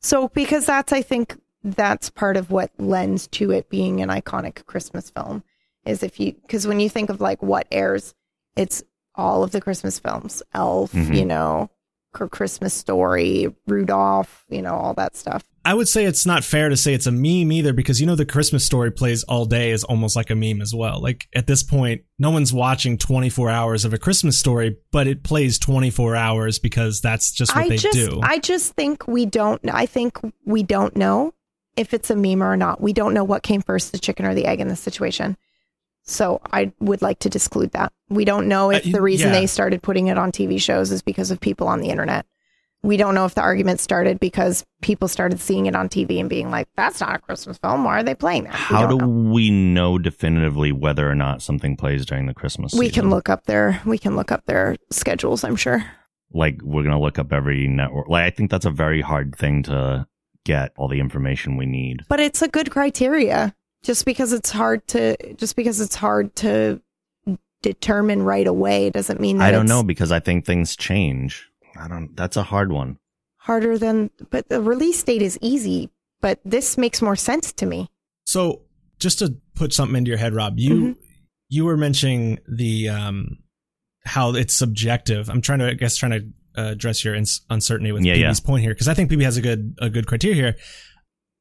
[0.00, 4.64] So because that's I think that's part of what lends to it being an iconic
[4.66, 5.44] Christmas film
[5.84, 8.14] is if you because when you think of like what airs,
[8.56, 8.82] it's
[9.14, 11.16] all of the Christmas films, Elf, Mhm.
[11.16, 11.70] you know,
[12.12, 15.44] Christmas Story, Rudolph, you know, all that stuff.
[15.64, 18.16] I would say it's not fair to say it's a meme either because you know
[18.16, 21.00] the Christmas story plays all day is almost like a meme as well.
[21.00, 25.22] Like at this point, no one's watching 24 hours of a Christmas story, but it
[25.22, 28.20] plays 24 hours because that's just what I they just do.
[28.22, 31.34] I just think we don't I think we don't know
[31.76, 32.80] if it's a meme or not.
[32.80, 35.36] We don't know what came first, the chicken or the egg in this situation.
[36.04, 37.92] So I would like to disclude that.
[38.08, 39.40] We don't know if Uh, the reason yeah.
[39.40, 42.26] they started putting it on TV shows is because of people on the internet.
[42.82, 46.30] We don't know if the argument started because people started seeing it on TV and
[46.30, 47.84] being like, "That's not a Christmas film.
[47.84, 49.06] Why are they playing that?" We How do know.
[49.06, 53.02] we know definitively whether or not something plays during the Christmas we season?
[53.02, 55.44] can look up their we can look up their schedules?
[55.44, 55.84] I'm sure.
[56.32, 58.08] like we're gonna look up every network.
[58.08, 60.06] Like I think that's a very hard thing to
[60.46, 62.00] get all the information we need.
[62.08, 66.80] but it's a good criteria just because it's hard to just because it's hard to
[67.62, 71.49] determine right away doesn't mean that I don't know because I think things change.
[71.78, 72.16] I don't.
[72.16, 72.96] That's a hard one.
[73.44, 75.88] harder than, but the release date is easy.
[76.20, 77.88] But this makes more sense to me.
[78.26, 78.62] So
[78.98, 80.96] just to put something into your head, Rob, you Mhm.
[81.48, 83.38] you were mentioning the um
[84.04, 85.30] how it's subjective.
[85.30, 88.40] I'm trying to, I guess, trying to uh, address your ins- uncertainty with Yeah, PB's
[88.40, 88.46] yeah.
[88.46, 90.56] point here because I think PB has a good a good criteria here.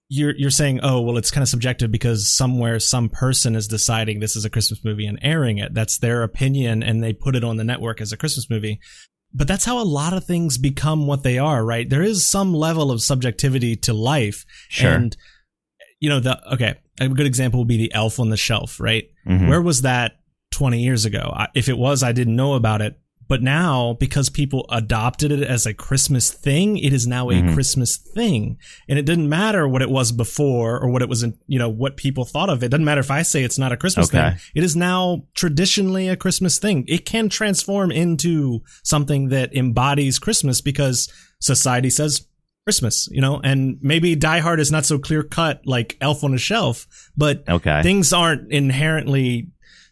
[0.07, 4.19] You're you're saying, oh well, it's kind of subjective because somewhere some person is deciding
[4.21, 5.73] this is a Christmas movie and airing it.
[5.73, 8.79] That's their opinion, and they put it on the network as a Christmas movie.
[9.33, 11.87] But that's how a lot of things become what they are, right?
[11.87, 14.91] There is some level of subjectivity to life, Sure.
[14.91, 15.15] and
[15.99, 19.09] you know the okay, a good example would be the Elf on the Shelf, right?
[19.27, 19.47] Mhm.
[19.49, 20.19] Where was that
[20.51, 21.31] 20 years ago?
[21.35, 22.97] I, if it was, I didn't know about it.
[23.29, 27.53] But now, because people adopted it as a Christmas thing, it is now a Mhm.
[27.53, 28.57] Christmas thing.
[28.89, 31.69] And it didn't matter what it was before or what it was, in, you know,
[31.69, 32.65] what people thought of it.
[32.65, 34.31] It doesn't matter if I say it's not a Christmas Okay.
[34.31, 34.39] thing.
[34.55, 36.83] It is now traditionally a Christmas thing.
[36.87, 41.07] It can transform into something that embodies Christmas because
[41.39, 42.25] society says
[42.65, 46.33] Christmas, you know, and maybe Die Hard is not so clear cut like Elf on
[46.33, 47.81] a Shelf, but Okay.
[47.83, 49.49] things aren't inherently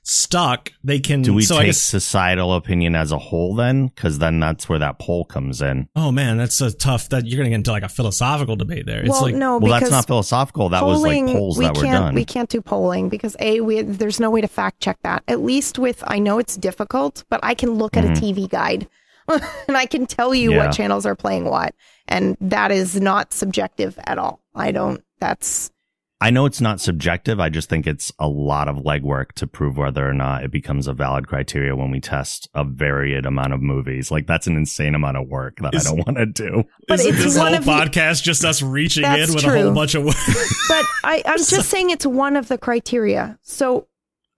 [0.07, 0.71] stuck.
[0.83, 1.21] They can.
[1.21, 1.81] Do we so I take guess.
[1.81, 3.87] societal opinion as a whole then?
[3.87, 5.89] Because then that's where that poll comes in.
[5.95, 7.09] Oh man, that's a tough.
[7.09, 9.01] That you're going to get into like a philosophical debate there.
[9.01, 10.69] It's well, like no, Well, that's not philosophical.
[10.69, 12.15] That was like polls we that were can't, done.
[12.15, 15.23] We can't do polling because a we, there's no way to fact check that.
[15.27, 18.09] At least with I know it's difficult, but I can look Mhm.
[18.11, 18.87] at a TV guide
[19.67, 20.67] and I can tell you Yeah.
[20.67, 21.75] what channels are playing what,
[22.07, 24.39] and that is not subjective at all.
[24.55, 25.03] I don't.
[25.19, 25.71] That's
[26.19, 27.39] I know it's not subjective.
[27.39, 30.87] I just think it's a lot of legwork to prove whether or not it becomes
[30.87, 34.09] a valid criteria when we test a varied amount of movies.
[34.09, 36.63] Like that's an insane amount of work that Is- I don't want to do.
[36.87, 39.43] But Isn't it's this one whole of the- podcast just us reaching in That's with
[39.43, 40.17] a whole bunch of words?
[40.69, 43.37] but I, I'm just saying it's one of the criteria.
[43.43, 43.87] So,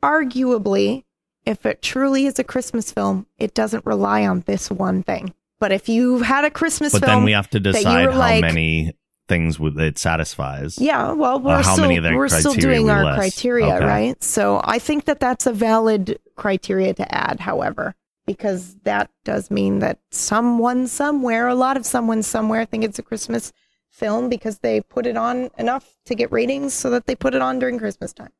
[0.03, 1.05] arguably,
[1.45, 5.33] if it truly is a Christmas film, it doesn't rely on this one thing.
[5.59, 8.41] But if you had a Christmas But film, then we have to decide how like-
[8.41, 8.93] many
[9.29, 10.77] things it satisfies.
[10.79, 13.85] yeah, well, we're Uh, still many of their we're still doing our criteria, Okay.
[13.85, 14.23] right?
[14.23, 17.39] So I think that that's a valid criteria to add.
[17.39, 17.95] However,
[18.25, 23.03] because that does mean that someone somewhere, a lot of someone somewhere, think it's a
[23.03, 23.53] Christmas
[23.89, 27.41] film because they put it on enough to get ratings, so that they put it
[27.41, 28.31] on during Christmas time.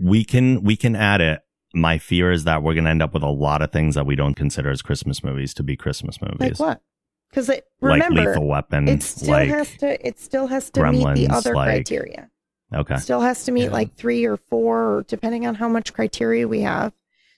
[0.00, 1.40] We can we can add it.
[1.74, 4.06] My fear is that we're going to end up with a lot of things that
[4.06, 6.38] we don't consider as Christmas movies to be Christmas movies.
[6.40, 6.60] Like movies.
[6.60, 6.80] what?
[7.30, 8.88] Because Like remember, Lethal Weapon.
[8.88, 12.30] it still like has to it still has to meet the other like- criteria.
[12.74, 12.94] okay.
[12.94, 13.70] It still has to meet Yeah.
[13.72, 16.92] like three or four, or depending on how much criteria we have.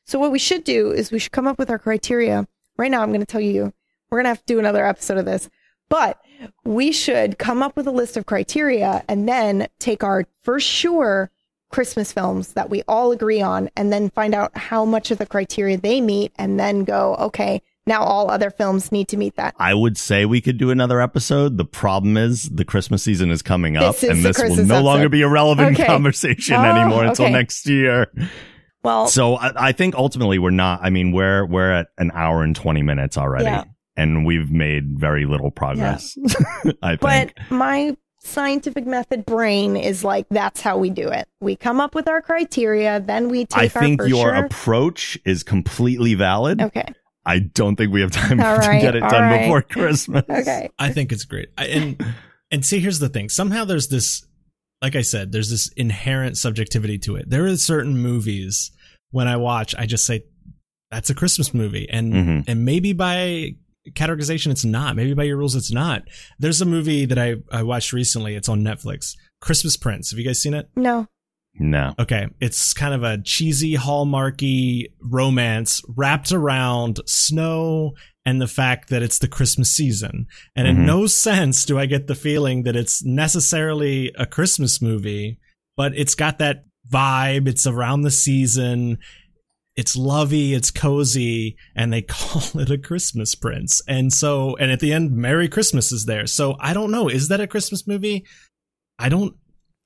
[0.07, 2.47] So what we should do is we should come up with our criteria.
[2.77, 3.73] Right now, I'm going to tell you
[4.11, 5.49] we're going to have to do another episode of this,
[5.89, 6.21] but
[6.65, 11.31] we should come up with a list of criteria and then take our for sure
[11.71, 15.27] Christmas films that we all agree on, and then find out how much of the
[15.27, 19.55] criteria they meet, and then go, okay, now all other films need to meet that.
[19.59, 21.59] I would say we could do another episode.
[21.59, 24.81] The problem is the Christmas season is coming up, This is and this will no
[24.81, 25.87] longer be a relevant Okay.
[25.87, 27.33] conversation Oh, anymore until okay.
[27.35, 28.07] next year.
[28.83, 30.81] Well, So I, I think ultimately we're not.
[30.83, 33.65] I mean, we're we're at an hour and twenty minutes already, Yeah.
[33.97, 36.17] and we've made very little progress.
[36.83, 37.01] I think.
[37.01, 41.27] But my scientific method brain is like that's how we do it.
[41.41, 44.45] We come up with our criteria, then we take I our think your sure.
[44.45, 46.61] approach is completely valid.
[46.62, 46.85] okay.
[47.27, 49.43] I don't think we have time All to right, get it done right.
[49.43, 50.25] before Christmas.
[50.29, 50.71] Okay.
[50.79, 51.49] I think it's great.
[51.59, 52.05] I, and
[52.51, 53.29] and see, here's the thing.
[53.29, 54.27] Somehow there's this,
[54.83, 57.29] like I said, there's this inherent subjectivity to it.
[57.29, 58.71] There are certain movies
[59.11, 60.25] when I watch, I just say
[60.91, 62.45] that's a Christmas movie, and Mhm.
[62.49, 63.51] and maybe by
[63.93, 64.97] categorization it's not.
[64.97, 66.03] Maybe by your rules it's not.
[66.39, 68.35] There's a movie that I I watched recently.
[68.35, 69.15] It's on Netflix.
[69.41, 70.11] Christmas Prince.
[70.11, 70.69] Have you guys seen it?
[70.77, 71.07] No.
[71.55, 71.95] No.
[71.99, 77.93] Okay, it's kind of a cheesy hallmarky romance wrapped around snow
[78.25, 80.27] and the fact that it's the Christmas season.
[80.57, 80.87] And in Mhm.
[80.87, 85.39] no sense do I get the feeling that it's necessarily a Christmas movie,
[85.77, 87.49] but it's got that vibe.
[87.49, 88.99] It's around the season.
[89.77, 93.81] It's lovey, it's cozy, and they call it a Christmas Prince.
[93.89, 96.27] And so, and at the end, Merry Christmas is there.
[96.27, 97.09] So I don't know.
[97.09, 98.25] Is that a Christmas movie?
[98.99, 99.35] I don't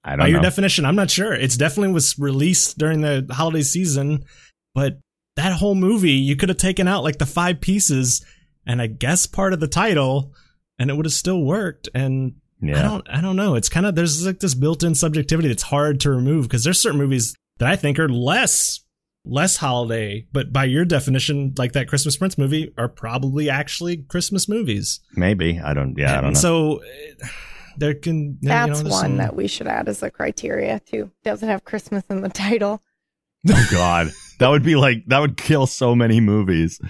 [0.05, 0.43] I by don't your know.
[0.43, 1.33] definition, I'm not sure.
[1.33, 4.25] It's definitely was released during the holiday season,
[4.75, 4.99] but
[5.37, 8.25] that whole movie, you could have taken out like the five pieces
[8.67, 10.33] and I guess part of the title,
[10.79, 11.89] and it would have still worked.
[11.95, 13.57] And I don't, I don't know.
[13.57, 16.99] It's kind of there's like this built-in subjectivity that's hard to remove because there's certain
[16.99, 18.81] movies that I think are less
[19.27, 24.49] less holiday, but by your definition, like that Christmas Prince movie, are probably actually Christmas
[24.49, 25.01] movies.
[25.15, 25.61] Maybe.
[25.61, 25.97] I don't.
[25.97, 26.19] Yeah.
[26.19, 26.41] I don't know.
[26.41, 26.81] So
[27.77, 31.11] there can you know, That's one some- that we should add as a criteria too.
[31.25, 32.83] Doesn't have Christmas in the title.
[33.51, 36.81] oh God, that would be like that would kill so many movies.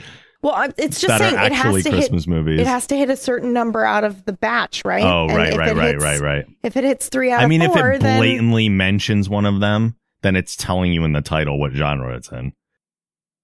[0.43, 1.97] Well, it's just that saying it has to hit.
[1.97, 2.61] Christmas movies.
[2.61, 5.03] It has to hit a certain number out of the batch, right?
[5.03, 6.45] oh, And right, if right, right, hits- right, right.
[6.63, 9.47] If it hits three out I of mean, if four, it then blatantly mentions one
[9.47, 12.53] of them, then it's telling you in the title what genre it's in.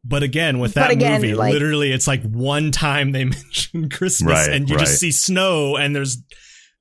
[0.04, 4.32] But again, with that again, movie, like- literally, it's like one time they mention Christmas,
[4.46, 4.86] Right, and you right.
[4.86, 6.18] just see snow, and there's.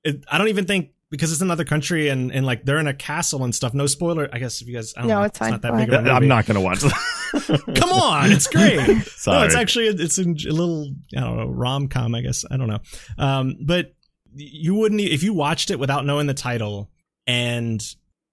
[0.10, 2.94] It, I don't even think because it's another country, and and like they're in a
[2.94, 3.74] castle and stuff.
[3.74, 4.94] No spoiler, I guess if you guys.
[4.96, 5.52] I don't No, know, it's fine.
[5.52, 6.10] not that Go big of a movie.
[6.12, 6.82] I'm not going to watch.
[7.76, 8.80] Come on, it's great.
[9.28, 12.16] No, it's actually it's a, a little I don't know rom com.
[12.16, 12.80] I guess I don't know.
[13.18, 13.94] Um, but
[14.34, 16.90] you wouldn't e- if you watched it without knowing the title
[17.28, 17.82] and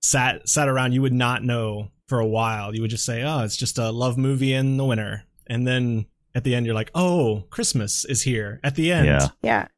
[0.00, 2.74] sat sat around, you would not know for a while.
[2.74, 6.06] You would just say, "Oh, it's just a love movie in the winter," and then
[6.34, 9.28] at the end, you're like, "Oh, Christmas is here." At the end, Yeah.
[9.42, 9.68] yeah.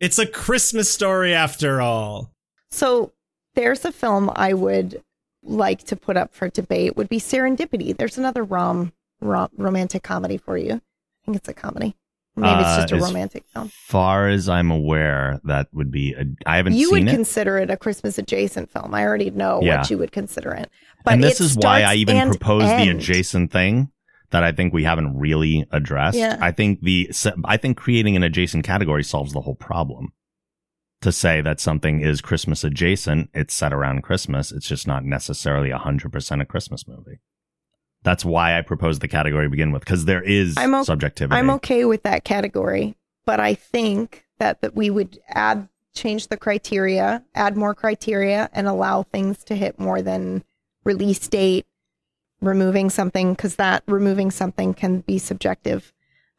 [0.00, 2.32] It's a Christmas story after all.
[2.70, 3.12] So
[3.54, 5.02] there's a film I would
[5.42, 6.96] like to put up for debate.
[6.96, 7.96] Would be Serendipity.
[7.96, 10.74] There's another rom, rom romantic comedy for you.
[10.74, 10.80] I
[11.24, 11.94] think it's a comedy.
[12.36, 13.68] Maybe it's Uh, just a romantic film.
[13.88, 16.14] far as I'm aware, that would be.
[16.14, 17.16] A, I haven't You seen would it.
[17.16, 18.94] consider it a Christmas adjacent film.
[18.94, 19.78] I already know Yeah.
[19.78, 20.70] what you would consider it.
[21.04, 23.90] But and this it is why I even and proposed the adjacent thing
[24.30, 26.18] that I think we haven't really addressed.
[26.18, 26.38] Yeah.
[26.40, 27.10] I think the
[27.44, 30.12] I think creating an adjacent category solves the whole problem.
[31.02, 34.50] To say that something is Christmas adjacent, it's set around Christmas.
[34.50, 37.20] It's just not necessarily hundred percent a Christmas movie.
[38.02, 41.38] That's why I proposed the category to begin with because there is I'm o- subjectivity.
[41.38, 42.96] I'm okay with that category,
[43.26, 48.66] but I think that that we would add change the criteria, add more criteria, and
[48.66, 50.44] allow things to hit more than
[50.84, 51.66] release date,
[52.40, 55.92] removing something because that removing something can be subjective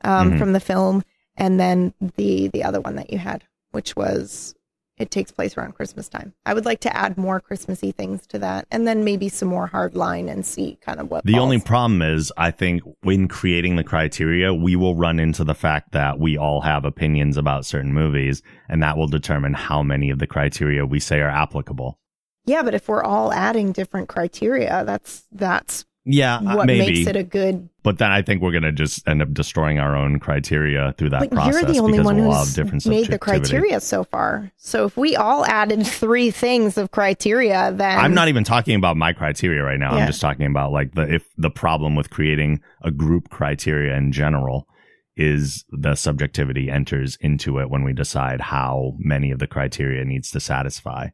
[0.03, 0.39] um, Mhm.
[0.39, 1.03] from the film,
[1.35, 4.55] and then the the other one that you had, which was
[4.97, 6.33] it takes place around Christmas time.
[6.45, 9.67] I would like to add more Christmassy things to that, and then maybe some more
[9.67, 13.77] hard line and see kind of what The only problem is, I think when creating
[13.77, 17.93] the criteria, we will run into the fact that we all have opinions about certain
[17.93, 21.97] movies, and that will determine how many of the criteria we say are applicable.
[22.45, 26.93] Yeah, but if we're all adding different criteria, that's that's Yeah, uh, what maybe.
[26.93, 27.69] makes it a good.
[27.83, 31.11] but then I think we're going to just end up destroying our own criteria through
[31.11, 34.51] that But process you're the only one who's made the criteria so far.
[34.57, 38.97] So if we all added three things of criteria, then I'm not even talking about
[38.97, 39.95] my criteria right now.
[39.95, 40.01] Yeah.
[40.01, 44.11] I'm just talking about like the if the problem with creating a group criteria in
[44.11, 44.67] general
[45.15, 50.31] is the subjectivity enters into it when we decide how many of the criteria needs
[50.31, 51.09] to satisfy.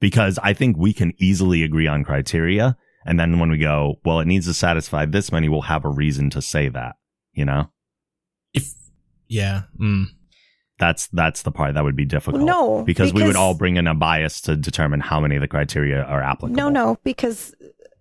[0.00, 4.20] Because I think we can easily agree on criteria and then when we go, well,
[4.20, 6.96] it needs to satisfy this many, we'll have a reason to say that,
[7.32, 7.70] you know?
[8.54, 8.72] If
[9.28, 10.06] yeah, mm.
[10.78, 12.42] That's that's the part that would be difficult.
[12.42, 15.46] no because, we would all bring in a bias to determine how many of the
[15.48, 16.56] criteria are applicable.
[16.56, 17.54] no no because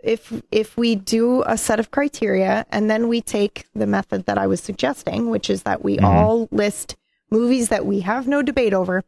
[0.04, 4.40] if if we do a set of criteria and then we take the method that
[4.40, 6.04] I was suggesting, which is that we Mhm.
[6.06, 6.96] all list
[7.30, 9.04] movies that we have no debate over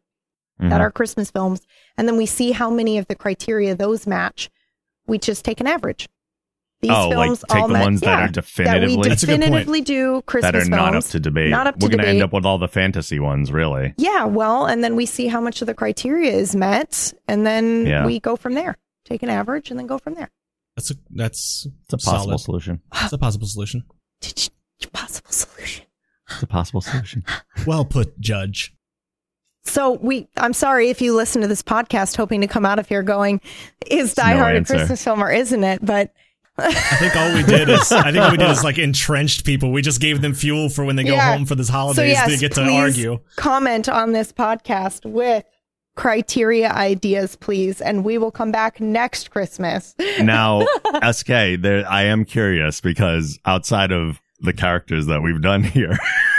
[0.61, 0.69] Mhm.
[0.69, 1.61] that are Christmas films,
[1.97, 4.51] and then we see how many of the criteria those match.
[5.07, 6.07] We just take an average.
[6.81, 9.09] These oh, like films take all the met- ones that yeah, are definitively that we
[9.09, 9.41] That's a good point.
[9.43, 11.49] definitively do Christmas that are not up to debate.
[11.49, 13.93] Not up to We're going to end up with all the fantasy ones, really.
[13.97, 17.85] Yeah, well, and then we see how much of the criteria is met, and then
[17.85, 18.05] Yeah.
[18.05, 18.77] we go from there.
[19.05, 20.29] Take an average and then go from there.
[20.75, 22.39] that's a that's It's a possible solid.
[22.41, 22.81] solution.
[22.95, 23.83] It's a possible solution.
[24.91, 25.85] Possible solution.
[26.29, 27.23] It's a possible solution.
[27.65, 28.73] Well put, Judge.
[29.65, 32.87] So we, I'm sorry if you listen to this podcast hoping to come out of
[32.87, 33.41] here going,
[33.89, 34.63] "Is Die No Hard a.
[34.65, 36.13] Christmas film or isn't it?" But
[36.57, 39.71] I think all we did is I think all we did is like entrenched people.
[39.71, 41.33] We just gave them fuel for when they go Yeah.
[41.33, 43.19] home for this holidays so yes, to get to argue.
[43.37, 45.45] comment on this podcast with
[45.95, 49.95] criteria ideas, please, and we will come back next Christmas.
[50.19, 50.65] now,
[51.11, 51.27] SK,
[51.59, 55.97] there, I am curious because outside of the characters that we've done here,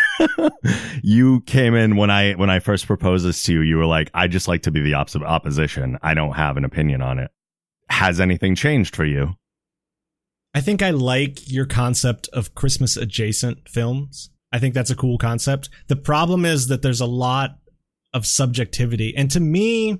[1.02, 3.60] you came in when I when I first proposed this to you.
[3.60, 5.98] You were like, "I just like to be the opposite opposition.
[6.02, 7.30] I don't have an opinion on it."
[7.90, 9.36] Has anything changed for you?
[10.54, 14.30] I think I like your concept of Christmas adjacent films.
[14.52, 15.68] I think that's a cool concept.
[15.88, 17.58] The problem is that there's a lot
[18.12, 19.14] of subjectivity.
[19.16, 19.98] And to me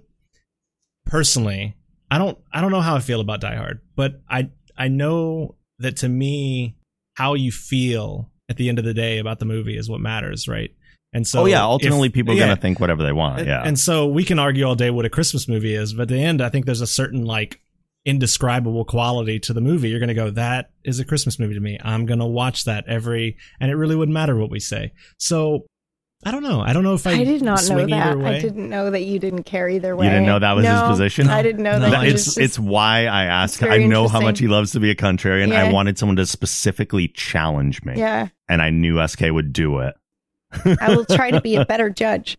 [1.04, 1.76] personally,
[2.10, 5.56] I don't I don't know how I feel about Die Hard, but I I know
[5.80, 6.76] that to me
[7.14, 10.46] how you feel at the end of the day about the movie is what matters,
[10.48, 10.70] right?
[11.12, 12.46] And so oh yeah, ultimately if- people are yeah.
[12.46, 13.38] gonna think whatever they want.
[13.38, 16.02] And- Yeah, And so we can argue all day what a Christmas movie is, but
[16.02, 17.60] at the end, I think there's a certain like
[18.04, 19.88] indescribable quality to the movie.
[19.88, 21.78] You're going to go, that is a Christmas movie to me.
[21.82, 24.92] I'm going to watch that every, and it really wouldn't matter what we say.
[25.18, 25.64] So
[26.24, 26.60] I don't know.
[26.60, 27.12] I don't know if I.
[27.12, 28.18] I did not know that.
[28.18, 28.36] way.
[28.36, 30.06] I didn't know that you didn't care either way.
[30.06, 31.28] You didn't know that was his position?
[31.28, 32.00] I didn't know No, that.
[32.00, 33.62] I it's just- it's why I asked.
[33.62, 35.54] I know how much he loves to be a contrarian.
[35.54, 38.28] I wanted someone to specifically challenge me, yeah.
[38.48, 39.94] and I knew SK would do it.
[40.80, 42.38] I will try to be a better judge.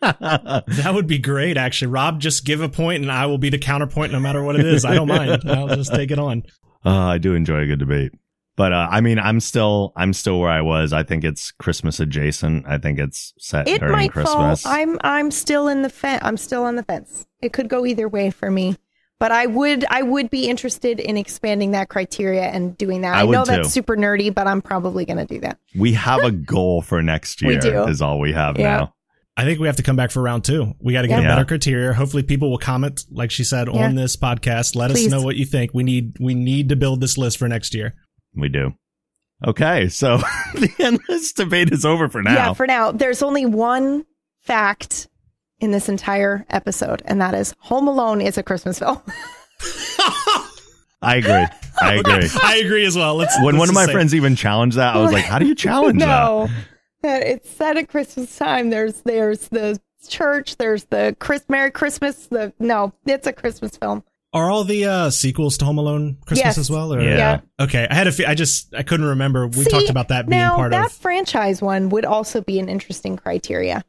[0.00, 1.88] That would be great, actually.
[1.90, 4.66] Rob, just give a point, and I will be the counterpoint no matter what it
[4.66, 4.84] is.
[4.84, 5.42] I don't mind.
[5.48, 6.42] I'll just take it on.
[6.84, 8.12] Uh, I do enjoy a good debate.
[8.60, 10.92] But uh, I mean, I'm still, I'm still where I was.
[10.92, 12.66] I think it's Christmas adjacent.
[12.68, 14.62] I think it's set It during might Christmas.
[14.64, 14.72] fall.
[14.72, 16.20] I'm I'm still in the fence.
[16.22, 17.26] I'm still on the fence.
[17.40, 18.76] It could go either way for me.
[19.18, 23.14] But I would I would be interested in expanding that criteria and doing that.
[23.16, 23.52] I I, would know too.
[23.52, 25.58] that's super nerdy, but I'm probably going to do that.
[25.74, 27.48] we have a goal for next year.
[27.48, 27.84] We year.
[27.84, 27.90] do.
[27.90, 28.76] Is all we have Yeah.
[28.76, 28.94] now.
[29.38, 30.74] I think we have to come back for round two.
[30.82, 31.28] We got to get Yeah.
[31.28, 31.94] a better criteria.
[31.94, 33.86] Hopefully, people will comment, like she said, Yeah.
[33.86, 34.76] on this podcast.
[34.76, 35.06] Let Please.
[35.06, 35.70] us know what you think.
[35.72, 37.94] We need we need to build this list for next year.
[38.34, 38.72] We do.
[39.46, 40.18] Okay, so
[40.54, 42.34] the endless debate is over for now.
[42.34, 42.92] Yeah, for now.
[42.92, 44.04] There's only one
[44.42, 45.08] fact
[45.60, 49.00] in this entire episode, and that is Home Alone is a Christmas film.
[51.02, 51.46] I agree.
[51.80, 52.28] I agree.
[52.42, 53.14] I agree as well.
[53.14, 53.36] Let's.
[53.38, 55.46] when let's one of my say- friends even challenged that, I was like, "How do
[55.46, 56.48] you challenge that?" no,
[57.02, 58.70] it's set at Christmas time.
[58.70, 60.56] There's there's the church.
[60.56, 62.26] There's the Chris Merry Christmas.
[62.26, 64.04] The no, it's a Christmas film.
[64.32, 66.58] Are all the uh, sequels to Home Alone Christmas Yes.
[66.58, 66.94] as well?
[66.94, 67.00] Or?
[67.00, 67.16] Yeah.
[67.16, 67.40] Yeah.
[67.64, 68.12] Okay, I had a.
[68.12, 69.46] fe- I just I couldn't remember.
[69.48, 70.92] We See, talked about that being now part that of.
[70.92, 73.84] That franchise one would also be an interesting criteria.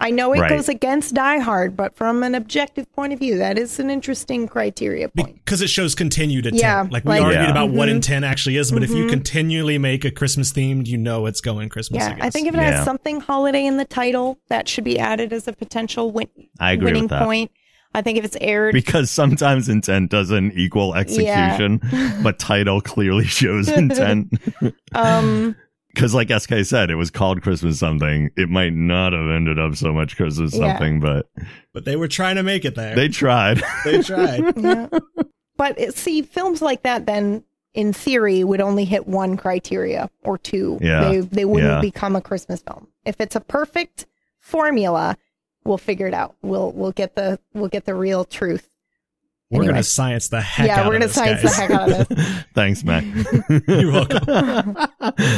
[0.00, 0.48] I know it Right.
[0.50, 4.46] goes against Die Hard, but from an objective point of view, that is an interesting
[4.46, 5.44] criteria point.
[5.44, 6.62] Because it shows continued intent.
[6.62, 7.50] Yeah, like we like- argued Yeah.
[7.50, 7.96] about what Mhm.
[7.96, 9.10] intent actually is, but if you Mhm.
[9.10, 12.04] continually make a Christmas themed, you know it's going Christmas.
[12.04, 12.76] Yeah, I, I, think if it Yeah.
[12.76, 16.28] has something holiday in the title, that should be added as a potential win-
[16.60, 17.24] I agree winning with that.
[17.24, 17.50] point.
[17.94, 21.80] I think if it's aired, Because sometimes intent doesn't equal execution,
[22.22, 24.32] but title clearly shows intent.
[24.94, 25.56] um,
[25.94, 28.30] Because, like SK said, it was called Christmas something.
[28.36, 30.72] It might not have ended up so much Christmas Yeah.
[30.72, 31.26] something, but
[31.72, 32.94] but they were trying to make it there.
[32.94, 33.60] they tried.
[33.84, 34.42] they tried.
[34.56, 34.86] yeah.
[35.56, 37.42] but it, see, films like that then,
[37.74, 40.78] in theory, would only hit one criteria or two.
[40.80, 41.08] Yeah.
[41.08, 41.80] They they wouldn't Yeah.
[41.80, 42.86] become a Christmas film.
[43.04, 44.06] If it's a perfect
[44.40, 45.16] formula,
[45.68, 46.34] we'll figure it out.
[46.42, 48.68] We'll we'll get the we'll get the real truth.
[49.50, 49.72] We're Anyway.
[49.74, 51.56] gonna science the heck yeah, out we're gonna this, science guys.
[51.56, 52.44] the heck out of this.
[52.54, 53.04] Thanks, Mac.
[53.68, 54.76] You're welcome.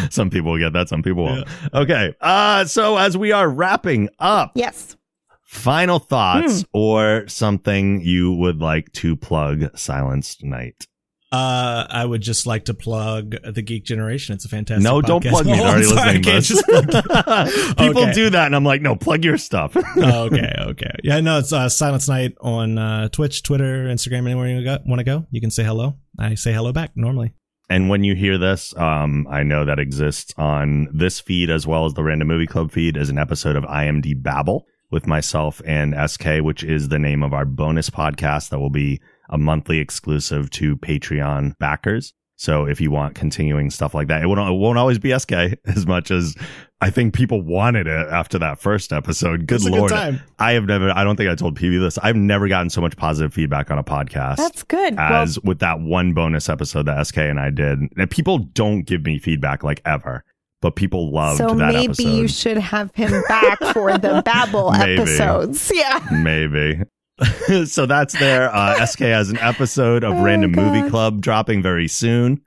[0.11, 1.47] Some people will get that, some people won't.
[1.74, 2.15] Okay.
[2.20, 4.97] Uh, so as we are wrapping up, Yes.
[5.44, 10.86] final thoughts or something you would like to plug Silenced Knight.
[11.32, 14.35] Uh, I would just like to plug the Geek Generation.
[14.35, 14.82] It's a fantastic.
[14.82, 15.52] No, don't plug me.
[15.61, 16.86] Oh, already sorry, listening.
[17.77, 18.12] People Okay.
[18.12, 19.77] do that, and I'm like, no, plug your stuff.
[19.77, 20.90] oh, okay, okay.
[21.05, 24.98] Yeah, no, it's uh, Silenced Knight on uh, Twitch, Twitter, Instagram, anywhere you go, want
[24.98, 25.27] to go.
[25.31, 25.97] You can say hello.
[26.19, 27.32] I say hello back normally.
[27.69, 31.85] And when you hear this, um, I know that exists on this feed as well
[31.85, 35.94] as the Random Movie Club feed as an episode of IMD Babble with myself and
[36.10, 40.50] SK, which is the name of our bonus podcast that will be a monthly exclusive
[40.50, 42.12] to Patreon backers.
[42.36, 45.32] So if you want continuing stuff like that, it won't, it won't always be SK
[45.66, 46.34] as much as
[46.80, 49.46] I think people wanted it after that first episode.
[49.46, 49.90] Good It's a lord.
[49.90, 50.20] good time.
[50.38, 51.98] I have never, I don't think I told PB this.
[51.98, 54.94] I've never gotten so much positive feedback on a podcast That's good.
[54.98, 57.78] as with that one bonus episode that SK and I did.
[57.98, 60.24] And people don't give me feedback like ever,
[60.62, 62.09] but people loved so that maybe episode.
[62.11, 65.70] you should have him back for the Babel episodes.
[65.74, 66.07] Yeah.
[66.12, 66.81] Maybe.
[67.66, 68.55] so that's there.
[68.55, 70.89] Uh, SK has an episode of Oh, Random Movie.
[70.91, 72.41] Club dropping very soon.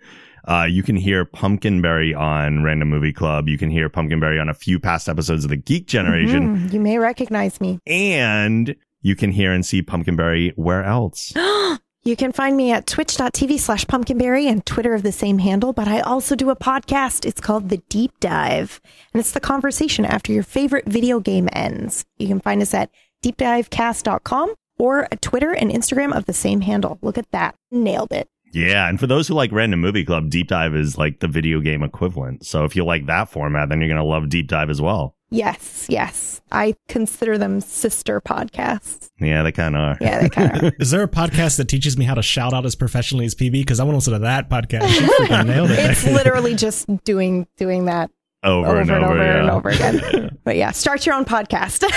[0.48, 3.48] Uh, you can hear Pumpkinberry on Random Movie Club.
[3.48, 6.58] You can hear Pumpkinberry on a few past episodes of the Geek Generation.
[6.68, 6.74] Mhm.
[6.74, 7.80] You may recognize me.
[7.88, 11.32] And you can hear and see Pumpkinberry where else?
[12.06, 15.88] You can find me at twitch.tv slash pumpkinberry and Twitter of the same handle, but
[15.88, 17.26] I also do a podcast.
[17.26, 18.82] It's called The Deep Dive,
[19.14, 22.04] and it's the conversation after your favorite video game ends.
[22.18, 22.90] You can find us at
[23.24, 27.00] deepdivecast.com or at Twitter and Instagram of the same handle.
[27.02, 27.56] Look at that.
[27.72, 28.28] Nailed it.
[28.52, 31.62] Yeah, and for those who like Random Movie Club, Deep Dive is like the video
[31.62, 32.46] game equivalent.
[32.46, 35.16] So if you like that format, then you're going to love Deep Dive as well.
[35.34, 36.42] Yes, yes.
[36.52, 39.10] I consider them sister podcasts.
[39.20, 39.98] Yeah, they kind of are.
[40.00, 40.72] Yeah, they kind of are.
[40.80, 43.54] Is there a podcast that teaches me how to shout out as professionally as PB?
[43.54, 44.94] Because I want to listen to that podcast.
[44.94, 45.80] You freaking nailed it.
[45.80, 48.12] It's literally just doing doing that
[48.44, 49.40] Over, over and and over, over yeah.
[49.40, 50.38] and over again.
[50.44, 51.84] But yeah, start your own podcast.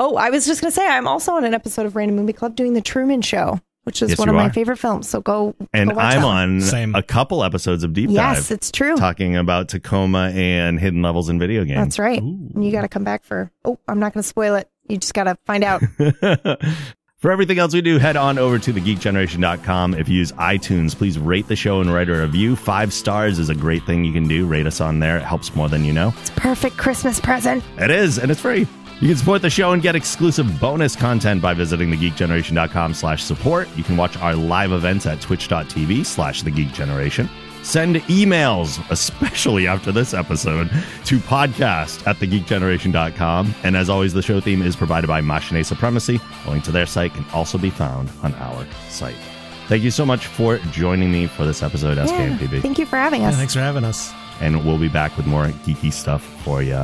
[0.00, 2.56] oh, I was just gonna say I'm also on an episode of Random Movie Club
[2.56, 5.08] doing the Truman Show, which is Yes, one you of my favorite films.
[5.08, 6.94] So go And go watch I'm that on Same.
[6.94, 8.96] a couple episodes of Deep Yes, Dive it's true.
[8.96, 11.78] talking about Tacoma and hidden levels in video games.
[11.78, 12.20] That's right.
[12.20, 12.50] Ooh.
[12.60, 13.50] You got to come back for.
[13.64, 14.68] Oh, I'm not gonna spoil it.
[14.88, 15.82] You just got to find out.
[17.18, 19.94] For everything else we do, head on over to thegeekgeneration.com.
[19.94, 22.54] If you use iTunes, please rate the show and write a review.
[22.56, 24.46] Five stars is a great thing you can do.
[24.46, 25.16] Rate us on there.
[25.16, 26.12] It helps more than you know.
[26.20, 27.64] It's perfect Christmas present.
[27.78, 28.68] It is, and it's free.
[29.00, 33.68] You can support the show and get exclusive bonus content by visiting thegeekgeneration.com slash support.
[33.76, 37.28] You can watch our live events at twitch.tv slash thegeekgeneration.
[37.62, 40.70] Send emails, especially after this episode,
[41.04, 43.54] to podcast at thegeekgeneration.com.
[43.64, 46.18] And as always, the show theme is provided by Machine Supremacy.
[46.46, 49.16] A link to their site can also be found on our site.
[49.66, 52.06] Thank you so much for joining me for this episode, Yeah.
[52.06, 52.62] SKMPB.
[52.62, 53.36] Thank you for having Yeah, us.
[53.36, 54.10] thanks for having us.
[54.40, 56.80] And we'll be back with more geeky stuff for you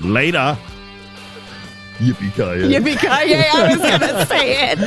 [0.00, 0.58] later.
[2.02, 2.68] Yippee-ki-yay.
[2.74, 4.78] Yippee-ki-yay, I was going to say it.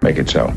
[0.00, 0.54] Make it so.